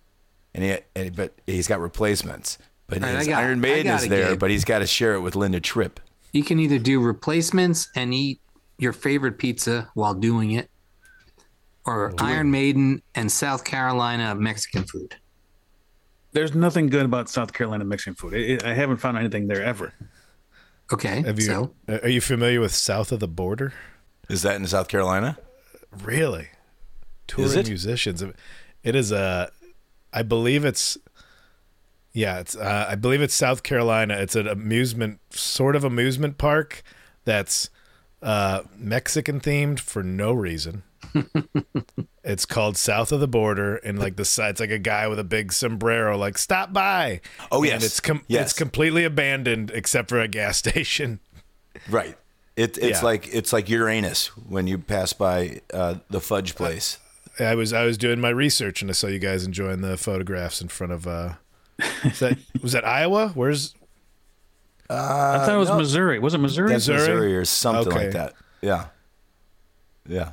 and 0.55 0.62
he, 0.64 0.76
and, 0.95 1.16
but 1.16 1.35
he's 1.47 1.66
got 1.66 1.80
replacements. 1.80 2.59
But 2.87 3.03
All 3.03 3.09
right, 3.09 3.18
his 3.18 3.26
got- 3.26 3.43
Iron 3.43 3.61
Maiden 3.61 3.93
is 3.93 4.09
there, 4.09 4.30
Gabe. 4.30 4.39
but 4.39 4.49
he's 4.51 4.64
got 4.64 4.78
to 4.78 4.87
share 4.87 5.14
it 5.14 5.20
with 5.20 5.35
Linda 5.35 5.59
Tripp. 5.61 5.99
You 6.33 6.45
can 6.45 6.61
either 6.61 6.78
do 6.78 7.01
replacements 7.03 7.89
and 7.97 8.14
eat 8.14 8.41
your 8.78 8.93
favorite 8.93 9.37
pizza 9.37 9.91
while 9.95 10.14
doing 10.14 10.53
it, 10.53 10.70
or 11.85 12.14
Iron 12.18 12.51
Maiden 12.53 13.03
and 13.16 13.30
South 13.30 13.64
Carolina 13.64 14.35
Mexican 14.37 14.85
food. 14.85 15.16
There's 16.33 16.55
nothing 16.55 16.87
good 16.89 17.05
about 17.05 17.28
South 17.28 17.53
Carolina 17.53 17.85
Mexican 17.85 18.14
food. 18.14 18.35
I, 18.35 18.70
I 18.70 18.74
haven't 18.74 18.97
found 18.99 19.18
anything 19.18 19.49
there 19.49 19.62
ever. 19.62 19.93
Okay, 20.93 21.22
Have 21.22 21.39
you? 21.39 21.45
so 21.47 21.74
Are 21.89 22.09
you 22.09 22.20
familiar 22.20 22.61
with 22.61 22.74
South 22.74 23.12
of 23.12 23.20
the 23.20 23.28
Border? 23.28 23.72
Is 24.28 24.43
that 24.43 24.57
in 24.57 24.66
South 24.66 24.89
Carolina? 24.89 25.39
Really? 26.03 26.49
Touring 27.26 27.59
it? 27.59 27.68
musicians. 27.68 28.22
It 28.83 28.95
is 28.95 29.12
a. 29.12 29.51
I 30.12 30.22
believe 30.22 30.64
it's. 30.64 30.99
Yeah, 32.12 32.41
it's. 32.41 32.57
Uh, 32.57 32.87
I 32.91 32.95
believe 32.95 33.22
it's 33.22 33.35
South 33.35 33.62
Carolina. 33.62 34.14
It's 34.14 34.37
an 34.37 34.47
amusement, 34.47 35.20
sort 35.30 35.76
of 35.76 35.85
amusement 35.85 36.37
park, 36.37 36.83
that's 37.24 37.70
uh, 38.23 38.62
Mexican 38.77 39.41
themed 39.41 39.81
for 39.81 40.03
no 40.03 40.33
reason. 40.33 40.83
it's 42.25 42.47
called 42.47 42.77
South 42.77 43.12
of 43.12 43.20
the 43.20 43.29
Border, 43.29 43.77
and 43.77 43.99
like 43.99 44.16
the 44.16 44.25
side, 44.25 44.51
it's 44.51 44.61
like 44.61 44.70
a 44.70 44.79
guy 44.79 45.09
with 45.09 45.18
a 45.18 45.25
big 45.25 45.53
sombrero, 45.53 46.16
like 46.16 46.39
stop 46.39 46.73
by. 46.73 47.20
Oh, 47.51 47.59
And 47.62 47.66
yes. 47.73 47.85
it's 47.85 48.01
com- 48.01 48.25
Yes. 48.29 48.51
it's 48.51 48.53
completely 48.59 49.05
abandoned 49.05 49.70
except 49.75 50.09
for 50.09 50.20
a 50.20 50.29
gas 50.29 50.57
station. 50.64 51.20
Right. 51.91 52.16
It, 52.57 52.77
it's 52.79 53.01
Yeah. 53.01 53.01
like 53.03 53.29
it's 53.35 53.53
like 53.53 53.68
Uranus 53.68 54.27
when 54.37 54.66
you 54.66 54.79
pass 54.79 55.12
by 55.12 55.61
uh, 55.73 55.97
the 56.11 56.20
fudge 56.20 56.55
place. 56.55 56.99
I 57.41 57.55
was 57.55 57.73
I 57.73 57.85
was 57.85 57.97
doing 57.97 58.20
my 58.20 58.29
research 58.29 58.83
and 58.83 58.91
I 58.91 58.95
saw 58.95 59.07
you 59.07 59.18
guys 59.18 59.45
enjoying 59.45 59.81
the 59.81 59.97
photographs 59.97 60.61
in 60.61 60.68
front 60.68 60.93
of 60.93 61.07
uh 61.07 61.35
was 62.05 62.18
that 62.20 62.39
was 62.62 62.73
that 62.73 62.87
Iowa? 62.87 63.29
Where's 63.35 63.75
I 64.93 65.38
thought 65.47 65.55
it 65.55 65.59
was 65.59 65.68
no. 65.68 65.78
Missouri. 65.78 66.18
Was 66.18 66.34
it 66.34 66.38
Missouri? 66.38 66.70
That's 66.70 66.86
Missouri? 66.88 66.99
Missouri 67.14 67.36
or 67.36 67.45
something 67.45 67.88
Okay. 67.93 68.05
like 68.05 68.12
that. 68.12 68.34
Yeah. 68.61 68.86
Yeah. 70.09 70.32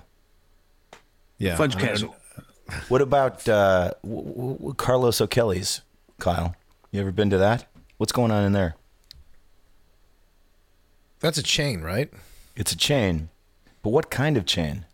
yeah 1.37 1.55
Fudge 1.55 1.75
I- 1.75 1.79
Castle. 1.81 2.15
What 2.87 3.01
about 3.01 3.47
uh, 3.49 3.91
w- 4.03 4.33
w- 4.53 4.73
Carlos 4.75 5.19
O'Kelly's, 5.21 5.81
Kyle? 6.19 6.55
You 6.91 7.01
ever 7.01 7.11
been 7.11 7.29
to 7.31 7.37
that? 7.39 7.65
What's 7.97 8.11
going 8.11 8.29
on 8.31 8.43
in 8.43 8.53
there? 8.53 8.75
That's 11.19 11.37
a 11.37 11.43
chain, 11.43 11.81
right? 11.81 12.11
It's 12.55 12.71
a 12.71 12.77
chain, 12.77 13.29
but 13.81 13.89
what 13.89 14.09
kind 14.11 14.37
of 14.37 14.45
chain? 14.45 14.85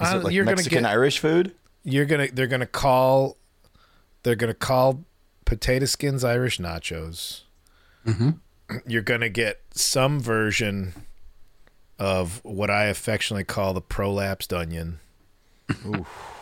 Is 0.00 0.12
Uh, 0.12 0.16
it 0.18 0.24
like 0.24 0.34
you're 0.34 0.44
gonna 0.44 0.56
Mexican 0.56 0.82
get- 0.82 0.90
Irish 0.90 1.18
food? 1.18 1.54
You're 1.84 2.04
gonna 2.04 2.28
they're 2.32 2.46
gonna 2.46 2.66
call 2.66 3.36
they're 4.22 4.36
gonna 4.36 4.54
call 4.54 5.04
potato 5.44 5.86
skins 5.86 6.22
Irish 6.22 6.58
nachos. 6.58 7.42
Mhm. 8.08 8.38
You're 8.86 9.02
gonna 9.02 9.28
get 9.28 9.60
some 9.72 10.20
version 10.20 10.92
of 11.98 12.40
what 12.44 12.70
I 12.70 12.84
affectionately 12.84 13.44
call 13.44 13.74
the 13.74 13.82
prolapsed 13.82 14.56
onion, 14.56 15.00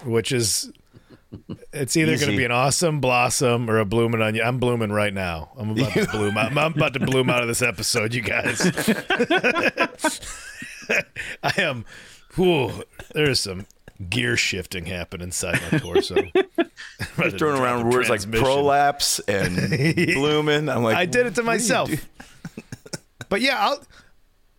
which 0.05 0.33
is 0.33 0.71
it's 1.73 1.97
either 1.97 2.17
going 2.17 2.31
to 2.31 2.37
be 2.37 2.45
an 2.45 2.53
awesome 2.53 3.01
blossom 3.01 3.69
or 3.69 3.79
a 3.79 3.85
blooming 3.85 4.23
onion. 4.23 4.47
I'm 4.47 4.59
blooming 4.59 4.93
right 4.93 5.13
now. 5.13 5.51
I'm 5.59 5.71
about 5.71 5.93
to 5.93 6.07
bloom. 6.09 6.37
out. 6.39 6.57
I'm 6.57 6.73
about 6.75 6.93
to 6.95 7.01
bloom 7.01 7.29
out 7.31 7.43
of 7.43 7.49
this 7.49 7.63
episode, 7.63 8.15
you 8.15 8.23
guys. 8.23 8.61
I 11.43 11.53
am. 11.59 11.85
Whew, 12.37 12.85
there's 13.15 13.41
some 13.41 13.67
gear 14.09 14.37
shifting 14.37 14.87
happening 14.87 15.27
inside 15.27 15.61
my 15.71 15.79
torso. 15.79 16.17
You're 17.19 17.31
throwing 17.31 17.61
around 17.61 17.91
words 17.91 18.09
like 18.09 18.31
prolapse 18.31 19.19
and 19.21 19.57
blooming. 20.15 20.69
I'm 20.69 20.83
like, 20.83 20.97
I 20.97 21.07
did 21.07 21.27
it 21.27 21.35
to 21.37 21.43
what 21.43 21.49
are 21.49 21.53
you 21.53 21.59
myself. 21.59 21.91
But 23.29 23.41
yeah, 23.41 23.57
I'll, 23.59 23.83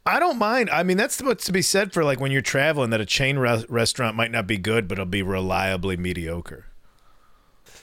I 0.06 0.20
don't 0.20 0.38
mind. 0.38 0.70
I 0.70 0.84
mean, 0.84 0.98
that's 0.98 1.22
what's 1.22 1.46
to 1.46 1.54
be 1.54 1.62
said 1.62 1.94
for 1.94 2.04
like 2.04 2.20
when 2.20 2.32
you're 2.32 2.42
traveling 2.42 2.90
that 2.90 3.00
a 3.00 3.06
chain 3.06 3.38
re- 3.38 3.66
restaurant 3.70 4.18
might 4.18 4.32
not 4.32 4.46
be 4.46 4.58
good, 4.58 4.90
but 4.90 4.96
it'll 4.96 5.06
be 5.06 5.22
reliably 5.22 5.96
mediocre. 5.96 6.66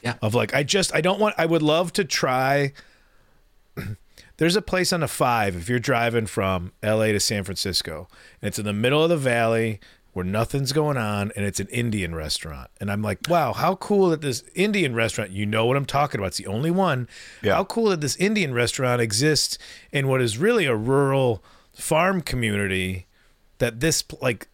Yeah. 0.03 0.17
Of 0.21 0.35
like, 0.35 0.55
I 0.55 0.63
just, 0.63 0.95
I 0.95 1.01
don't 1.01 1.19
want, 1.19 1.35
I 1.39 1.47
would 1.47 1.63
love 1.63 1.93
to 1.95 2.05
try. 2.05 2.75
There's 4.37 4.57
a 4.57 4.63
place 4.63 4.93
on 4.93 5.01
the 5.01 5.09
five 5.09 5.57
if 5.57 5.69
you're 5.69 5.79
driving 5.79 6.27
from 6.27 6.73
LA 6.83 7.07
to 7.07 7.21
San 7.21 7.45
Francisco, 7.45 8.09
and 8.43 8.49
it's 8.49 8.59
in 8.59 8.67
the 8.67 8.73
middle 8.73 9.03
of 9.03 9.09
the 9.09 9.17
valley 9.17 9.81
where 10.15 10.25
nothing's 10.25 10.73
going 10.73 10.97
on, 10.97 11.33
and 11.35 11.45
it's 11.45 11.61
an 11.61 11.67
Indian 11.69 12.15
restaurant. 12.15 12.71
And 12.81 12.91
I'm 12.91 13.03
like, 13.03 13.19
wow, 13.29 13.53
how 13.53 13.75
cool 13.77 14.11
that 14.11 14.23
this 14.23 14.45
Indian 14.55 14.95
restaurant, 14.95 15.33
you 15.33 15.45
know 15.45 15.67
what 15.67 15.77
I'm 15.77 15.85
talking 15.85 16.21
about. 16.21 16.29
It's 16.29 16.39
the 16.39 16.47
only 16.47 16.71
one. 16.71 17.09
Yeah. 17.43 17.55
How 17.57 17.65
cool 17.65 17.91
that 17.91 18.01
this 18.01 18.17
Indian 18.17 18.55
restaurant 18.55 19.03
exists 19.03 19.59
in 19.93 20.07
what 20.09 20.23
is 20.23 20.39
really 20.39 20.67
a 20.67 20.75
rural 20.77 21.43
farm 21.73 22.21
community 22.21 23.07
that 23.59 23.81
this, 23.81 24.05
like, 24.23 24.47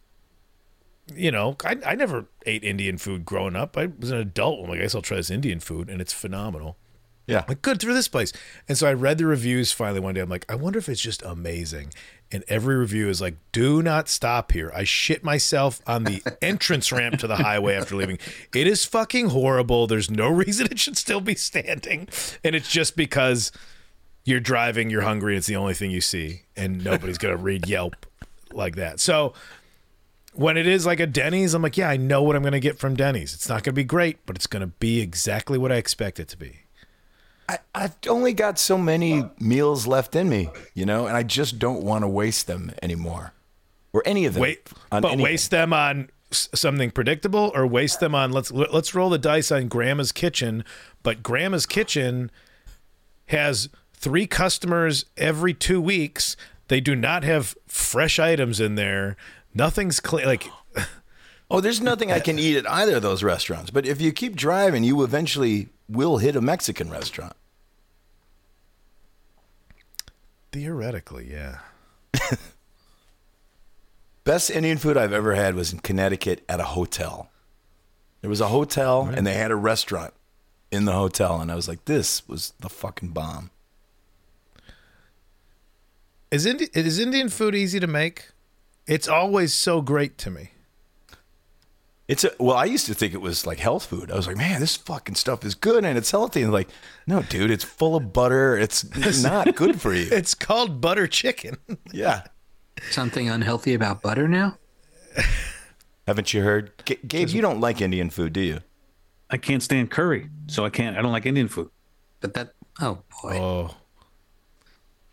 you 1.15 1.31
know, 1.31 1.55
I, 1.63 1.77
I 1.85 1.95
never 1.95 2.25
ate 2.47 2.63
Indian 2.63 2.97
food 2.97 3.23
growing 3.23 3.55
up. 3.55 3.77
I 3.77 3.89
was 3.99 4.09
an 4.09 4.17
adult. 4.17 4.63
I'm 4.63 4.69
like, 4.71 4.79
I 4.79 4.81
guess 4.81 4.95
I'll 4.95 5.01
try 5.03 5.17
this 5.17 5.29
Indian 5.29 5.59
food, 5.59 5.89
and 5.89 6.01
it's 6.01 6.13
phenomenal. 6.13 6.77
Yeah. 7.27 7.45
Like, 7.47 7.61
good 7.61 7.79
through 7.79 7.93
this 7.93 8.07
place. 8.07 8.33
And 8.67 8.77
so 8.77 8.87
I 8.87 8.93
read 8.93 9.17
the 9.17 9.25
reviews 9.25 9.71
finally 9.71 9.99
one 9.99 10.15
day. 10.15 10.21
I'm 10.21 10.29
like, 10.29 10.45
I 10.49 10.55
wonder 10.55 10.79
if 10.79 10.89
it's 10.89 11.01
just 11.01 11.21
amazing. 11.23 11.93
And 12.31 12.43
every 12.47 12.75
review 12.75 13.09
is 13.09 13.21
like, 13.21 13.35
do 13.51 13.81
not 13.81 14.07
stop 14.07 14.53
here. 14.53 14.71
I 14.73 14.85
shit 14.85 15.23
myself 15.23 15.81
on 15.85 16.05
the 16.05 16.21
entrance 16.41 16.91
ramp 16.91 17.19
to 17.19 17.27
the 17.27 17.35
highway 17.35 17.75
after 17.75 17.95
leaving. 17.95 18.19
It 18.53 18.67
is 18.67 18.85
fucking 18.85 19.29
horrible. 19.29 19.87
There's 19.87 20.09
no 20.09 20.29
reason 20.33 20.67
it 20.71 20.79
should 20.79 20.97
still 20.97 21.21
be 21.21 21.35
standing. 21.35 22.07
And 22.43 22.55
it's 22.55 22.69
just 22.69 22.95
because 22.95 23.51
you're 24.23 24.39
driving, 24.39 24.89
you're 24.89 25.01
hungry, 25.01 25.35
it's 25.35 25.47
the 25.47 25.55
only 25.55 25.73
thing 25.73 25.91
you 25.91 26.01
see. 26.01 26.43
And 26.55 26.83
nobody's 26.83 27.17
going 27.17 27.35
to 27.35 27.41
read 27.41 27.67
Yelp 27.67 28.05
like 28.53 28.75
that. 28.75 28.99
So 28.99 29.33
when 30.33 30.57
it 30.57 30.67
is 30.67 30.85
like 30.85 30.99
a 30.99 31.07
Denny's, 31.07 31.53
I'm 31.53 31.61
like, 31.61 31.77
yeah, 31.77 31.89
I 31.89 31.97
know 31.97 32.23
what 32.23 32.35
I'm 32.35 32.43
going 32.43 32.53
to 32.53 32.59
get 32.59 32.79
from 32.79 32.95
Denny's. 32.95 33.33
It's 33.33 33.49
not 33.49 33.63
going 33.63 33.73
to 33.73 33.79
be 33.79 33.83
great, 33.83 34.25
but 34.25 34.35
it's 34.35 34.47
going 34.47 34.61
to 34.61 34.67
be 34.67 35.01
exactly 35.01 35.57
what 35.57 35.71
I 35.71 35.75
expect 35.75 36.19
it 36.19 36.27
to 36.29 36.37
be. 36.37 36.60
I, 37.51 37.59
I've 37.75 37.95
only 38.07 38.31
got 38.33 38.57
so 38.57 38.77
many 38.77 39.25
meals 39.37 39.85
left 39.85 40.15
in 40.15 40.29
me, 40.29 40.49
you 40.73 40.85
know, 40.85 41.05
and 41.07 41.17
I 41.17 41.23
just 41.23 41.59
don't 41.59 41.83
want 41.83 42.03
to 42.03 42.07
waste 42.07 42.47
them 42.47 42.71
anymore, 42.81 43.33
or 43.91 44.01
any 44.05 44.25
of 44.25 44.35
them. 44.35 44.41
Wait, 44.41 44.69
but 44.89 45.03
anything. 45.03 45.19
waste 45.19 45.51
them 45.51 45.73
on 45.73 46.09
something 46.31 46.91
predictable, 46.91 47.51
or 47.53 47.67
waste 47.67 47.99
them 47.99 48.15
on 48.15 48.31
let's 48.31 48.51
let's 48.51 48.95
roll 48.95 49.09
the 49.09 49.17
dice 49.17 49.51
on 49.51 49.67
Grandma's 49.67 50.13
Kitchen. 50.13 50.63
But 51.03 51.21
Grandma's 51.23 51.65
Kitchen 51.65 52.31
has 53.25 53.67
three 53.93 54.27
customers 54.27 55.05
every 55.17 55.53
two 55.53 55.81
weeks. 55.81 56.37
They 56.69 56.79
do 56.79 56.95
not 56.95 57.25
have 57.25 57.57
fresh 57.67 58.17
items 58.17 58.61
in 58.61 58.75
there. 58.75 59.17
Nothing's 59.53 59.99
clean. 59.99 60.25
Like 60.25 60.49
Oh, 61.49 61.59
there's 61.59 61.81
nothing 61.81 62.13
I 62.13 62.21
can 62.21 62.39
eat 62.39 62.55
at 62.55 62.69
either 62.71 62.95
of 62.95 63.01
those 63.01 63.23
restaurants. 63.23 63.71
But 63.71 63.85
if 63.85 63.99
you 63.99 64.13
keep 64.13 64.37
driving, 64.37 64.85
you 64.85 65.03
eventually 65.03 65.67
will 65.89 66.19
hit 66.19 66.37
a 66.37 66.41
Mexican 66.41 66.89
restaurant. 66.89 67.33
Theoretically, 70.51 71.31
yeah. 71.31 71.59
Best 74.23 74.49
Indian 74.51 74.77
food 74.77 74.97
I've 74.97 75.13
ever 75.13 75.33
had 75.33 75.55
was 75.55 75.73
in 75.73 75.79
Connecticut 75.79 76.43
at 76.47 76.59
a 76.59 76.65
hotel. 76.65 77.29
There 78.21 78.29
was 78.29 78.41
a 78.41 78.47
hotel 78.47 79.09
and 79.11 79.25
they 79.25 79.33
had 79.33 79.49
a 79.51 79.55
restaurant 79.55 80.13
in 80.71 80.85
the 80.85 80.93
hotel, 80.93 81.41
and 81.41 81.51
I 81.51 81.55
was 81.55 81.67
like, 81.67 81.85
this 81.85 82.27
was 82.27 82.53
the 82.59 82.69
fucking 82.69 83.09
bomb. 83.09 83.49
Is 86.29 86.45
Indi- 86.45 86.69
is 86.73 86.97
Indian 86.97 87.27
food 87.27 87.55
easy 87.55 87.79
to 87.79 87.87
make? 87.87 88.29
It's 88.87 89.07
always 89.07 89.53
so 89.53 89.81
great 89.81 90.17
to 90.19 90.31
me. 90.31 90.51
It's 92.11 92.25
a, 92.25 92.31
well, 92.39 92.57
I 92.57 92.65
used 92.65 92.87
to 92.87 92.93
think 92.93 93.13
it 93.13 93.21
was 93.21 93.45
like 93.45 93.59
health 93.59 93.85
food. 93.85 94.11
I 94.11 94.15
was 94.17 94.27
like, 94.27 94.35
man, 94.35 94.59
this 94.59 94.75
fucking 94.75 95.15
stuff 95.15 95.45
is 95.45 95.55
good 95.55 95.85
and 95.85 95.97
it's 95.97 96.11
healthy. 96.11 96.41
And 96.41 96.51
like, 96.51 96.67
no, 97.07 97.21
dude, 97.21 97.49
it's 97.49 97.63
full 97.63 97.95
of 97.95 98.11
butter. 98.11 98.57
It's 98.57 98.83
not 99.23 99.55
good 99.55 99.79
for 99.79 99.93
you. 99.93 100.09
It's 100.11 100.33
called 100.35 100.81
butter 100.81 101.07
chicken. 101.07 101.55
Yeah. 101.93 102.23
Something 102.89 103.29
unhealthy 103.29 103.73
about 103.73 104.01
butter 104.01 104.27
now? 104.27 104.57
Haven't 106.07 106.33
you 106.33 106.41
heard? 106.41 106.71
G- 106.85 106.97
Gabe, 107.07 107.29
you 107.29 107.41
don't 107.41 107.59
like 107.61 107.79
Indian 107.81 108.09
food, 108.09 108.33
do 108.33 108.41
you? 108.41 108.59
I 109.29 109.37
can't 109.37 109.61
stand 109.63 109.89
curry, 109.91 110.29
so 110.47 110.65
I 110.65 110.69
can't. 110.69 110.97
I 110.97 111.01
don't 111.01 111.11
like 111.11 111.25
Indian 111.25 111.47
food. 111.47 111.69
But 112.19 112.33
that, 112.33 112.53
oh 112.81 112.99
boy. 113.21 113.37
Oh, 113.39 113.75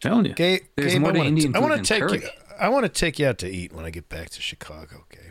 telling 0.01 0.25
you. 0.27 0.35
Gabe, 0.35 0.63
There's 0.77 0.93
Gabe, 0.95 1.01
more 1.03 1.11
I 1.11 1.13
to 1.13 1.19
wanna 1.19 1.29
Indian 1.29 1.55
I 1.55 1.59
food 1.59 1.63
want 1.69 1.73
to 1.73 1.77
than 1.77 1.85
take 1.85 2.23
you. 2.23 2.29
curry. 2.29 2.31
I 2.59 2.69
want 2.71 2.85
to 2.85 2.89
take 2.89 3.19
you 3.19 3.27
out 3.27 3.39
to 3.39 3.49
eat 3.49 3.73
when 3.73 3.85
I 3.85 3.91
get 3.91 4.09
back 4.09 4.31
to 4.31 4.41
Chicago, 4.43 5.05
Gabe. 5.11 5.28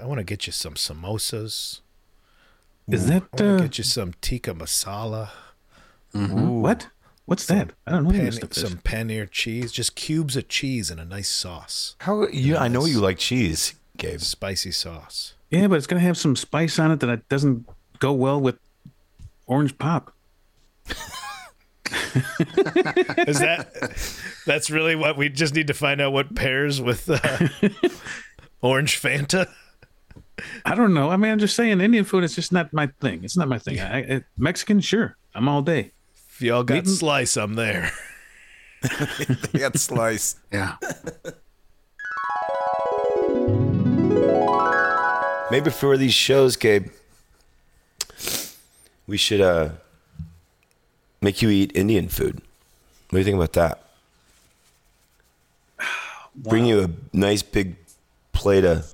I 0.00 0.06
want 0.06 0.18
to 0.18 0.24
get 0.24 0.46
you 0.46 0.52
some 0.52 0.74
samosas. 0.74 1.80
Is 2.88 3.06
that 3.08 3.14
I 3.14 3.18
want 3.18 3.36
to 3.38 3.54
uh, 3.54 3.58
get 3.58 3.78
you 3.78 3.84
some 3.84 4.14
tikka 4.20 4.52
masala, 4.54 5.30
what? 6.12 6.88
What's 7.24 7.46
that? 7.46 7.72
I 7.86 7.90
don't 7.90 8.04
know 8.04 8.10
pan, 8.10 8.32
some 8.52 8.78
paneer 8.78 9.28
cheese, 9.28 9.72
just 9.72 9.96
cubes 9.96 10.36
of 10.36 10.48
cheese 10.48 10.90
and 10.90 11.00
a 11.00 11.04
nice 11.04 11.28
sauce, 11.28 11.96
How 12.00 12.28
you? 12.28 12.56
I 12.56 12.68
know 12.68 12.84
you 12.84 13.00
like 13.00 13.18
cheese, 13.18 13.74
Gabe. 13.96 14.20
spicy 14.20 14.70
sauce. 14.70 15.34
Yeah, 15.50 15.66
but 15.66 15.76
it's 15.76 15.86
gonna 15.88 16.00
have 16.00 16.16
some 16.16 16.36
spice 16.36 16.78
on 16.78 16.92
it 16.92 17.00
that 17.00 17.28
doesn't 17.28 17.68
go 17.98 18.12
well 18.12 18.40
with 18.40 18.58
orange 19.46 19.76
pop. 19.78 20.12
Is 23.26 23.40
that? 23.40 23.68
that's 24.46 24.70
really 24.70 24.94
what 24.94 25.16
we 25.16 25.28
just 25.28 25.54
need 25.54 25.66
to 25.66 25.74
find 25.74 26.00
out 26.00 26.12
what 26.12 26.34
pairs 26.34 26.80
with 26.80 27.10
uh, 27.10 27.18
orange 28.60 29.00
Fanta. 29.00 29.48
I 30.64 30.74
don't 30.74 30.92
know. 30.92 31.10
I 31.10 31.16
mean, 31.16 31.32
I'm 31.32 31.38
just 31.38 31.56
saying, 31.56 31.80
Indian 31.80 32.04
food 32.04 32.22
is 32.24 32.34
just 32.34 32.52
not 32.52 32.72
my 32.72 32.88
thing. 33.00 33.24
It's 33.24 33.36
not 33.36 33.48
my 33.48 33.58
thing. 33.58 33.80
I, 33.80 33.98
I, 33.98 34.24
Mexican, 34.36 34.80
sure, 34.80 35.16
I'm 35.34 35.48
all 35.48 35.62
day. 35.62 35.92
If 36.30 36.42
y'all 36.42 36.62
got 36.62 36.74
Meeting- 36.74 36.90
slice, 36.90 37.36
I'm 37.36 37.54
there. 37.54 37.90
They 39.52 39.58
got 39.58 39.76
slice. 39.78 40.36
Yeah. 40.52 40.76
Maybe 45.50 45.70
for 45.70 45.96
these 45.96 46.12
shows, 46.12 46.56
Gabe, 46.56 46.88
we 49.06 49.16
should 49.16 49.40
uh, 49.40 49.70
make 51.20 51.40
you 51.40 51.48
eat 51.50 51.72
Indian 51.74 52.08
food. 52.08 52.34
What 53.10 53.12
do 53.12 53.18
you 53.18 53.24
think 53.24 53.36
about 53.36 53.52
that? 53.54 53.82
Bring 56.36 56.66
you 56.66 56.82
a 56.82 56.90
nice 57.16 57.42
big 57.42 57.76
plate 58.32 58.64
of 58.64 58.92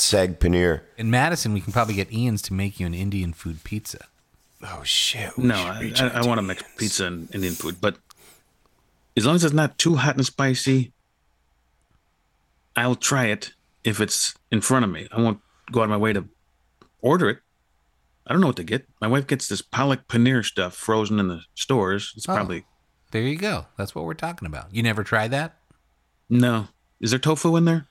sag 0.00 0.38
paneer. 0.40 0.82
In 0.98 1.10
Madison, 1.10 1.52
we 1.52 1.60
can 1.60 1.72
probably 1.72 1.94
get 1.94 2.12
Ian's 2.12 2.42
to 2.42 2.52
make 2.54 2.80
you 2.80 2.86
an 2.86 2.94
Indian 2.94 3.32
food 3.32 3.62
pizza. 3.64 4.06
Oh 4.62 4.82
shit! 4.84 5.36
we 5.38 5.44
No, 5.44 5.54
I, 5.54 5.92
I, 5.96 6.06
I 6.22 6.26
want 6.26 6.38
to 6.38 6.42
mix 6.42 6.62
pizza 6.76 7.06
and 7.06 7.34
Indian 7.34 7.54
food, 7.54 7.76
but 7.80 7.96
as 9.16 9.24
long 9.26 9.34
as 9.36 9.44
it's 9.44 9.54
not 9.54 9.78
too 9.78 9.96
hot 9.96 10.16
and 10.16 10.26
spicy, 10.26 10.92
I'll 12.76 12.94
try 12.94 13.26
it 13.26 13.52
if 13.84 14.00
it's 14.00 14.34
in 14.50 14.60
front 14.60 14.84
of 14.84 14.90
me. 14.90 15.08
I 15.12 15.20
won't 15.20 15.40
go 15.72 15.80
out 15.80 15.84
of 15.84 15.90
my 15.90 15.96
way 15.96 16.12
to 16.12 16.26
order 17.00 17.28
it. 17.30 17.38
I 18.26 18.32
don't 18.32 18.40
know 18.40 18.48
what 18.48 18.56
to 18.56 18.64
get. 18.64 18.86
My 19.00 19.08
wife 19.08 19.26
gets 19.26 19.48
this 19.48 19.62
palak 19.62 20.04
paneer 20.06 20.44
stuff 20.44 20.74
frozen 20.74 21.18
in 21.18 21.28
the 21.28 21.42
stores. 21.54 22.12
It's 22.16 22.28
Oh. 22.28 22.34
probably 22.34 22.64
There 23.12 23.22
you 23.22 23.36
go. 23.36 23.66
That's 23.76 23.94
what 23.94 24.04
we're 24.04 24.14
talking 24.14 24.46
about. 24.46 24.72
You 24.74 24.82
never 24.82 25.02
tried 25.04 25.30
that? 25.32 25.56
no. 26.28 26.68
Is 27.00 27.10
there 27.12 27.18
tofu 27.18 27.56
in 27.56 27.64
there? 27.64 27.86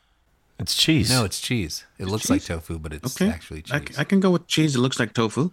It's 0.59 0.75
cheese. 0.75 1.09
No, 1.09 1.23
it's 1.23 1.39
cheese. 1.39 1.85
It 1.97 2.05
looks 2.07 2.29
like 2.29 2.43
tofu, 2.43 2.79
but 2.79 2.91
it's 2.93 3.15
Okay, 3.19 3.31
actually 3.31 3.63
I, 3.71 3.79
cheese. 3.79 3.97
I 3.97 4.03
can 4.03 4.19
go 4.19 4.29
with 4.31 4.45
cheese 4.47 4.75
It 4.75 4.79
looks 4.79 4.99
like 4.99 5.13
tofu. 5.13 5.51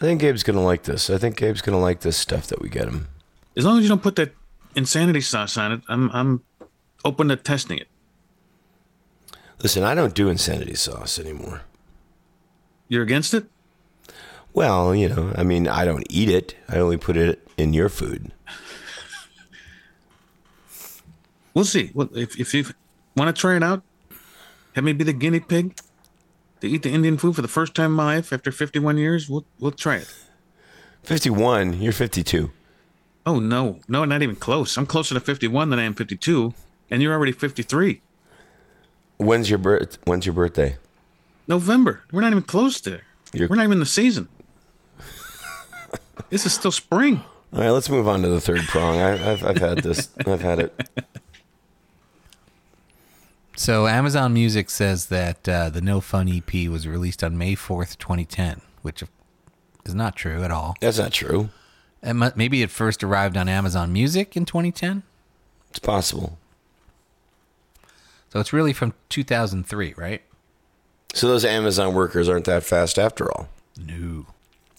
I 0.00 0.04
think 0.04 0.22
Gabe's 0.22 0.42
gonna 0.42 0.64
like 0.64 0.84
this. 0.84 1.10
I 1.10 1.18
think 1.18 1.36
Gabe's 1.36 1.60
gonna 1.60 1.78
like 1.78 2.00
this 2.00 2.16
stuff 2.16 2.46
that 2.46 2.62
we 2.62 2.70
get 2.70 2.88
him. 2.88 3.08
As 3.56 3.66
long 3.66 3.76
as 3.76 3.82
you 3.82 3.88
don't 3.90 4.02
put 4.02 4.16
that 4.16 4.32
insanity 4.74 5.20
sauce 5.20 5.58
on 5.58 5.72
it, 5.72 5.82
I'm 5.88 6.10
I'm 6.12 6.42
open 7.04 7.28
to 7.28 7.36
testing 7.36 7.78
it. 7.78 7.88
Listen, 9.62 9.84
I 9.84 9.94
don't 9.94 10.14
do 10.14 10.30
insanity 10.30 10.74
sauce 10.74 11.18
anymore. 11.18 11.62
You're 12.88 13.02
against 13.02 13.34
it? 13.34 13.44
Well, 14.54 14.94
you 14.94 15.08
know, 15.10 15.32
I 15.36 15.42
mean, 15.44 15.68
I 15.68 15.84
don't 15.84 16.06
eat 16.08 16.30
it. 16.30 16.56
I 16.68 16.78
only 16.78 16.96
put 16.96 17.16
it 17.16 17.46
in 17.58 17.74
your 17.74 17.88
food. 17.90 18.32
We'll 21.52 21.64
see. 21.64 21.90
Well, 21.94 22.08
if 22.14 22.38
if 22.38 22.54
you 22.54 22.64
want 23.16 23.34
to 23.34 23.38
try 23.38 23.56
it 23.56 23.62
out, 23.62 23.82
have 24.74 24.84
me 24.84 24.92
be 24.92 25.04
the 25.04 25.12
guinea 25.12 25.40
pig 25.40 25.78
to 26.60 26.68
eat 26.68 26.82
the 26.82 26.90
Indian 26.90 27.18
food 27.18 27.34
for 27.36 27.42
the 27.42 27.48
first 27.48 27.74
time 27.74 27.86
in 27.86 27.92
my 27.92 28.16
life 28.16 28.32
after 28.32 28.52
51 28.52 28.98
years. 28.98 29.28
We'll 29.28 29.44
we'll 29.58 29.72
try 29.72 29.96
it. 29.96 30.12
51. 31.04 31.80
You're 31.80 31.92
52. 31.92 32.50
Oh 33.26 33.38
no, 33.38 33.78
no, 33.88 34.04
not 34.04 34.22
even 34.22 34.36
close. 34.36 34.76
I'm 34.76 34.86
closer 34.86 35.14
to 35.14 35.20
51 35.20 35.70
than 35.70 35.78
I 35.78 35.84
am 35.84 35.94
52, 35.94 36.54
and 36.90 37.02
you're 37.02 37.12
already 37.12 37.32
53. 37.32 38.00
When's 39.18 39.50
your 39.50 39.58
birth? 39.58 39.98
When's 40.04 40.24
your 40.26 40.34
birthday? 40.34 40.76
November. 41.46 42.02
We're 42.12 42.22
not 42.22 42.30
even 42.32 42.42
close 42.44 42.80
there. 42.80 43.02
You're- 43.32 43.48
We're 43.48 43.56
not 43.56 43.64
even 43.64 43.72
in 43.74 43.80
the 43.80 43.86
season. 43.86 44.28
this 46.30 46.46
is 46.46 46.52
still 46.54 46.72
spring. 46.72 47.22
All 47.52 47.60
right, 47.60 47.70
let's 47.70 47.90
move 47.90 48.06
on 48.08 48.22
to 48.22 48.28
the 48.28 48.40
third 48.40 48.60
prong. 48.68 48.98
I, 48.98 49.32
I've, 49.32 49.44
I've 49.44 49.58
had 49.58 49.78
this. 49.78 50.08
I've 50.26 50.40
had 50.40 50.60
it. 50.60 50.88
So 53.60 53.86
Amazon 53.86 54.32
Music 54.32 54.70
says 54.70 55.06
that 55.08 55.46
uh, 55.46 55.68
the 55.68 55.82
No 55.82 56.00
Fun 56.00 56.30
EP 56.30 56.70
was 56.70 56.88
released 56.88 57.22
on 57.22 57.36
May 57.36 57.54
4th, 57.54 57.98
2010, 57.98 58.62
which 58.80 59.04
is 59.84 59.94
not 59.94 60.16
true 60.16 60.42
at 60.42 60.50
all. 60.50 60.76
That's 60.80 60.98
not 60.98 61.12
true. 61.12 61.50
It 62.02 62.14
mu- 62.14 62.30
maybe 62.34 62.62
it 62.62 62.70
first 62.70 63.04
arrived 63.04 63.36
on 63.36 63.50
Amazon 63.50 63.92
Music 63.92 64.34
in 64.34 64.46
2010. 64.46 65.02
It's 65.68 65.78
possible. 65.78 66.38
So 68.32 68.40
it's 68.40 68.54
really 68.54 68.72
from 68.72 68.94
2003, 69.10 69.92
right? 69.94 70.22
So 71.12 71.28
those 71.28 71.44
Amazon 71.44 71.92
workers 71.92 72.30
aren't 72.30 72.46
that 72.46 72.62
fast 72.62 72.98
after 72.98 73.30
all. 73.30 73.50
No. 73.76 74.24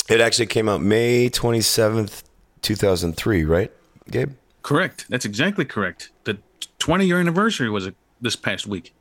It 0.09 0.21
actually 0.21 0.47
came 0.47 0.67
out 0.67 0.81
May 0.81 1.29
27th, 1.29 2.23
2003, 2.63 3.43
right, 3.43 3.71
Gabe? 4.09 4.31
Correct. 4.63 5.05
That's 5.07 5.23
exactly 5.23 5.65
correct. 5.65 6.09
The 6.23 6.39
20 6.79 7.05
year 7.05 7.19
anniversary 7.19 7.69
was 7.69 7.85
uh, 7.85 7.91
this 8.21 8.35
past 8.35 8.67
week, 8.67 8.93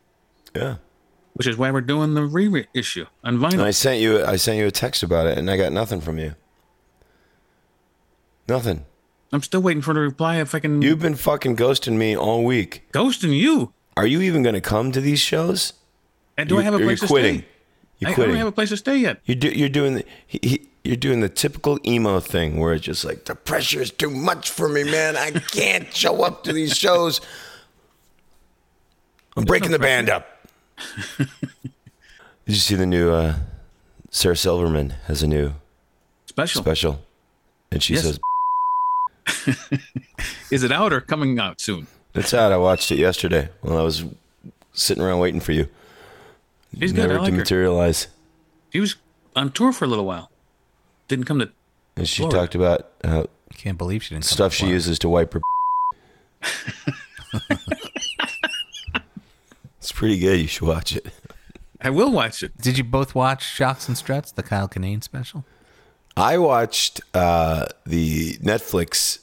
Yeah. 0.54 0.76
which 1.34 1.46
is 1.46 1.56
why 1.56 1.70
we're 1.70 1.80
doing 1.80 2.14
the 2.14 2.24
reissue 2.24 3.06
on 3.22 3.38
vinyl. 3.38 3.52
And 3.52 3.62
I 3.62 3.70
sent 3.70 4.00
you 4.00 4.24
I 4.24 4.36
sent 4.36 4.58
you 4.58 4.66
a 4.66 4.70
text 4.70 5.02
about 5.02 5.26
it 5.26 5.38
and 5.38 5.50
I 5.50 5.56
got 5.56 5.72
nothing 5.72 6.00
from 6.00 6.18
you. 6.18 6.34
Nothing. 8.48 8.84
I'm 9.32 9.42
still 9.42 9.60
waiting 9.60 9.82
for 9.82 9.94
the 9.94 10.00
reply 10.00 10.36
if 10.40 10.54
I 10.54 10.58
can. 10.60 10.82
You've 10.82 10.98
been 10.98 11.14
fucking 11.14 11.56
ghosting 11.56 11.96
me 11.96 12.16
all 12.16 12.42
week. 12.44 12.82
Ghosting 12.92 13.38
you? 13.38 13.72
Are 13.96 14.06
you 14.06 14.20
even 14.22 14.42
going 14.42 14.54
to 14.56 14.60
come 14.60 14.90
to 14.92 15.00
these 15.00 15.20
shows? 15.20 15.74
And 16.36 16.48
do 16.48 16.58
I 16.58 16.62
have 16.62 16.74
a 16.74 16.78
place 16.78 17.00
to 17.00 17.06
quitting. 17.06 17.38
stay? 17.40 17.46
You're 17.98 18.08
I, 18.08 18.12
I 18.12 18.14
quitting. 18.14 18.32
don't 18.32 18.38
have 18.38 18.48
a 18.48 18.52
place 18.52 18.70
to 18.70 18.76
stay 18.76 18.96
yet. 18.96 19.20
You're, 19.24 19.36
do, 19.36 19.48
you're 19.50 19.68
doing 19.68 19.94
the 19.94 20.04
he, 20.26 20.40
he, 20.42 20.68
you're 20.82 20.96
doing 20.96 21.20
the 21.20 21.28
typical 21.28 21.78
emo 21.86 22.18
thing 22.18 22.58
where 22.58 22.72
it's 22.72 22.84
just 22.84 23.04
like 23.04 23.26
the 23.26 23.34
pressure 23.34 23.80
is 23.82 23.90
too 23.90 24.10
much 24.10 24.50
for 24.50 24.68
me, 24.68 24.82
man. 24.84 25.16
I 25.16 25.30
can't 25.30 25.94
show 25.94 26.22
up 26.24 26.42
to 26.44 26.52
these 26.52 26.76
shows. 26.76 27.20
I'm 29.36 29.44
breaking 29.44 29.70
the 29.70 29.78
band 29.78 30.08
up. 30.10 30.26
Did 31.18 31.28
you 32.46 32.54
see 32.56 32.74
the 32.74 32.86
new 32.86 33.10
uh, 33.10 33.34
Sarah 34.10 34.36
Silverman 34.36 34.90
has 35.06 35.22
a 35.22 35.26
new 35.28 35.52
Special. 36.26 36.62
special, 36.62 37.02
and 37.70 37.82
she 37.82 37.94
Yes. 37.94 38.02
says 38.04 39.58
Is 40.50 40.62
it 40.64 40.72
out 40.72 40.92
or 40.92 41.00
coming 41.00 41.38
out 41.38 41.60
soon? 41.60 41.86
it's 42.14 42.34
out. 42.34 42.50
I 42.52 42.56
watched 42.56 42.90
it 42.90 42.98
yesterday 42.98 43.48
while 43.60 43.78
I 43.78 43.82
was 43.82 44.04
sitting 44.72 45.02
around 45.02 45.20
waiting 45.20 45.40
for 45.40 45.52
you. 45.52 45.68
She's 46.78 46.92
good. 46.92 47.02
Never 47.02 47.14
I 47.14 47.16
to 47.18 47.22
like 47.24 47.32
her. 47.32 47.38
materialize. 47.38 48.08
She 48.72 48.80
was 48.80 48.96
on 49.36 49.52
tour 49.52 49.72
for 49.72 49.84
a 49.84 49.88
little 49.88 50.06
while. 50.06 50.30
Didn't 51.08 51.24
come 51.26 51.38
to. 51.40 51.50
And 51.96 52.08
she 52.08 52.22
Florida. 52.22 52.38
talked 52.38 52.54
about 52.54 52.90
how 53.04 53.26
Can't 53.54 53.76
believe 53.78 54.02
she 54.02 54.14
didn't. 54.14 54.24
come 54.24 54.34
stuff 54.34 54.52
to 54.52 54.58
she 54.58 54.66
uses 54.68 54.98
to 55.00 55.08
wipe 55.08 55.34
her. 55.34 55.40
it's 59.80 59.92
pretty 59.92 60.18
good. 60.18 60.38
You 60.38 60.46
should 60.46 60.68
watch 60.68 60.94
it. 60.94 61.06
I 61.80 61.88
will 61.88 62.12
watch 62.12 62.42
it. 62.42 62.56
Did 62.58 62.76
you 62.76 62.84
both 62.84 63.14
watch 63.14 63.42
Shocks 63.42 63.88
and 63.88 63.96
Struts, 63.96 64.32
the 64.32 64.42
Kyle 64.42 64.68
Kinane 64.68 65.02
special? 65.02 65.46
I 66.14 66.36
watched 66.36 67.00
uh, 67.14 67.66
the 67.86 68.34
Netflix 68.34 69.20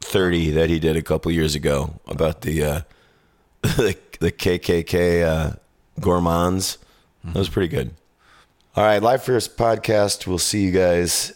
30 0.00 0.50
that 0.50 0.70
he 0.70 0.80
did 0.80 0.96
a 0.96 1.02
couple 1.02 1.30
years 1.30 1.54
ago 1.54 2.00
about 2.08 2.40
the 2.40 2.64
uh, 2.64 2.80
the, 3.62 3.96
the 4.18 4.32
KKK 4.32 5.22
uh, 5.22 5.52
gourmands. 6.00 6.78
That 7.22 7.36
was 7.36 7.48
pretty 7.48 7.68
good. 7.68 7.94
All 8.76 8.84
right, 8.84 9.00
Lifers 9.00 9.48
podcast. 9.48 10.26
We'll 10.26 10.38
see 10.38 10.64
you 10.64 10.72
guys 10.72 11.32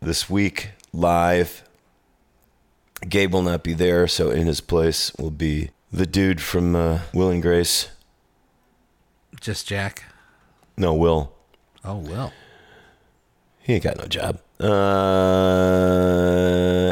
this 0.00 0.30
week 0.30 0.70
live. 0.92 1.64
Gabe 3.08 3.32
will 3.32 3.42
not 3.42 3.64
be 3.64 3.74
there, 3.74 4.06
so 4.06 4.30
in 4.30 4.46
his 4.46 4.60
place 4.60 5.12
will 5.18 5.32
be 5.32 5.70
the 5.92 6.06
dude 6.06 6.40
from 6.40 6.74
uh, 6.74 7.00
Will 7.12 7.30
and 7.30 7.42
Grace. 7.42 7.88
Just 9.40 9.66
Jack. 9.68 10.04
No, 10.76 10.94
Will. 10.94 11.32
Oh 11.84 11.96
Will. 11.96 12.32
He 13.60 13.74
ain't 13.74 13.84
got 13.84 13.98
no 13.98 14.06
job. 14.06 14.40
Uh, 14.60 14.66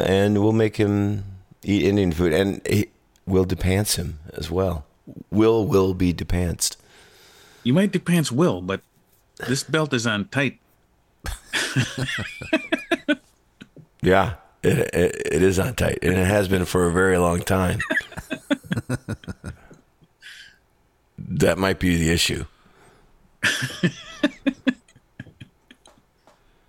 and 0.07 0.43
we'll 0.43 0.53
make 0.53 0.77
him 0.77 1.25
eat 1.63 1.85
Indian 1.85 2.13
food, 2.13 2.33
and 2.33 2.61
he, 2.67 2.89
we'll 3.27 3.47
depants 3.47 3.97
him 3.97 4.19
as 4.35 4.51
well. 4.51 4.85
Will 5.31 5.67
will 5.67 5.95
be 5.95 6.13
depantsed. 6.13 6.77
You 7.65 7.73
might 7.73 7.93
depants 7.93 8.31
will, 8.31 8.61
but 8.63 8.83
this 9.49 9.63
belt 9.65 9.93
is 9.93 10.07
on 10.07 10.29
tight. 10.29 10.59
Yeah, 14.03 14.35
it, 14.63 14.79
it, 14.95 15.23
it 15.33 15.43
is 15.43 15.59
on 15.59 15.75
tight, 15.75 15.99
and 16.03 16.15
it 16.15 16.27
has 16.27 16.49
been 16.49 16.65
for 16.65 16.87
a 16.87 16.93
very 16.93 17.19
long 17.19 17.41
time. 17.41 17.81
that 21.19 21.59
might 21.59 21.79
be 21.79 21.97
the 21.97 22.11
issue. 22.11 22.45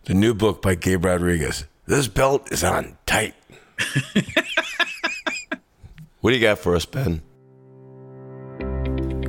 the 0.06 0.14
new 0.14 0.34
book 0.34 0.62
by 0.62 0.76
Gabe 0.76 1.06
Rodriguez. 1.06 1.66
This 1.86 2.08
belt 2.08 2.52
is 2.52 2.64
on 2.64 2.98
tight. 3.06 3.34
what 6.22 6.32
do 6.32 6.36
you 6.36 6.42
got 6.42 6.60
for 6.60 6.76
us, 6.76 6.86
Ben? 6.86 7.22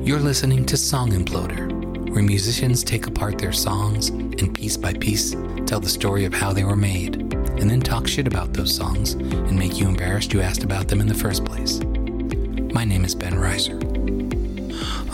You're 0.01 0.19
listening 0.19 0.65
to 0.65 0.77
Song 0.77 1.11
Imploder, 1.11 2.09
where 2.09 2.21
musicians 2.21 2.83
take 2.83 3.07
apart 3.07 3.37
their 3.37 3.53
songs 3.53 4.09
and 4.09 4.53
piece 4.53 4.77
by 4.77 4.93
piece 4.93 5.35
tell 5.65 5.79
the 5.79 5.89
story 5.89 6.25
of 6.25 6.33
how 6.33 6.53
they 6.53 6.63
were 6.63 6.75
made, 6.75 7.15
and 7.15 7.69
then 7.69 7.81
talk 7.81 8.07
shit 8.07 8.27
about 8.27 8.53
those 8.53 8.75
songs 8.75 9.13
and 9.13 9.57
make 9.57 9.79
you 9.79 9.87
embarrassed 9.87 10.33
you 10.33 10.41
asked 10.41 10.63
about 10.63 10.87
them 10.87 10.99
in 11.01 11.07
the 11.07 11.13
first 11.13 11.45
place. 11.45 11.79
My 12.73 12.85
name 12.85 13.05
is 13.05 13.13
Ben 13.13 13.33
Reiser. 13.33 13.79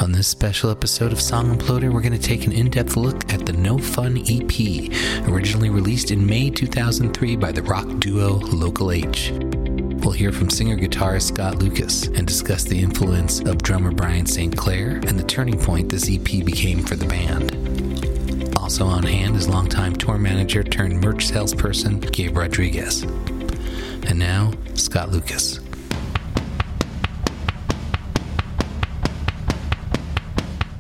On 0.01 0.14
this 0.14 0.30
special 0.30 0.72
episode 0.72 1.12
of 1.12 1.20
Song 1.20 1.57
Imploder, 1.57 1.91
we're 1.91 1.99
going 1.99 2.14
to 2.14 2.18
take 2.18 2.47
an 2.47 2.53
in 2.53 2.70
depth 2.70 2.95
look 2.95 3.32
at 3.34 3.45
the 3.45 3.51
No 3.51 3.78
Fun 3.78 4.18
EP, 4.30 5.28
originally 5.28 5.70
released 5.70 6.10
in 6.10 6.26
May 6.26 6.49
2003 6.49 7.36
by 7.36 7.51
the 7.51 7.62
rock 7.62 7.86
duo 7.99 8.36
Local 8.38 8.93
H. 8.93 9.32
We'll 9.34 10.14
hear 10.14 10.32
from 10.32 10.49
singer 10.49 10.78
guitarist 10.78 11.34
Scott 11.34 11.57
Lucas 11.57 12.07
and 12.07 12.26
discuss 12.26 12.64
the 12.64 12.80
influence 12.82 13.41
of 13.41 13.62
drummer 13.62 13.91
Brian 13.91 14.26
St. 14.26 14.55
Clair 14.55 15.01
and 15.05 15.20
the 15.20 15.26
turning 15.26 15.60
point 15.60 15.89
this 15.89 16.10
EP 16.10 16.45
became 16.45 16.82
for 16.82 16.95
the 16.95 17.07
band. 17.07 18.55
Also 18.57 18.86
on 18.86 19.03
hand 19.03 19.36
is 19.36 19.49
longtime 19.49 19.97
tour 19.97 20.18
manager 20.18 20.64
turned 20.64 21.01
merch 21.01 21.28
salesperson 21.28 21.99
Gabe 21.99 22.38
Rodriguez. 22.38 23.03
And 23.03 24.18
now, 24.18 24.53
Scott 24.76 25.12
Lucas. 25.12 25.60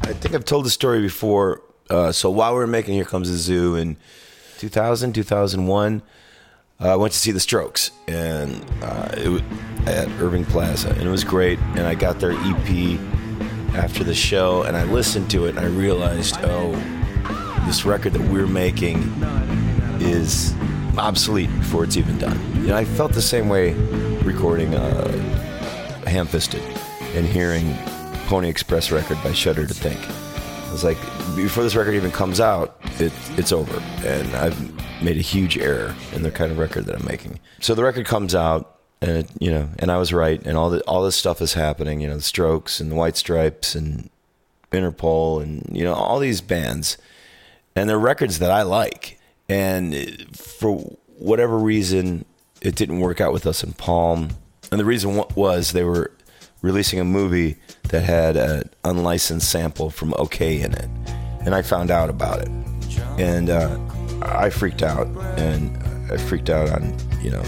I 0.09 0.13
think 0.13 0.33
I've 0.33 0.43
told 0.43 0.65
the 0.65 0.71
story 0.71 1.01
before. 1.01 1.61
Uh, 1.87 2.11
so 2.11 2.31
while 2.31 2.53
we 2.53 2.57
were 2.57 2.65
making 2.65 2.95
Here 2.95 3.05
Comes 3.05 3.29
the 3.29 3.37
Zoo 3.37 3.75
in 3.75 3.95
2000, 4.57 5.13
2001, 5.13 6.01
uh, 6.81 6.93
I 6.93 6.95
went 6.95 7.13
to 7.13 7.19
see 7.19 7.31
the 7.31 7.39
Strokes 7.39 7.91
and 8.07 8.65
uh, 8.81 9.09
it 9.13 9.43
at 9.85 10.07
Irving 10.19 10.45
Plaza, 10.45 10.89
and 10.89 11.03
it 11.03 11.11
was 11.11 11.23
great. 11.23 11.59
And 11.75 11.81
I 11.81 11.93
got 11.93 12.19
their 12.19 12.31
EP 12.31 12.99
after 13.75 14.03
the 14.03 14.15
show, 14.15 14.63
and 14.63 14.75
I 14.75 14.83
listened 14.85 15.29
to 15.29 15.45
it, 15.45 15.49
and 15.49 15.59
I 15.59 15.67
realized, 15.67 16.37
oh, 16.39 16.71
this 17.67 17.85
record 17.85 18.13
that 18.13 18.31
we're 18.31 18.47
making 18.47 19.03
is 20.01 20.55
obsolete 20.97 21.55
before 21.59 21.83
it's 21.83 21.97
even 21.97 22.17
done. 22.17 22.65
Know, 22.65 22.75
I 22.75 22.83
felt 22.83 23.13
the 23.13 23.21
same 23.21 23.47
way 23.47 23.73
recording 24.23 24.73
uh, 24.73 25.11
Ham 26.07 26.25
Fisted 26.25 26.63
and 27.13 27.27
hearing 27.27 27.77
Pony 28.29 28.47
Express 28.47 28.91
record 28.91 29.17
by 29.23 29.33
Shudder 29.33 29.65
to 29.65 29.73
Think. 29.73 29.99
I 30.07 30.71
was 30.71 30.83
like, 30.83 30.99
before 31.35 31.63
this 31.63 31.75
record 31.75 31.95
even 31.95 32.11
comes 32.11 32.39
out, 32.39 32.79
it, 32.99 33.11
it's 33.39 33.51
over. 33.51 33.81
And 34.05 34.35
I've 34.35 35.01
made 35.01 35.17
a 35.17 35.21
huge 35.21 35.57
error 35.57 35.95
in 36.13 36.21
the 36.21 36.29
kind 36.29 36.51
of 36.51 36.59
record 36.59 36.85
that 36.85 36.95
I'm 36.95 37.05
making. 37.07 37.39
So 37.59 37.73
the 37.73 37.83
record 37.83 38.05
comes 38.05 38.35
out, 38.35 38.77
and 39.01 39.17
it, 39.17 39.31
you 39.39 39.49
know, 39.49 39.67
and 39.79 39.91
I 39.91 39.97
was 39.97 40.13
right, 40.13 40.39
and 40.45 40.59
all 40.59 40.69
the 40.69 40.81
all 40.81 41.01
this 41.01 41.15
stuff 41.15 41.41
is 41.41 41.55
happening. 41.55 42.01
You 42.01 42.09
know, 42.09 42.17
the 42.17 42.21
Strokes 42.21 42.79
and 42.79 42.91
the 42.91 42.95
White 42.95 43.17
Stripes 43.17 43.73
and 43.73 44.11
Interpol, 44.71 45.41
and 45.41 45.67
you 45.75 45.83
know, 45.83 45.95
all 45.95 46.19
these 46.19 46.39
bands, 46.39 46.99
and 47.75 47.89
they're 47.89 47.97
records 47.97 48.37
that 48.37 48.51
I 48.51 48.61
like. 48.61 49.19
And 49.49 50.37
for 50.37 50.75
whatever 51.17 51.57
reason, 51.57 52.25
it 52.61 52.75
didn't 52.75 52.99
work 52.99 53.21
out 53.21 53.33
with 53.33 53.47
us 53.47 53.63
in 53.63 53.73
Palm. 53.73 54.29
And 54.71 54.79
the 54.79 54.85
reason 54.85 55.19
was 55.33 55.71
they 55.71 55.83
were 55.83 56.11
releasing 56.61 56.99
a 56.99 57.05
movie 57.05 57.57
that 57.89 58.03
had 58.03 58.35
an 58.35 58.69
unlicensed 58.83 59.49
sample 59.49 59.89
from 59.89 60.13
OK 60.17 60.61
in 60.61 60.73
it, 60.73 60.89
and 61.45 61.55
I 61.55 61.61
found 61.61 61.91
out 61.91 62.09
about 62.09 62.41
it, 62.41 62.49
and 63.17 63.49
uh, 63.49 63.77
I 64.21 64.49
freaked 64.49 64.83
out, 64.83 65.07
and 65.37 65.77
I 66.11 66.17
freaked 66.17 66.49
out 66.49 66.69
on 66.69 66.95
you 67.21 67.31
know 67.31 67.43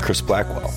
Chris 0.00 0.20
Blackwell. 0.20 0.72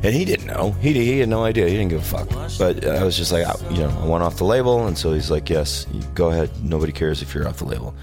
And 0.00 0.14
he 0.14 0.24
didn't 0.24 0.46
know. 0.46 0.70
He, 0.80 0.92
he 0.92 1.18
had 1.18 1.28
no 1.28 1.42
idea. 1.42 1.66
He 1.66 1.72
didn't 1.72 1.88
give 1.88 2.00
a 2.00 2.04
fuck. 2.04 2.28
But 2.56 2.86
I 2.86 3.02
was 3.02 3.16
just 3.16 3.32
like, 3.32 3.44
I, 3.44 3.54
you 3.70 3.80
know, 3.80 3.90
I 4.00 4.06
went 4.06 4.22
off 4.22 4.36
the 4.36 4.44
label, 4.44 4.86
and 4.86 4.96
so 4.96 5.12
he's 5.12 5.28
like, 5.28 5.50
"Yes, 5.50 5.86
go 6.14 6.28
ahead. 6.28 6.50
Nobody 6.62 6.92
cares 6.92 7.20
if 7.20 7.34
you're 7.34 7.48
off 7.48 7.58
the 7.58 7.64
label." 7.64 7.94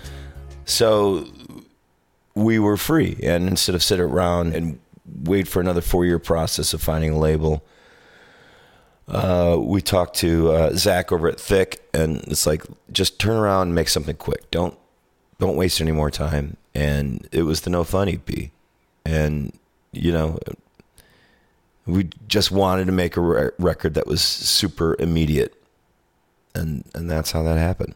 So 0.65 1.25
we 2.33 2.59
were 2.59 2.75
free, 2.75 3.17
and 3.23 3.47
instead 3.47 3.75
of 3.75 3.83
sit 3.83 4.01
around 4.01 4.53
and 4.53 4.77
wait 5.05 5.47
for 5.47 5.59
another 5.59 5.81
four-year 5.81 6.19
process 6.19 6.73
of 6.73 6.81
finding 6.81 7.11
a 7.11 7.17
label, 7.17 7.63
uh, 9.07 9.57
we 9.59 9.81
talked 9.81 10.15
to 10.17 10.51
uh, 10.51 10.73
Zach 10.73 11.11
over 11.11 11.27
at 11.27 11.39
Thick, 11.39 11.87
and 11.93 12.17
it's 12.23 12.47
like, 12.47 12.63
just 12.91 13.19
turn 13.19 13.37
around 13.37 13.67
and 13.67 13.75
make 13.75 13.89
something 13.89 14.15
quick. 14.15 14.49
Don't 14.51 14.77
don't 15.37 15.57
waste 15.57 15.81
any 15.81 15.91
more 15.91 16.09
time. 16.09 16.55
And 16.73 17.27
it 17.33 17.43
was 17.43 17.61
the 17.61 17.69
No 17.69 17.83
Fun 17.83 18.07
EP, 18.07 18.51
and 19.05 19.51
you 19.91 20.11
know 20.11 20.39
we 21.85 22.09
just 22.27 22.51
wanted 22.51 22.85
to 22.85 22.91
make 22.91 23.15
a 23.15 23.21
re- 23.21 23.51
record 23.59 23.93
that 23.93 24.07
was 24.07 24.21
super 24.21 24.95
immediate 24.99 25.53
and 26.53 26.83
and 26.93 27.09
that's 27.09 27.31
how 27.31 27.43
that 27.43 27.57
happened 27.57 27.95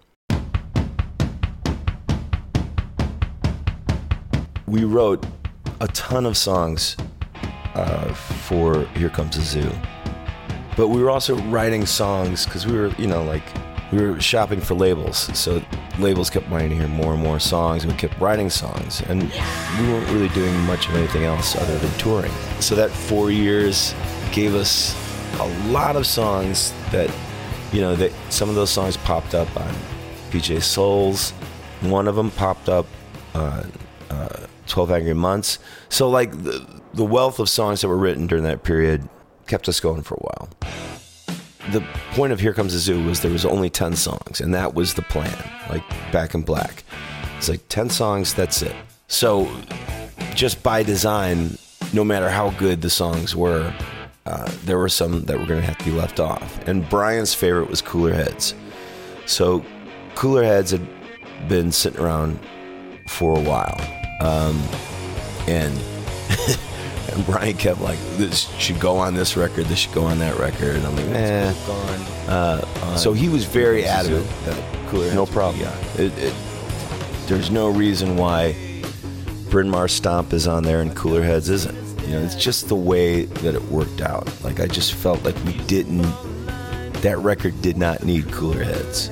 we 4.67 4.83
wrote 4.83 5.25
a 5.81 5.87
ton 5.89 6.25
of 6.25 6.37
songs 6.37 6.97
uh, 7.75 8.13
for 8.13 8.85
here 8.95 9.09
comes 9.09 9.37
the 9.37 9.43
zoo. 9.43 9.71
But 10.75 10.89
we 10.89 11.01
were 11.01 11.09
also 11.09 11.35
writing 11.35 11.85
songs 11.85 12.45
because 12.45 12.65
we 12.65 12.77
were 12.77 12.89
you 12.97 13.07
know 13.07 13.23
like 13.23 13.43
we 13.91 14.05
were 14.05 14.19
shopping 14.19 14.61
for 14.61 14.75
labels. 14.75 15.29
So 15.37 15.61
labels 15.97 16.29
kept 16.29 16.47
wanting 16.49 16.69
to 16.69 16.75
hear 16.75 16.87
more 16.87 17.13
and 17.13 17.23
more 17.23 17.39
songs 17.39 17.83
and 17.83 17.91
we 17.91 17.97
kept 17.97 18.19
writing 18.19 18.49
songs. 18.49 19.01
And 19.07 19.23
we 19.23 19.91
weren't 19.91 20.09
really 20.11 20.29
doing 20.29 20.55
much 20.61 20.87
of 20.87 20.95
anything 20.95 21.23
else 21.23 21.55
other 21.55 21.77
than 21.79 21.91
touring. 21.97 22.31
So 22.59 22.75
that 22.75 22.91
four 22.91 23.31
years 23.31 23.93
gave 24.31 24.55
us 24.55 24.95
a 25.39 25.47
lot 25.69 25.95
of 25.95 26.05
songs 26.05 26.73
that 26.91 27.09
you 27.71 27.81
know 27.81 27.95
that 27.95 28.11
some 28.29 28.49
of 28.49 28.55
those 28.55 28.69
songs 28.69 28.97
popped 28.97 29.33
up 29.33 29.49
on 29.57 29.73
PJ 30.31 30.61
Souls. 30.61 31.31
One 31.81 32.07
of 32.07 32.15
them 32.15 32.31
popped 32.31 32.69
up 32.69 32.85
on 33.33 33.71
uh, 34.09 34.47
12 34.69 34.91
Angry 34.91 35.13
Months 35.13 35.59
so 35.89 36.09
like 36.09 36.31
the, 36.31 36.81
the 36.93 37.05
wealth 37.05 37.39
of 37.39 37.49
songs 37.49 37.81
that 37.81 37.87
were 37.87 37.97
written 37.97 38.27
during 38.27 38.43
that 38.43 38.63
period 38.63 39.07
kept 39.47 39.67
us 39.67 39.79
going 39.79 40.03
for 40.03 40.15
a 40.15 40.19
while 40.19 40.49
the 41.71 41.81
point 42.11 42.33
of 42.33 42.39
Here 42.39 42.53
Comes 42.53 42.73
the 42.73 42.79
Zoo 42.79 43.05
was 43.05 43.21
there 43.21 43.31
was 43.31 43.45
only 43.45 43.69
10 43.69 43.95
songs, 43.95 44.41
and 44.41 44.53
that 44.53 44.73
was 44.73 44.93
the 44.95 45.01
plan, 45.03 45.37
like 45.69 45.83
Back 46.11 46.33
in 46.33 46.41
Black. 46.41 46.83
It's 47.37 47.49
like 47.49 47.67
10 47.69 47.89
songs, 47.89 48.33
that's 48.33 48.61
it. 48.61 48.75
So, 49.07 49.49
just 50.35 50.61
by 50.63 50.83
design, 50.83 51.57
no 51.93 52.03
matter 52.03 52.29
how 52.29 52.51
good 52.51 52.81
the 52.81 52.89
songs 52.89 53.35
were, 53.35 53.73
uh, 54.25 54.51
there 54.65 54.77
were 54.77 54.89
some 54.89 55.23
that 55.25 55.39
were 55.39 55.45
going 55.45 55.61
to 55.61 55.65
have 55.65 55.77
to 55.79 55.85
be 55.85 55.91
left 55.91 56.19
off. 56.19 56.67
And 56.67 56.87
Brian's 56.89 57.33
favorite 57.33 57.69
was 57.69 57.81
Cooler 57.81 58.13
Heads. 58.13 58.53
So, 59.25 59.63
Cooler 60.15 60.43
Heads 60.43 60.71
had 60.71 60.87
been 61.47 61.71
sitting 61.71 61.99
around 61.99 62.39
for 63.07 63.37
a 63.37 63.41
while. 63.41 63.98
Um, 64.19 64.61
and 65.47 65.73
and 67.13 67.25
Brian 67.25 67.55
kept 67.57 67.81
like, 67.81 67.99
"This 68.17 68.49
should 68.57 68.79
go 68.79 68.97
on 68.97 69.13
this 69.15 69.37
record. 69.37 69.65
This 69.65 69.79
should 69.79 69.93
go 69.93 70.03
on 70.03 70.19
that 70.19 70.37
record." 70.37 70.75
And 70.75 70.85
I'm 70.85 70.95
like, 70.95 71.05
"Eh." 71.07 71.53
Uh, 72.27 72.95
so 72.95 73.13
he 73.13 73.29
was 73.29 73.45
very 73.45 73.85
adamant 73.85 74.27
that 74.45 74.87
Cooler 74.89 75.13
no 75.13 75.25
problem. 75.25 75.67
It, 75.97 76.11
it, 76.17 76.33
there's 77.27 77.49
no 77.49 77.69
reason 77.69 78.17
why 78.17 78.55
Bryn 79.49 79.69
Mawr 79.69 79.87
Stomp 79.87 80.33
is 80.33 80.47
on 80.47 80.63
there 80.63 80.81
and 80.81 80.95
Cooler 80.95 81.23
Heads 81.23 81.49
isn't. 81.49 81.77
You 82.01 82.15
know, 82.15 82.21
it's 82.21 82.35
just 82.35 82.69
the 82.69 82.75
way 82.75 83.25
that 83.25 83.55
it 83.55 83.63
worked 83.65 84.01
out. 84.01 84.27
Like 84.43 84.59
I 84.59 84.67
just 84.67 84.93
felt 84.93 85.23
like 85.23 85.35
we 85.45 85.53
didn't. 85.67 86.01
That 87.01 87.17
record 87.19 87.61
did 87.61 87.77
not 87.77 88.03
need 88.03 88.31
Cooler 88.31 88.63
Heads. 88.63 89.09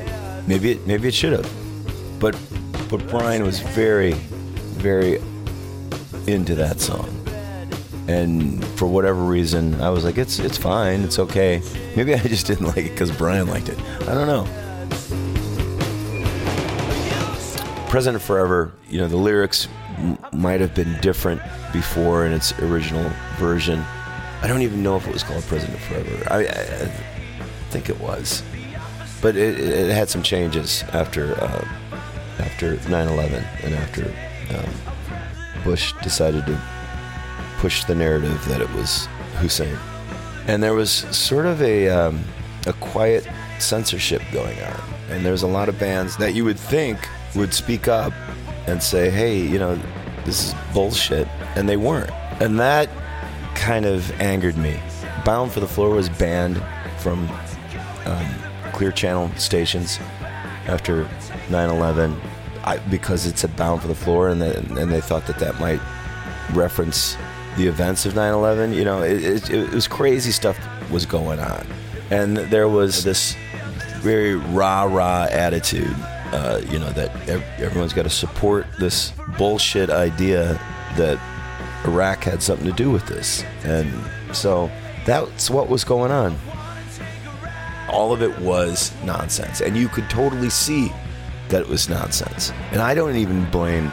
Maybe 0.48 0.72
it 0.72 0.86
maybe 0.86 1.08
it 1.08 1.14
should 1.14 1.34
have, 1.34 2.20
but 2.20 2.38
but 2.90 3.08
Brian 3.08 3.44
was 3.44 3.60
very 3.60 4.16
very 4.78 5.22
into 6.28 6.56
that 6.56 6.80
song 6.80 7.18
and 8.08 8.64
for 8.78 8.88
whatever 8.88 9.22
reason, 9.22 9.82
I 9.82 9.90
was 9.90 10.06
like, 10.06 10.18
it's 10.18 10.40
it's 10.40 10.58
fine, 10.58 11.02
it's 11.02 11.20
okay. 11.20 11.62
Maybe 11.96 12.14
I 12.14 12.20
just 12.20 12.48
didn't 12.48 12.68
like 12.68 12.78
it 12.78 12.92
because 12.92 13.12
Brian 13.12 13.48
liked 13.48 13.70
it. 13.70 13.80
I 14.02 14.14
don't 14.14 14.28
know. 14.28 14.46
President 17.90 18.22
Forever, 18.24 18.74
you 18.90 19.00
know, 19.00 19.08
the 19.08 19.18
lyrics 19.18 19.68
m- 19.98 20.18
might 20.34 20.62
have 20.62 20.74
been 20.74 21.00
different 21.02 21.42
before 21.74 22.26
in 22.26 22.32
its 22.32 22.58
original 22.60 23.10
version. 23.38 23.80
I 24.42 24.48
don't 24.48 24.62
even 24.62 24.84
know 24.84 24.96
if 24.96 25.08
it 25.08 25.14
was 25.14 25.24
called 25.24 25.44
President 25.44 25.80
Forever. 25.80 26.28
I, 26.32 26.38
I, 26.38 26.42
I 26.42 26.86
think 27.72 27.90
it 27.90 28.00
was, 28.00 28.42
but 29.22 29.36
it, 29.36 29.60
it 29.60 29.92
had 29.92 30.10
some 30.10 30.24
changes 30.24 30.84
after 30.94 31.34
uh, 31.42 31.68
after 32.40 32.78
9/11 32.78 33.66
and 33.66 33.74
after 33.76 34.14
um, 34.56 34.70
Bush 35.64 35.94
decided 36.02 36.46
to 36.46 36.60
push 37.58 37.84
the 37.86 37.96
narrative 37.96 38.44
that 38.48 38.62
it 38.62 38.70
was 38.74 39.08
Hussein. 39.38 39.78
And 40.48 40.64
there 40.64 40.74
was 40.74 40.92
sort 40.92 41.46
of 41.46 41.62
a, 41.62 41.90
um, 41.90 42.24
a 42.66 42.74
quiet 42.74 43.28
censorship 43.60 44.22
going 44.32 44.62
on. 44.62 44.80
And 45.10 45.26
there's 45.26 45.44
a 45.44 45.48
lot 45.48 45.70
of 45.70 45.80
bands 45.80 46.18
that 46.18 46.34
you 46.34 46.46
would 46.46 46.60
think 46.60 46.98
would 47.36 47.54
speak 47.54 47.88
up 47.88 48.14
and 48.68 48.82
say, 48.82 49.10
hey, 49.10 49.40
you 49.40 49.60
know, 49.60 49.80
this 50.26 50.48
is 50.48 50.56
bullshit. 50.74 51.28
And 51.56 51.68
they 51.68 51.78
weren't. 51.78 52.12
And 52.42 52.60
that 52.60 52.90
kind 53.56 53.86
of 53.86 54.10
angered 54.22 54.58
me. 54.58 54.80
Bound 55.26 55.52
for 55.52 55.60
the 55.60 55.68
Floor 55.68 55.90
was 55.90 56.10
banned 56.10 56.64
from 57.00 57.30
um, 58.06 58.36
Clear 58.74 58.92
Channel 58.92 59.32
stations 59.36 60.00
after 60.68 61.10
9 61.50 61.70
11 61.70 62.20
because 62.90 63.26
it's 63.26 63.44
a 63.44 63.48
Bound 63.48 63.82
for 63.82 63.88
the 63.88 63.96
Floor, 63.96 64.30
and, 64.30 64.42
the, 64.42 64.58
and 64.80 64.92
they 64.92 65.02
thought 65.02 65.26
that 65.28 65.40
that 65.40 65.60
might 65.60 65.80
reference 66.54 67.16
the 67.58 67.68
events 67.68 68.06
of 68.06 68.14
9/11. 68.14 68.74
You 68.74 68.84
know, 68.84 69.02
it, 69.02 69.24
it, 69.24 69.50
it, 69.50 69.70
was 69.72 69.88
crazy 69.88 70.32
stuff 70.32 70.58
was 70.92 71.06
going 71.06 71.40
on, 71.40 71.66
and 72.10 72.38
there 72.38 72.68
was 72.68 73.04
this 73.04 73.36
very 73.98 74.36
rah 74.36 74.84
rah 74.84 75.28
attitude. 75.32 75.96
Uh, 76.32 76.62
you 76.70 76.78
know 76.78 76.92
that 76.92 77.10
everyone's 77.60 77.94
got 77.94 78.04
to 78.04 78.10
support 78.10 78.66
this 78.80 79.14
bullshit 79.38 79.90
idea 79.90 80.60
that 80.98 81.18
Iraq 81.86 82.24
had 82.24 82.44
something 82.44 82.68
to 82.68 82.74
do 82.74 82.92
with 82.92 83.06
this, 83.08 83.44
and 83.64 83.92
so 84.36 84.70
that's 85.06 85.50
what 85.50 85.70
was 85.70 85.84
going 85.84 86.12
on. 86.12 86.38
All 87.90 88.12
of 88.12 88.22
it 88.22 88.38
was 88.40 88.92
nonsense, 89.06 89.62
and 89.62 89.78
you 89.78 89.88
could 89.88 90.10
totally 90.10 90.50
see 90.50 90.92
that 91.50 91.62
it 91.62 91.68
was 91.68 91.90
nonsense. 91.90 92.52
And 92.72 92.82
I 92.82 92.94
don't 92.94 93.16
even 93.16 93.50
blame 93.50 93.92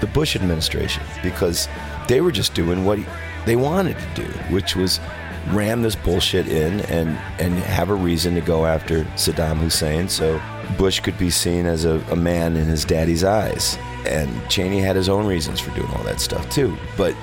the 0.00 0.06
Bush 0.08 0.34
administration 0.36 1.02
because 1.22 1.68
they 2.08 2.20
were 2.20 2.32
just 2.32 2.54
doing 2.54 2.84
what 2.84 2.98
they 3.46 3.56
wanted 3.56 3.96
to 3.98 4.24
do, 4.24 4.28
which 4.52 4.76
was 4.76 5.00
ram 5.48 5.82
this 5.82 5.96
bullshit 5.96 6.46
in 6.46 6.80
and 6.82 7.18
and 7.40 7.54
have 7.54 7.90
a 7.90 7.94
reason 7.94 8.34
to 8.34 8.40
go 8.40 8.64
after 8.64 9.02
Saddam 9.16 9.56
Hussein 9.56 10.08
so 10.08 10.40
Bush 10.78 11.00
could 11.00 11.18
be 11.18 11.30
seen 11.30 11.66
as 11.66 11.84
a, 11.84 11.98
a 12.10 12.16
man 12.16 12.56
in 12.56 12.66
his 12.66 12.84
daddy's 12.84 13.24
eyes. 13.24 13.76
And 14.06 14.30
Cheney 14.48 14.80
had 14.80 14.96
his 14.96 15.08
own 15.08 15.26
reasons 15.26 15.60
for 15.60 15.74
doing 15.74 15.90
all 15.90 16.02
that 16.04 16.20
stuff 16.20 16.48
too. 16.50 16.76
But 16.96 17.16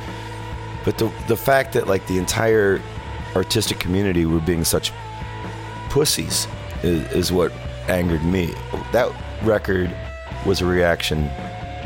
but 0.86 0.98
the 0.98 1.12
the 1.28 1.38
fact 1.38 1.74
that 1.74 1.88
like 1.88 2.06
the 2.08 2.18
entire 2.18 2.82
artistic 3.36 3.80
community 3.80 4.26
were 4.26 4.40
being 4.40 4.64
such 4.64 4.92
pussies 5.90 6.48
is, 6.84 7.12
is 7.12 7.32
what 7.32 7.52
angered 7.88 8.24
me. 8.24 8.54
That 8.92 9.12
record 9.44 9.96
was 10.46 10.62
a 10.62 10.66
reaction 10.66 11.30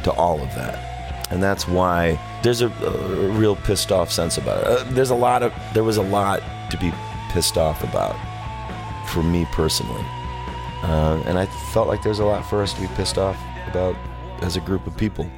to 0.04 0.12
all 0.12 0.42
of 0.42 0.54
that. 0.56 0.92
And 1.32 1.42
that's 1.42 1.68
why 1.68 2.20
there's 2.44 2.62
a, 2.62 2.68
a 2.68 3.30
real 3.32 3.56
pissed 3.56 3.92
off 3.92 4.12
sense 4.12 4.38
about 4.38 4.62
it. 4.62 4.68
Uh, 4.68 4.84
there's 4.92 5.10
a 5.10 5.16
lot 5.16 5.42
of 5.42 5.54
there 5.74 5.84
was 5.84 5.98
a 5.98 6.04
lot 6.04 6.42
to 6.70 6.78
be 6.78 6.94
pissed 7.30 7.58
off 7.58 7.84
about 7.84 8.16
for 9.10 9.24
me 9.24 9.46
personally, 9.52 10.04
uh, 10.84 11.24
and 11.26 11.40
I 11.40 11.48
felt 11.74 11.88
like 11.88 12.04
there's 12.04 12.20
a 12.20 12.26
lot 12.26 12.48
for 12.48 12.62
us 12.62 12.74
to 12.74 12.82
be 12.82 12.88
pissed 12.96 13.18
off 13.18 13.38
about 13.68 13.96
as 14.44 14.58
a 14.58 14.60
group 14.60 14.86
of 14.86 14.96
people. 14.96 15.30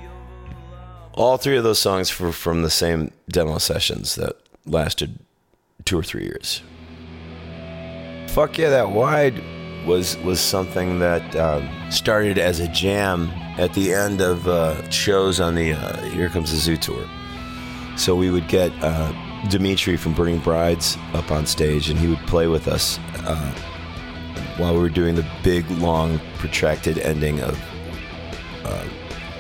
All 1.14 1.38
three 1.38 1.56
of 1.56 1.64
those 1.64 1.80
songs 1.80 2.20
were 2.20 2.34
from 2.34 2.64
the 2.64 2.70
same 2.70 3.12
demo 3.30 3.58
sessions 3.60 4.16
that 4.16 4.36
lasted 4.66 5.20
two 5.86 5.98
or 5.98 6.04
three 6.04 6.24
years. 6.24 6.62
Fuck 8.30 8.58
yeah, 8.58 8.70
that 8.70 8.90
wide 8.90 9.42
was 9.86 10.18
was 10.20 10.40
something 10.40 11.00
that 11.00 11.36
um, 11.36 11.70
started 11.92 12.38
as 12.38 12.60
a 12.60 12.68
jam 12.70 13.30
at 13.58 13.74
the 13.74 13.94
end 13.94 14.22
of 14.22 14.48
uh, 14.48 14.90
shows 14.90 15.40
on 15.40 15.56
the 15.56 15.74
uh, 15.74 16.02
Here 16.06 16.30
Comes 16.30 16.52
the 16.52 16.58
Zoo 16.58 16.78
tour. 16.78 17.06
So 17.98 18.16
we 18.16 18.30
would 18.30 18.48
get 18.48 18.72
uh, 18.82 19.14
Dimitri 19.50 19.96
from 19.96 20.14
Burning 20.14 20.40
Brides 20.40 20.98
up 21.14 21.32
on 21.32 21.46
stage, 21.46 21.90
and 21.90 21.98
he 22.00 22.08
would 22.08 22.20
play 22.28 22.48
with 22.48 22.68
us 22.68 23.00
uh, 23.20 23.56
while 24.58 24.74
we 24.74 24.80
were 24.80 24.90
doing 24.90 25.16
the 25.16 25.26
big, 25.44 25.70
long, 25.72 26.20
protracted 26.38 26.98
ending 27.00 27.40
of 27.42 27.58
uh, 28.66 28.84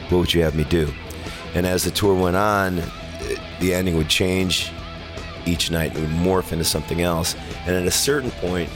What 0.09 0.19
Would 0.19 0.33
You 0.33 0.43
Have 0.43 0.55
Me 0.55 0.63
Do? 0.65 0.93
And 1.53 1.65
as 1.65 1.83
the 1.83 1.91
tour 1.91 2.15
went 2.15 2.35
on, 2.35 2.81
the 3.59 3.73
ending 3.73 3.97
would 3.97 4.09
change 4.09 4.71
each 5.45 5.71
night. 5.71 5.95
It 5.95 5.99
would 5.99 6.09
morph 6.09 6.51
into 6.51 6.65
something 6.65 7.01
else. 7.01 7.35
And 7.65 7.75
at 7.75 7.85
a 7.85 7.91
certain 7.91 8.31
point, 8.31 8.69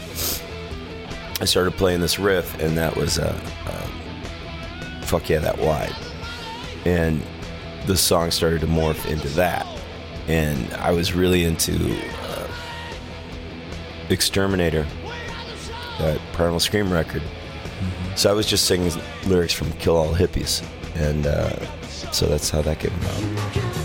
I 1.41 1.45
started 1.45 1.73
playing 1.73 2.01
this 2.01 2.19
riff, 2.19 2.59
and 2.59 2.77
that 2.77 2.95
was 2.95 3.17
uh, 3.17 3.39
uh, 3.65 5.01
Fuck 5.03 5.29
Yeah, 5.29 5.39
That 5.39 5.57
Wide. 5.57 5.95
And 6.85 7.21
the 7.85 7.95
song 7.95 8.31
started 8.31 8.61
to 8.61 8.67
morph 8.67 9.05
into 9.05 9.29
that. 9.29 9.65
And 10.27 10.71
I 10.75 10.91
was 10.91 11.13
really 11.13 11.45
into 11.45 11.97
uh, 12.23 12.47
Exterminator, 14.09 14.85
that 15.99 16.19
Primal 16.33 16.59
Scream 16.59 16.91
record. 16.91 17.23
So 18.15 18.29
I 18.29 18.33
was 18.33 18.45
just 18.45 18.65
singing 18.65 18.91
lyrics 19.25 19.53
from 19.53 19.71
Kill 19.73 19.95
All 19.95 20.13
Hippies. 20.13 20.63
And 20.95 21.25
uh, 21.25 21.57
so 22.11 22.25
that's 22.25 22.49
how 22.49 22.61
that 22.63 22.79
came 22.79 22.93
about. 22.95 23.78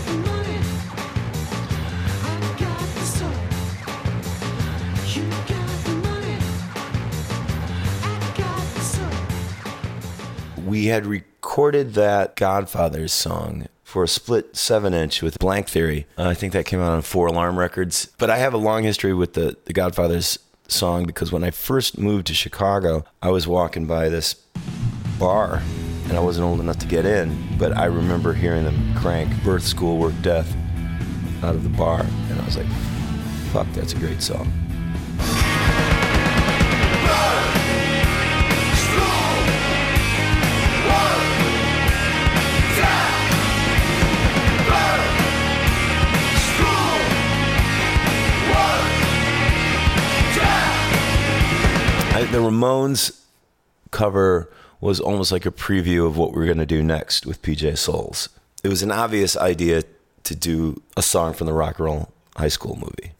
We 10.75 10.87
had 10.87 11.05
recorded 11.05 11.93
that 11.93 12.35
Godfather's 12.35 13.13
song 13.13 13.67
for 13.85 14.03
a 14.03 14.09
split 14.09 14.57
seven 14.57 14.93
inch 14.93 15.21
with 15.21 15.39
Blank 15.39 15.69
Theory. 15.69 16.05
Uh, 16.17 16.27
I 16.27 16.33
think 16.33 16.51
that 16.51 16.65
came 16.65 16.81
out 16.81 16.91
on 16.91 17.01
Four 17.01 17.27
Alarm 17.27 17.57
Records. 17.57 18.11
But 18.17 18.29
I 18.29 18.39
have 18.39 18.53
a 18.53 18.57
long 18.57 18.83
history 18.83 19.13
with 19.13 19.35
the, 19.35 19.55
the 19.63 19.71
Godfather's 19.71 20.37
song 20.67 21.05
because 21.05 21.31
when 21.31 21.45
I 21.45 21.51
first 21.51 21.97
moved 21.97 22.27
to 22.27 22.33
Chicago, 22.33 23.05
I 23.21 23.29
was 23.29 23.47
walking 23.47 23.85
by 23.85 24.09
this 24.09 24.33
bar 25.17 25.61
and 26.09 26.17
I 26.17 26.19
wasn't 26.19 26.45
old 26.45 26.59
enough 26.59 26.79
to 26.79 26.87
get 26.87 27.05
in, 27.05 27.57
but 27.57 27.71
I 27.77 27.85
remember 27.85 28.33
hearing 28.33 28.65
them 28.65 28.95
crank 28.95 29.31
Birth, 29.45 29.63
School, 29.63 29.97
Work, 29.97 30.21
Death 30.21 30.53
out 31.41 31.55
of 31.55 31.63
the 31.63 31.69
bar. 31.69 32.01
And 32.01 32.41
I 32.41 32.43
was 32.43 32.57
like, 32.57 32.67
fuck, 33.53 33.67
that's 33.71 33.93
a 33.93 33.97
great 33.97 34.21
song. 34.21 34.51
The 52.35 52.41
Ramones 52.41 53.21
cover 53.91 54.51
was 54.81 54.99
almost 54.99 55.31
like 55.31 55.45
a 55.45 55.51
preview 55.51 56.05
of 56.05 56.17
what 56.17 56.35
we 56.35 56.43
are 56.43 56.45
going 56.45 56.57
to 56.57 56.65
do 56.65 56.83
next 56.83 57.25
with 57.25 57.41
PJ 57.41 57.77
Souls. 57.77 58.27
It 58.61 58.67
was 58.67 58.83
an 58.83 58.91
obvious 58.91 59.37
idea 59.37 59.83
to 60.23 60.35
do 60.35 60.81
a 60.97 61.01
song 61.01 61.33
from 61.33 61.47
the 61.47 61.53
Rock 61.53 61.79
and 61.79 61.85
Roll 61.85 62.09
High 62.35 62.49
School 62.49 62.75
movie. 62.75 63.13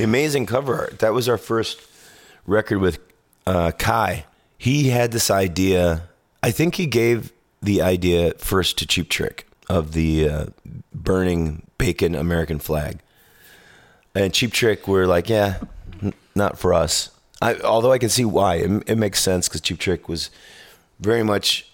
The 0.00 0.04
amazing 0.04 0.46
cover 0.46 0.76
art. 0.76 1.00
That 1.00 1.12
was 1.12 1.28
our 1.28 1.36
first 1.36 1.78
record 2.46 2.78
with 2.78 3.00
uh, 3.46 3.72
Kai. 3.72 4.24
He 4.56 4.88
had 4.88 5.12
this 5.12 5.30
idea. 5.30 6.08
I 6.42 6.52
think 6.52 6.76
he 6.76 6.86
gave 6.86 7.34
the 7.60 7.82
idea 7.82 8.32
first 8.38 8.78
to 8.78 8.86
Cheap 8.86 9.10
Trick 9.10 9.46
of 9.68 9.92
the 9.92 10.26
uh, 10.26 10.46
burning 10.94 11.66
bacon 11.76 12.14
American 12.14 12.58
flag. 12.58 13.00
And 14.14 14.32
Cheap 14.32 14.54
Trick 14.54 14.88
were 14.88 15.06
like, 15.06 15.28
yeah, 15.28 15.58
n- 16.02 16.14
not 16.34 16.58
for 16.58 16.72
us. 16.72 17.10
I, 17.42 17.56
although 17.56 17.92
I 17.92 17.98
can 17.98 18.08
see 18.08 18.24
why. 18.24 18.54
It, 18.54 18.84
it 18.86 18.96
makes 18.96 19.20
sense 19.20 19.48
because 19.48 19.60
Cheap 19.60 19.78
Trick 19.80 20.08
was 20.08 20.30
very 20.98 21.22
much. 21.22 21.70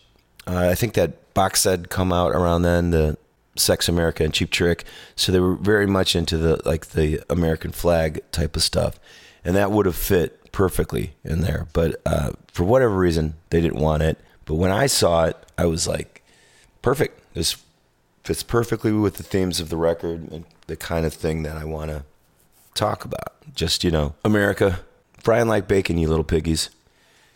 Uh, 0.48 0.68
I 0.68 0.74
think 0.74 0.94
that 0.94 1.32
box 1.32 1.62
had 1.62 1.90
come 1.90 2.12
out 2.12 2.32
around 2.32 2.62
then, 2.62 2.90
the 2.90 3.18
Sex 3.56 3.88
America 3.88 4.24
and 4.24 4.32
Cheap 4.32 4.50
Trick. 4.50 4.84
So 5.14 5.32
they 5.32 5.40
were 5.40 5.54
very 5.54 5.86
much 5.86 6.16
into 6.16 6.36
the 6.36 6.60
like 6.64 6.88
the 6.88 7.22
American 7.30 7.72
flag 7.72 8.20
type 8.32 8.56
of 8.56 8.62
stuff, 8.62 8.98
and 9.44 9.56
that 9.56 9.70
would 9.70 9.86
have 9.86 9.96
fit 9.96 10.52
perfectly 10.52 11.14
in 11.24 11.40
there. 11.40 11.66
But 11.72 12.00
uh, 12.06 12.32
for 12.48 12.64
whatever 12.64 12.96
reason, 12.96 13.34
they 13.50 13.60
didn't 13.60 13.80
want 13.80 14.02
it. 14.02 14.18
But 14.44 14.54
when 14.54 14.70
I 14.70 14.86
saw 14.86 15.24
it, 15.24 15.36
I 15.58 15.66
was 15.66 15.86
like, 15.86 16.22
perfect. 16.82 17.20
This 17.34 17.56
fits 18.24 18.42
perfectly 18.42 18.92
with 18.92 19.16
the 19.16 19.22
themes 19.22 19.60
of 19.60 19.68
the 19.68 19.76
record 19.76 20.30
and 20.30 20.44
the 20.66 20.76
kind 20.76 21.04
of 21.04 21.12
thing 21.12 21.42
that 21.42 21.56
I 21.56 21.64
want 21.64 21.90
to 21.90 22.04
talk 22.74 23.04
about. 23.04 23.34
Just 23.54 23.84
you 23.84 23.90
know, 23.90 24.14
America, 24.24 24.80
frying 25.18 25.48
like 25.48 25.68
bacon, 25.68 25.98
you 25.98 26.08
little 26.08 26.24
piggies. 26.24 26.70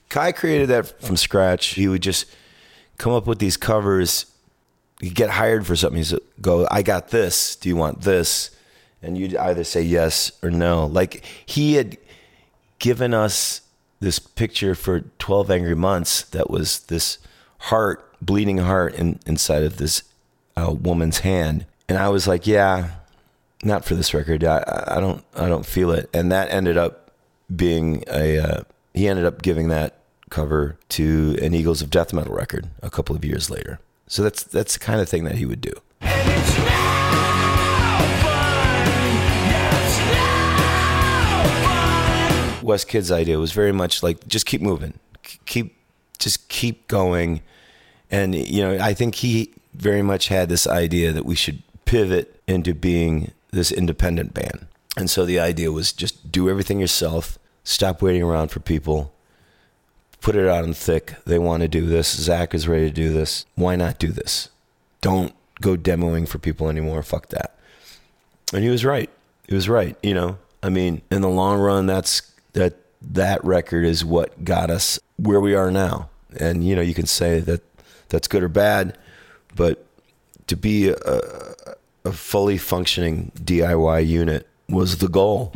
Kai 0.09 0.33
created 0.33 0.69
that 0.69 1.01
from 1.03 1.17
scratch. 1.17 1.75
He 1.75 1.87
would 1.89 2.03
just 2.03 2.27
come 2.99 3.13
up 3.13 3.27
with 3.27 3.39
these 3.39 3.57
covers. 3.57 4.27
He'd 5.01 5.15
get 5.15 5.31
hired 5.31 5.67
for 5.67 5.75
something. 5.75 6.03
He'd 6.03 6.19
go, 6.41 6.69
I 6.71 6.83
got 6.83 7.09
this. 7.09 7.57
Do 7.57 7.69
you 7.69 7.77
want 7.77 8.03
this? 8.03 8.51
And 9.03 9.17
you'd 9.17 9.35
either 9.35 9.65
say 9.65 9.83
yes 9.83 10.31
or 10.43 10.51
no. 10.51 10.87
Like 10.87 11.25
he 11.47 11.75
had 11.75 11.97
given 12.79 13.15
us 13.15 13.63
this 14.01 14.19
picture 14.19 14.75
for 14.75 15.01
12 15.19 15.51
Angry 15.51 15.75
Months 15.75 16.23
that 16.23 16.51
was 16.51 16.81
this 16.81 17.19
heart, 17.59 18.15
bleeding 18.21 18.59
heart 18.59 18.95
in, 18.95 19.19
inside 19.27 19.63
of 19.63 19.79
this 19.79 20.03
uh, 20.57 20.73
woman's 20.73 21.19
hand. 21.21 21.67
And 21.89 21.99
I 21.99 22.09
was 22.09 22.29
like, 22.29 22.47
yeah, 22.47 22.91
not 23.63 23.85
for 23.85 23.95
this 23.95 24.13
record. 24.13 24.45
I, 24.45 24.85
I 24.87 25.01
don't, 25.01 25.25
I 25.35 25.49
don't 25.49 25.67
feel 25.67 25.91
it. 25.91 26.11
And 26.13 26.31
that 26.33 26.51
ended 26.51 26.77
up 26.77 27.11
being 27.55 28.05
a, 28.11 28.39
uh, 28.39 28.63
he 28.95 29.09
ended 29.09 29.25
up 29.25 29.43
giving 29.43 29.69
that 29.69 29.97
cover 30.31 30.79
to 30.91 31.37
an 31.43 31.55
Eagles 31.55 31.83
of 31.83 31.91
Death 31.91 32.13
Metal 32.13 32.35
record 32.35 32.69
a 32.83 32.91
couple 32.91 33.17
of 33.17 33.25
years 33.25 33.51
later. 33.51 33.81
So 34.11 34.25
that's 34.25 34.43
that's 34.43 34.73
the 34.73 34.81
kind 34.81 35.01
of 35.01 35.09
thing 35.09 35.23
that 35.23 35.37
he 35.37 35.47
would 35.47 35.61
do. 35.61 35.73
West 42.61 42.89
Kid's 42.89 43.13
idea 43.13 43.39
was 43.39 43.53
very 43.53 43.71
much 43.71 44.03
like 44.03 44.27
just 44.27 44.47
keep 44.47 44.61
moving, 44.61 44.95
keep 45.47 45.77
just 46.19 46.49
keep 46.49 46.89
going, 46.89 47.43
and 48.11 48.35
you 48.35 48.63
know 48.63 48.85
I 48.85 48.95
think 48.95 49.15
he 49.15 49.55
very 49.75 50.03
much 50.03 50.27
had 50.27 50.49
this 50.49 50.67
idea 50.67 51.13
that 51.13 51.25
we 51.25 51.37
should 51.37 51.63
pivot 51.85 52.43
into 52.49 52.75
being 52.75 53.31
this 53.53 53.71
independent 53.71 54.35
band, 54.35 54.67
and 54.97 55.09
so 55.09 55.25
the 55.25 55.39
idea 55.39 55.71
was 55.71 55.93
just 55.93 56.33
do 56.33 56.51
everything 56.51 56.81
yourself, 56.81 57.39
stop 57.63 58.03
waiting 58.03 58.25
around 58.25 58.49
for 58.49 58.59
people, 58.59 59.13
put 60.21 60.37
it 60.37 60.47
out 60.47 60.65
in 60.65 60.75
thick. 60.75 61.15
They 61.25 61.39
want 61.39 61.63
to 61.63 61.69
do 61.69 61.87
this. 61.87 62.15
Zach 62.15 62.55
is 62.55 62.69
ready 62.69 62.89
to 62.89 62.95
do 62.95 63.13
this. 63.13 63.47
Why 63.55 63.77
not 63.77 63.99
do 63.99 64.09
this? 64.09 64.49
Don't 65.01 65.35
go 65.61 65.77
demoing 65.77 66.29
for 66.29 66.39
people 66.39 66.69
anymore. 66.69 67.03
Fuck 67.03 67.29
that. 67.29 67.57
And 68.53 68.63
he 68.63 68.71
was 68.71 68.85
right. 68.85 69.11
He 69.47 69.55
was 69.55 69.69
right. 69.69 69.97
You 70.03 70.15
know, 70.15 70.39
I 70.63 70.69
mean, 70.69 71.03
in 71.11 71.23
the 71.23 71.29
long 71.29 71.61
run, 71.61 71.87
that's 71.87 72.23
that 72.53 72.77
that 73.03 73.45
record 73.45 73.85
is 73.85 74.05
what 74.05 74.45
got 74.45 74.71
us 74.71 74.99
where 75.17 75.41
we 75.41 75.55
are 75.55 75.71
now. 75.71 76.11
And 76.39 76.65
you 76.65 76.77
know, 76.77 76.83
you 76.83 76.95
can 76.95 77.07
say 77.07 77.41
that 77.41 77.63
that's 78.09 78.29
good 78.29 78.43
or 78.43 78.49
bad, 78.49 78.99
but 79.55 79.85
to 80.49 80.57
be 80.57 80.89
a, 80.89 81.21
a 82.05 82.13
fully 82.13 82.59
functioning 82.59 83.33
DIY 83.37 84.07
unit 84.07 84.47
was 84.69 84.99
the 84.99 85.09
goal. 85.09 85.53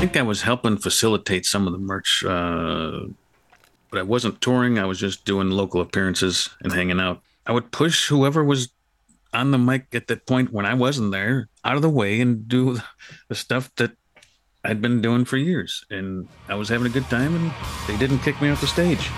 Think 0.00 0.16
I 0.16 0.22
was 0.22 0.40
helping 0.40 0.78
facilitate 0.78 1.44
some 1.44 1.66
of 1.66 1.74
the 1.74 1.78
merch, 1.78 2.24
uh, 2.24 3.00
but 3.90 3.98
I 3.98 4.02
wasn't 4.02 4.40
touring. 4.40 4.78
I 4.78 4.86
was 4.86 4.98
just 4.98 5.26
doing 5.26 5.50
local 5.50 5.82
appearances 5.82 6.48
and 6.62 6.72
hanging 6.72 6.98
out. 6.98 7.20
I 7.46 7.52
would 7.52 7.70
push 7.70 8.08
whoever 8.08 8.42
was 8.42 8.70
on 9.34 9.50
the 9.50 9.58
mic 9.58 9.94
at 9.94 10.06
that 10.06 10.24
point 10.24 10.54
when 10.54 10.64
I 10.64 10.72
wasn't 10.72 11.12
there 11.12 11.50
out 11.66 11.76
of 11.76 11.82
the 11.82 11.90
way 11.90 12.18
and 12.22 12.48
do 12.48 12.78
the 13.28 13.34
stuff 13.34 13.70
that 13.74 13.92
I'd 14.64 14.80
been 14.80 15.02
doing 15.02 15.26
for 15.26 15.36
years. 15.36 15.84
And 15.90 16.28
I 16.48 16.54
was 16.54 16.70
having 16.70 16.86
a 16.86 16.90
good 16.90 17.10
time, 17.10 17.34
and 17.34 17.52
they 17.86 17.98
didn't 17.98 18.20
kick 18.20 18.40
me 18.40 18.48
off 18.48 18.62
the 18.62 18.68
stage. 18.68 19.10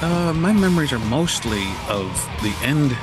Uh, 0.00 0.32
my 0.34 0.52
memories 0.52 0.92
are 0.92 1.00
mostly 1.00 1.64
of 1.88 2.06
the 2.40 2.54
end 2.62 2.96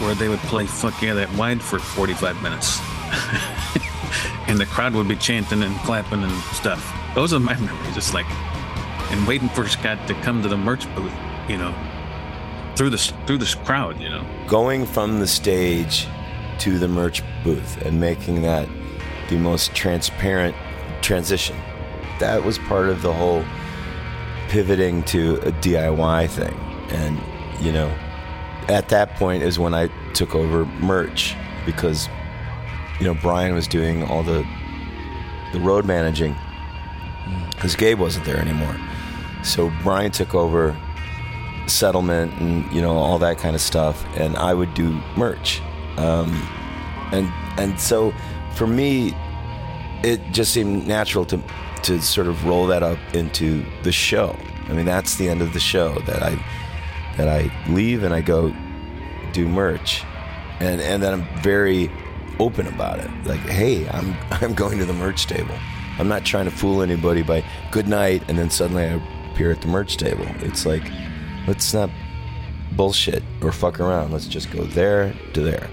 where 0.00 0.14
they 0.14 0.28
would 0.28 0.38
play 0.40 0.66
Fuck 0.66 1.00
Yeah 1.02 1.14
That 1.14 1.32
Wide 1.34 1.62
for 1.62 1.78
45 1.78 2.42
minutes. 2.42 2.80
and 4.48 4.58
the 4.58 4.66
crowd 4.66 4.94
would 4.94 5.08
be 5.08 5.16
chanting 5.16 5.62
and 5.62 5.74
clapping 5.80 6.22
and 6.22 6.32
stuff. 6.54 6.94
Those 7.14 7.32
are 7.32 7.40
my 7.40 7.56
memories. 7.58 7.96
It's 7.96 8.14
like, 8.14 8.30
and 9.10 9.26
waiting 9.26 9.48
for 9.50 9.68
Scott 9.68 10.06
to 10.08 10.14
come 10.14 10.42
to 10.42 10.48
the 10.48 10.56
merch 10.56 10.92
booth, 10.94 11.12
you 11.48 11.58
know, 11.58 11.74
through 12.76 12.90
this 12.90 13.12
through 13.26 13.38
this 13.38 13.54
crowd, 13.54 14.00
you 14.00 14.08
know. 14.08 14.24
Going 14.46 14.86
from 14.86 15.20
the 15.20 15.26
stage 15.26 16.06
to 16.60 16.78
the 16.78 16.88
merch 16.88 17.22
booth 17.44 17.82
and 17.82 18.00
making 18.00 18.42
that 18.42 18.68
the 19.28 19.36
most 19.36 19.74
transparent 19.74 20.54
transition. 21.00 21.56
That 22.20 22.44
was 22.44 22.58
part 22.58 22.88
of 22.88 23.02
the 23.02 23.12
whole 23.12 23.44
pivoting 24.48 25.02
to 25.04 25.36
a 25.36 25.52
DIY 25.52 26.28
thing. 26.28 26.54
And, 26.90 27.18
you 27.64 27.72
know, 27.72 27.92
at 28.68 28.88
that 28.90 29.14
point 29.16 29.42
is 29.42 29.58
when 29.58 29.74
I 29.74 29.88
took 30.14 30.34
over 30.34 30.64
merch 30.64 31.34
because, 31.66 32.08
you 32.98 33.06
know, 33.06 33.14
Brian 33.14 33.54
was 33.54 33.66
doing 33.66 34.04
all 34.04 34.22
the 34.22 34.46
the 35.52 35.60
road 35.60 35.84
managing 35.84 36.34
because 37.50 37.76
Gabe 37.76 37.98
wasn't 37.98 38.24
there 38.24 38.38
anymore. 38.38 38.76
So 39.42 39.70
Brian 39.82 40.10
took 40.10 40.34
over 40.34 40.76
settlement 41.66 42.32
and 42.40 42.70
you 42.72 42.82
know 42.82 42.96
all 42.96 43.18
that 43.18 43.38
kind 43.38 43.54
of 43.54 43.60
stuff, 43.60 44.04
and 44.16 44.36
I 44.36 44.54
would 44.54 44.72
do 44.74 44.90
merch. 45.16 45.60
Um, 45.96 46.30
and 47.12 47.28
and 47.58 47.78
so 47.78 48.12
for 48.54 48.66
me, 48.66 49.14
it 50.02 50.20
just 50.32 50.52
seemed 50.52 50.86
natural 50.86 51.24
to 51.26 51.42
to 51.84 52.00
sort 52.00 52.28
of 52.28 52.44
roll 52.44 52.66
that 52.68 52.82
up 52.82 52.98
into 53.14 53.64
the 53.82 53.92
show. 53.92 54.36
I 54.68 54.72
mean, 54.72 54.86
that's 54.86 55.16
the 55.16 55.28
end 55.28 55.42
of 55.42 55.52
the 55.52 55.60
show 55.60 55.98
that 56.06 56.22
I 56.22 56.36
that 57.16 57.28
I 57.28 57.50
leave 57.68 58.02
and 58.02 58.14
I 58.14 58.20
go 58.20 58.54
do 59.32 59.48
merch, 59.48 60.04
and 60.60 60.80
and 60.80 61.02
then 61.02 61.12
I'm 61.12 61.42
very 61.42 61.90
open 62.38 62.66
about 62.66 62.98
it. 62.98 63.10
Like, 63.24 63.40
hey, 63.40 63.88
I'm 63.88 64.16
I'm 64.30 64.54
going 64.54 64.78
to 64.78 64.84
the 64.84 64.92
merch 64.92 65.26
table. 65.26 65.54
I'm 65.98 66.08
not 66.08 66.24
trying 66.24 66.46
to 66.46 66.50
fool 66.50 66.82
anybody 66.82 67.22
by 67.22 67.44
good 67.70 67.86
night 67.86 68.22
and 68.28 68.38
then 68.38 68.48
suddenly 68.48 68.84
I 68.84 69.00
appear 69.30 69.50
at 69.50 69.60
the 69.60 69.68
merch 69.68 69.98
table. 69.98 70.26
It's 70.40 70.64
like, 70.64 70.82
let's 71.46 71.74
not 71.74 71.90
bullshit 72.72 73.22
or 73.42 73.52
fuck 73.52 73.78
around. 73.78 74.10
Let's 74.12 74.26
just 74.26 74.50
go 74.50 74.64
there 74.64 75.14
to 75.34 75.40
there, 75.40 75.68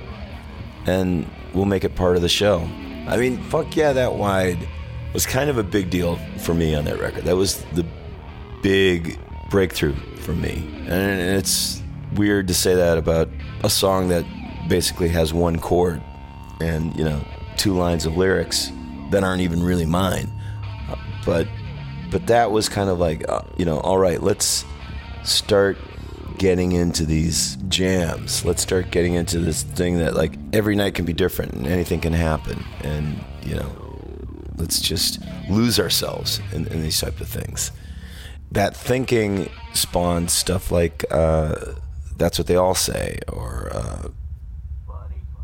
and 0.86 1.30
we'll 1.54 1.66
make 1.66 1.84
it 1.84 1.96
part 1.96 2.16
of 2.16 2.22
the 2.22 2.30
show. 2.30 2.70
I 3.08 3.18
mean, 3.18 3.42
fuck 3.44 3.76
yeah, 3.76 3.94
that 3.94 4.14
wide 4.14 4.68
was 5.14 5.26
kind 5.26 5.50
of 5.50 5.58
a 5.58 5.64
big 5.64 5.90
deal 5.90 6.18
for 6.38 6.54
me 6.54 6.76
on 6.76 6.86
that 6.86 7.00
record. 7.00 7.24
That 7.24 7.36
was 7.36 7.64
the 7.74 7.86
big 8.62 9.18
breakthrough 9.50 9.95
for 10.18 10.34
me. 10.34 10.64
And 10.88 11.20
it's 11.38 11.82
weird 12.16 12.47
to 12.47 12.54
say 12.54 12.76
that 12.76 12.97
about 12.97 13.30
a 13.64 13.70
song 13.70 14.10
that 14.10 14.26
basically 14.68 15.10
has 15.10 15.34
one 15.34 15.60
chord 15.60 16.02
and, 16.62 16.95
you 16.95 17.04
know, 17.04 17.24
two 17.58 17.74
lines 17.74 18.06
of 18.06 18.16
lyrics 18.16 18.72
that 19.12 19.24
aren't 19.24 19.41
even 19.41 19.62
really 19.62 19.86
mine. 19.86 20.32
But 21.26 21.47
but 22.12 22.26
that 22.28 22.52
was 22.52 22.70
kind 22.70 22.89
of 22.89 23.00
like, 23.00 23.28
uh, 23.30 23.41
you 23.56 23.66
know, 23.66 23.80
all 23.82 24.00
right, 24.00 24.22
let's 24.22 24.66
start 25.24 25.78
getting 26.39 26.72
into 26.72 27.06
these 27.06 27.58
jams. 27.68 28.43
Let's 28.45 28.64
start 28.64 28.89
getting 28.89 29.14
into 29.14 29.39
this 29.39 29.62
thing 29.62 30.00
that 30.00 30.16
like 30.16 30.34
every 30.54 30.76
night 30.76 30.95
can 30.95 31.06
be 31.06 31.14
different 31.14 31.54
and 31.54 31.68
anything 31.68 32.00
can 32.00 32.14
happen 32.14 32.64
and, 32.82 33.24
you 33.43 33.56
know, 33.56 33.72
let's 34.58 34.80
just 34.82 35.20
lose 35.50 35.80
ourselves 35.80 36.39
in, 36.52 36.66
in 36.68 36.82
these 36.82 37.00
type 37.00 37.20
of 37.22 37.28
things. 37.28 37.72
That 38.52 38.76
thinking 38.76 39.50
spawned 39.74 40.32
stuff 40.32 40.72
like 40.72 41.06
uh, 41.12 41.56
"That's 42.18 42.38
What 42.39 42.47
They 42.47 42.56
All 42.56 42.76
Say" 42.76 43.20
or 43.28 43.70
uh, 43.72 44.08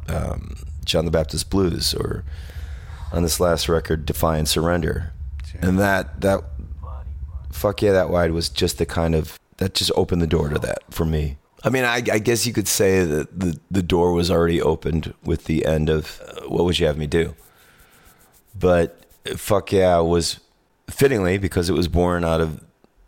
um, 0.07 0.55
"John 0.83 1.05
the 1.05 1.11
Baptist 1.11 1.49
Blues" 1.49 1.93
or 1.93 2.23
on 3.11 3.23
this 3.23 3.39
last 3.39 3.69
record, 3.69 4.05
"Defy 4.05 4.37
and 4.37 4.47
Surrender," 4.47 5.13
and 5.61 5.79
that 5.79 6.21
that 6.21 6.43
fuck 7.51 7.81
yeah, 7.81 7.91
that 7.91 8.09
wide 8.09 8.31
was 8.31 8.49
just 8.49 8.77
the 8.77 8.85
kind 8.85 9.15
of 9.15 9.39
that 9.57 9.73
just 9.73 9.91
opened 9.95 10.21
the 10.21 10.27
door 10.27 10.49
to 10.49 10.59
that 10.59 10.79
for 10.91 11.05
me. 11.05 11.37
I 11.63 11.69
mean, 11.69 11.83
I, 11.83 11.95
I 11.95 12.19
guess 12.19 12.45
you 12.45 12.53
could 12.53 12.67
say 12.67 13.03
that 13.05 13.39
the 13.39 13.59
the 13.71 13.81
door 13.81 14.13
was 14.13 14.29
already 14.29 14.61
opened 14.61 15.13
with 15.23 15.45
the 15.45 15.65
end 15.65 15.89
of 15.89 16.21
uh, 16.27 16.47
"What 16.47 16.65
Would 16.65 16.79
You 16.79 16.87
Have 16.87 16.97
Me 16.97 17.07
Do," 17.07 17.35
but 18.57 19.05
fuck 19.35 19.71
yeah 19.71 19.99
was 19.99 20.39
fittingly 20.89 21.37
because 21.37 21.69
it 21.69 21.73
was 21.73 21.87
born 21.87 22.23
out 22.23 22.41
of 22.41 22.63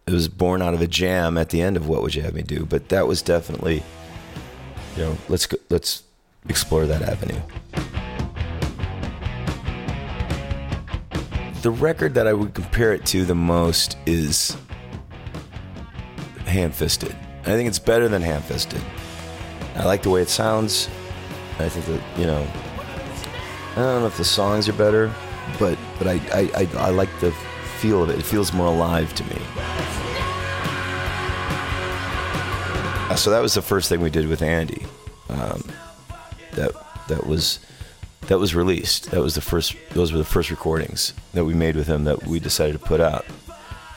it 0.07 0.13
was 0.13 0.29
born 0.29 0.61
out 0.61 0.73
of 0.73 0.81
a 0.81 0.87
jam 0.87 1.37
at 1.37 1.49
the 1.49 1.61
end 1.61 1.75
of 1.75 1.87
what 1.87 2.01
would 2.01 2.15
you 2.15 2.21
have 2.21 2.33
me 2.33 2.41
do? 2.41 2.65
But 2.65 2.89
that 2.89 3.07
was 3.07 3.21
definitely 3.21 3.83
you 4.95 5.03
know 5.03 5.17
let's 5.29 5.45
go, 5.45 5.57
let's 5.69 6.03
explore 6.49 6.85
that 6.85 7.01
avenue. 7.01 7.39
The 11.61 11.71
record 11.71 12.13
that 12.13 12.27
i 12.27 12.33
would 12.33 12.53
compare 12.53 12.93
it 12.93 13.05
to 13.07 13.25
the 13.25 13.35
most 13.35 13.97
is 14.05 14.55
hand 16.45 16.73
fisted 16.73 17.13
i 17.41 17.45
think 17.47 17.67
it's 17.67 17.79
better 17.79 18.07
than 18.07 18.21
hand 18.21 18.45
fisted 18.45 18.81
i 19.75 19.83
like 19.83 20.01
the 20.01 20.09
way 20.09 20.21
it 20.21 20.29
sounds. 20.29 20.87
I 21.59 21.67
think 21.67 21.85
that 21.87 22.19
you 22.19 22.25
know 22.25 22.47
i 23.71 23.75
don't 23.75 24.01
know 24.01 24.07
if 24.07 24.15
the 24.15 24.23
songs 24.23 24.69
are 24.69 24.73
better 24.73 25.11
but 25.59 25.77
but 25.97 26.07
I, 26.07 26.21
I, 26.31 26.49
I, 26.55 26.69
I 26.77 26.89
like 26.91 27.09
the 27.19 27.33
feel 27.77 28.03
of 28.03 28.09
it. 28.09 28.17
It 28.19 28.23
feels 28.23 28.53
more 28.53 28.67
alive 28.67 29.13
to 29.15 29.23
me. 29.25 29.37
So 33.15 33.31
that 33.31 33.41
was 33.41 33.53
the 33.53 33.61
first 33.61 33.89
thing 33.89 34.01
we 34.01 34.09
did 34.09 34.27
with 34.27 34.41
Andy. 34.41 34.85
Um, 35.29 35.63
that 36.53 36.71
that 37.07 37.27
was 37.27 37.59
that 38.27 38.39
was 38.39 38.53
released. 38.55 39.11
That 39.11 39.21
was 39.21 39.35
the 39.35 39.41
first. 39.41 39.75
Those 39.91 40.11
were 40.11 40.17
the 40.17 40.25
first 40.25 40.49
recordings 40.49 41.13
that 41.33 41.45
we 41.45 41.53
made 41.53 41.75
with 41.75 41.87
him 41.87 42.03
that 42.05 42.25
we 42.25 42.39
decided 42.39 42.73
to 42.73 42.79
put 42.79 42.99
out. 42.99 43.25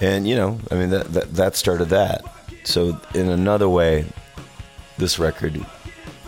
And 0.00 0.28
you 0.28 0.36
know, 0.36 0.58
I 0.70 0.74
mean 0.74 0.90
that 0.90 1.12
that, 1.12 1.34
that 1.34 1.56
started 1.56 1.86
that. 1.86 2.24
So 2.64 3.00
in 3.14 3.28
another 3.28 3.68
way, 3.68 4.04
this 4.98 5.18
record 5.18 5.64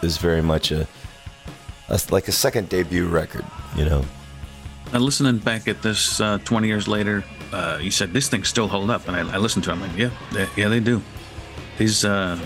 is 0.03 0.19
very 0.19 0.43
much 0.43 0.73
a, 0.73 0.87
a 1.89 2.01
like 2.11 2.29
a 2.29 2.33
second 2.33 2.69
debut 2.69 3.07
record. 3.07 3.45
You 3.77 3.85
know. 3.85 4.05
Now, 4.93 4.99
listening 4.99 5.39
back 5.39 5.69
at 5.69 5.81
this 5.81 6.21
uh, 6.21 6.37
20 6.45 6.69
years 6.69 6.87
later, 6.87 7.25
uh, 7.51 7.79
you 7.81 7.91
said 7.91 8.13
this 8.13 8.29
things 8.29 8.49
still 8.49 8.69
hold 8.69 8.91
up, 8.91 9.09
and 9.09 9.17
I, 9.17 9.21
I 9.21 9.39
listened 9.39 9.65
to 9.65 9.71
them. 9.71 9.81
Like, 9.81 9.97
yeah, 9.97 10.11
they, 10.33 10.47
yeah, 10.55 10.69
they 10.69 10.81
do. 10.81 11.01
These, 11.79 12.05
uh, 12.05 12.39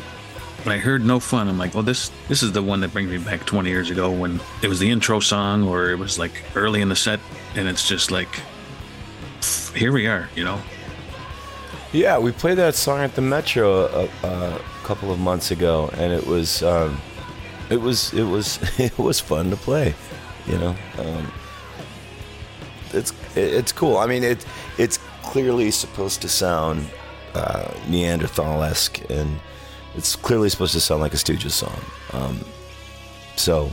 when 0.67 0.75
I 0.75 0.79
heard 0.79 1.05
"No 1.05 1.21
Fun," 1.21 1.49
I'm 1.49 1.59
like, 1.59 1.75
well, 1.75 1.85
this 1.85 2.11
this 2.27 2.43
is 2.43 2.51
the 2.51 2.63
one 2.63 2.81
that 2.81 2.93
brings 2.93 3.09
me 3.09 3.19
back 3.19 3.47
20 3.47 3.71
years 3.71 3.89
ago 3.89 4.11
when 4.11 4.41
it 4.63 4.69
was 4.69 4.81
the 4.81 4.91
intro 4.91 5.21
song, 5.21 5.63
or 5.63 5.91
it 5.91 5.99
was 5.99 6.19
like 6.19 6.43
early 6.57 6.81
in 6.81 6.89
the 6.89 6.97
set, 6.97 7.21
and 7.55 7.69
it's 7.69 7.87
just 7.89 8.11
like, 8.11 8.29
here 9.77 9.93
we 9.93 10.09
are, 10.09 10.29
you 10.35 10.43
know. 10.43 10.61
Yeah, 11.93 12.19
we 12.19 12.33
played 12.33 12.59
that 12.59 12.75
song 12.75 12.99
at 12.99 13.15
the 13.15 13.23
Metro 13.23 13.87
a, 13.87 14.27
a 14.27 14.61
couple 14.83 15.13
of 15.13 15.21
months 15.21 15.53
ago, 15.53 15.89
and 15.95 16.13
it 16.13 16.27
was, 16.27 16.65
um, 16.65 17.01
it 17.71 17.81
was, 17.81 18.13
it 18.13 18.25
was, 18.25 18.59
it 18.81 18.99
was 18.99 19.21
fun 19.21 19.51
to 19.51 19.57
play, 19.57 19.95
you 20.49 20.59
know. 20.59 20.75
Um, 20.99 21.33
it's 22.93 23.13
it's 23.37 23.71
cool. 23.71 23.99
I 23.99 24.07
mean, 24.07 24.25
it 24.25 24.45
it's 24.79 24.99
clearly 25.23 25.71
supposed 25.71 26.23
to 26.23 26.29
sound 26.29 26.87
uh, 27.35 27.73
Neanderthal-esque, 27.89 29.09
and 29.09 29.39
it's 29.97 30.15
clearly 30.15 30.49
supposed 30.49 30.75
to 30.75 30.81
sound 30.81 31.01
like 31.01 31.15
a 31.15 31.17
Stooges 31.17 31.53
song. 31.53 31.81
Um, 32.13 32.41
so, 33.37 33.71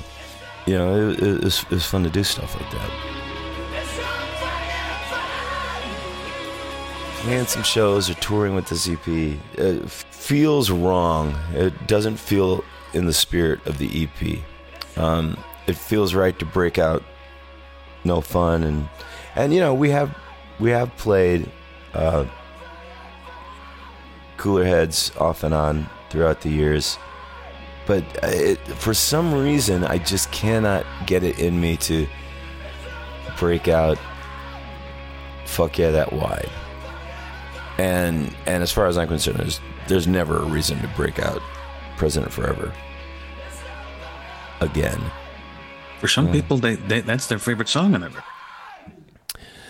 you 0.65 0.77
know, 0.77 1.09
it, 1.09 1.21
it, 1.21 1.43
was, 1.43 1.63
it 1.63 1.69
was 1.71 1.85
fun 1.85 2.03
to 2.03 2.09
do 2.09 2.23
stuff 2.23 2.55
like 2.59 2.71
that. 2.71 2.89
Playing 7.23 7.45
some 7.45 7.63
shows 7.63 8.09
or 8.09 8.15
touring 8.15 8.55
with 8.55 8.67
the 8.67 8.93
EP, 8.93 9.39
it 9.57 9.89
feels 9.89 10.71
wrong. 10.71 11.35
It 11.53 11.87
doesn't 11.87 12.17
feel 12.17 12.63
in 12.93 13.05
the 13.05 13.13
spirit 13.13 13.65
of 13.65 13.77
the 13.77 14.03
EP. 14.03 14.39
Um, 14.97 15.37
it 15.67 15.77
feels 15.77 16.13
right 16.13 16.37
to 16.39 16.45
break 16.45 16.77
out 16.77 17.03
no 18.05 18.19
fun 18.19 18.63
and 18.63 18.89
and 19.35 19.53
you 19.53 19.61
know 19.61 19.73
we 19.73 19.89
have 19.89 20.13
we 20.59 20.69
have 20.69 20.93
played 20.97 21.49
uh, 21.93 22.25
cooler 24.35 24.65
heads 24.65 25.11
off 25.17 25.43
and 25.43 25.53
on 25.53 25.89
throughout 26.13 26.39
the 26.41 26.49
years 26.49 26.97
but 27.85 28.03
uh, 28.23 28.27
it, 28.27 28.57
for 28.67 28.93
some 28.93 29.33
reason 29.33 29.83
i 29.83 29.97
just 29.97 30.31
cannot 30.31 30.85
get 31.05 31.23
it 31.23 31.39
in 31.39 31.59
me 31.59 31.75
to 31.75 32.07
break 33.37 33.67
out 33.67 33.97
fuck 35.45 35.77
yeah 35.77 35.91
that 35.91 36.13
wide 36.13 36.49
and 37.79 38.33
and 38.45 38.63
as 38.63 38.71
far 38.71 38.85
as 38.87 38.97
i'm 38.97 39.07
concerned 39.07 39.37
there's 39.37 39.59
there's 39.87 40.07
never 40.07 40.37
a 40.37 40.45
reason 40.45 40.79
to 40.79 40.87
break 40.95 41.19
out 41.19 41.41
president 41.97 42.31
forever 42.31 42.71
again 44.61 45.01
for 46.03 46.09
some 46.09 46.25
yeah. 46.25 46.33
people, 46.33 46.57
they, 46.57 46.75
they, 46.75 46.99
that's 46.99 47.27
their 47.27 47.39
favorite 47.39 47.69
song 47.69 47.95
on 47.95 48.03
it. 48.03 48.11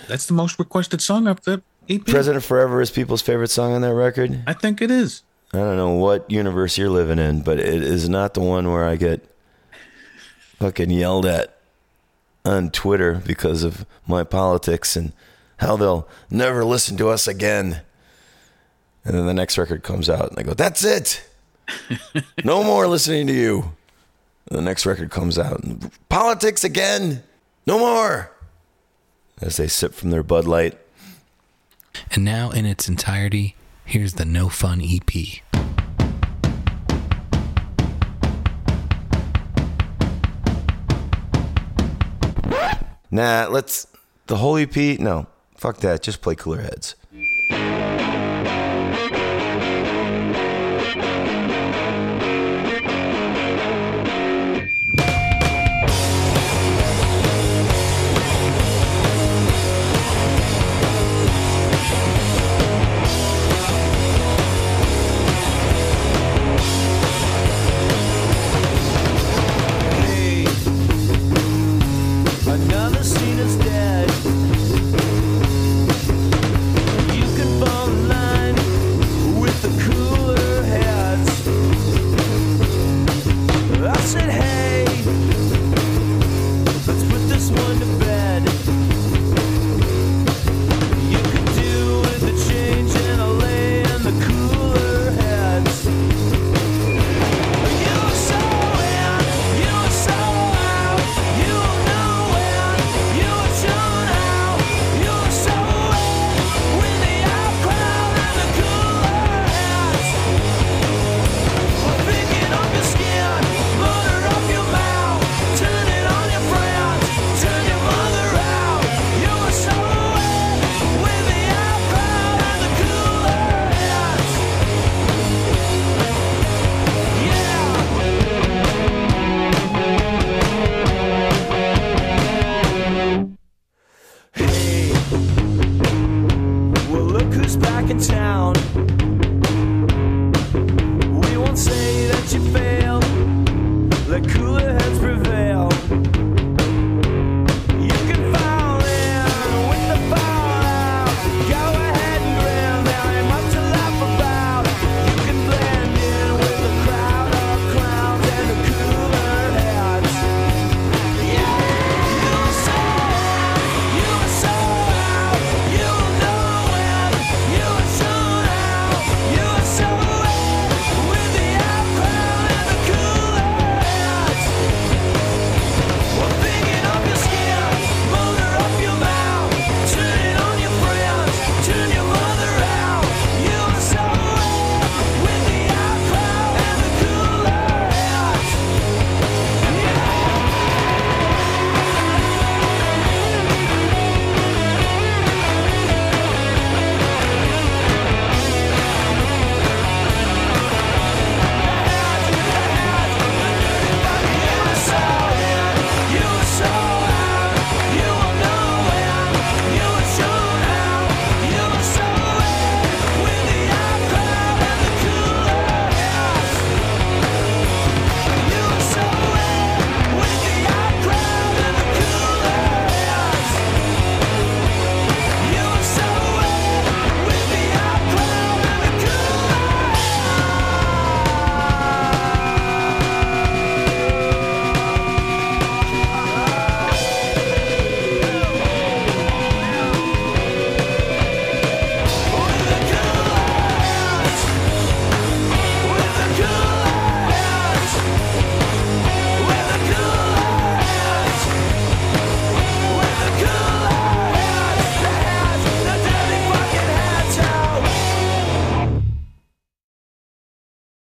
That's 0.07 0.25
the 0.25 0.33
most 0.33 0.57
requested 0.57 0.99
song 0.99 1.27
of 1.27 1.43
the 1.43 1.61
EP. 1.87 2.03
President 2.07 2.43
Forever 2.43 2.81
is 2.81 2.89
people's 2.89 3.21
favorite 3.21 3.51
song 3.51 3.73
on 3.73 3.81
that 3.81 3.93
record. 3.93 4.41
I 4.47 4.53
think 4.53 4.81
it 4.81 4.89
is. 4.89 5.21
I 5.53 5.57
don't 5.57 5.77
know 5.77 5.91
what 5.91 6.29
universe 6.31 6.77
you're 6.79 6.89
living 6.89 7.19
in, 7.19 7.41
but 7.41 7.59
it 7.59 7.83
is 7.83 8.09
not 8.09 8.33
the 8.33 8.41
one 8.41 8.71
where 8.71 8.85
I 8.85 8.95
get 8.95 9.23
fucking 10.57 10.89
yelled 10.89 11.27
at 11.27 11.57
on 12.43 12.71
Twitter 12.71 13.21
because 13.25 13.63
of 13.63 13.85
my 14.07 14.23
politics 14.23 14.95
and 14.95 15.13
how 15.57 15.77
they'll 15.77 16.07
never 16.29 16.65
listen 16.65 16.97
to 16.97 17.09
us 17.09 17.27
again. 17.27 17.81
And 19.05 19.15
then 19.15 19.27
the 19.27 19.33
next 19.33 19.57
record 19.57 19.83
comes 19.83 20.09
out 20.09 20.29
and 20.31 20.39
I 20.39 20.43
go, 20.43 20.53
That's 20.53 20.83
it. 20.83 21.23
No 22.43 22.63
more 22.63 22.87
listening 22.87 23.27
to 23.27 23.33
you. 23.33 23.73
And 24.49 24.57
the 24.57 24.61
next 24.61 24.85
record 24.85 25.11
comes 25.11 25.39
out 25.39 25.63
and 25.63 25.89
politics 26.09 26.63
again. 26.63 27.23
No 27.65 27.79
more. 27.79 28.31
As 29.41 29.57
they 29.57 29.67
sip 29.67 29.93
from 29.93 30.09
their 30.09 30.23
Bud 30.23 30.45
Light. 30.45 30.77
And 32.11 32.25
now, 32.25 32.49
in 32.49 32.65
its 32.65 32.89
entirety, 32.89 33.55
here's 33.85 34.13
the 34.13 34.25
No 34.25 34.49
Fun 34.49 34.81
EP. 34.81 35.41
Nah, 43.11 43.47
let's 43.47 43.85
the 44.25 44.37
whole 44.37 44.57
EP. 44.57 44.75
No, 44.99 45.27
fuck 45.55 45.77
that. 45.77 46.01
Just 46.01 46.21
play 46.21 46.35
Cooler 46.35 46.61
Heads. 46.61 46.95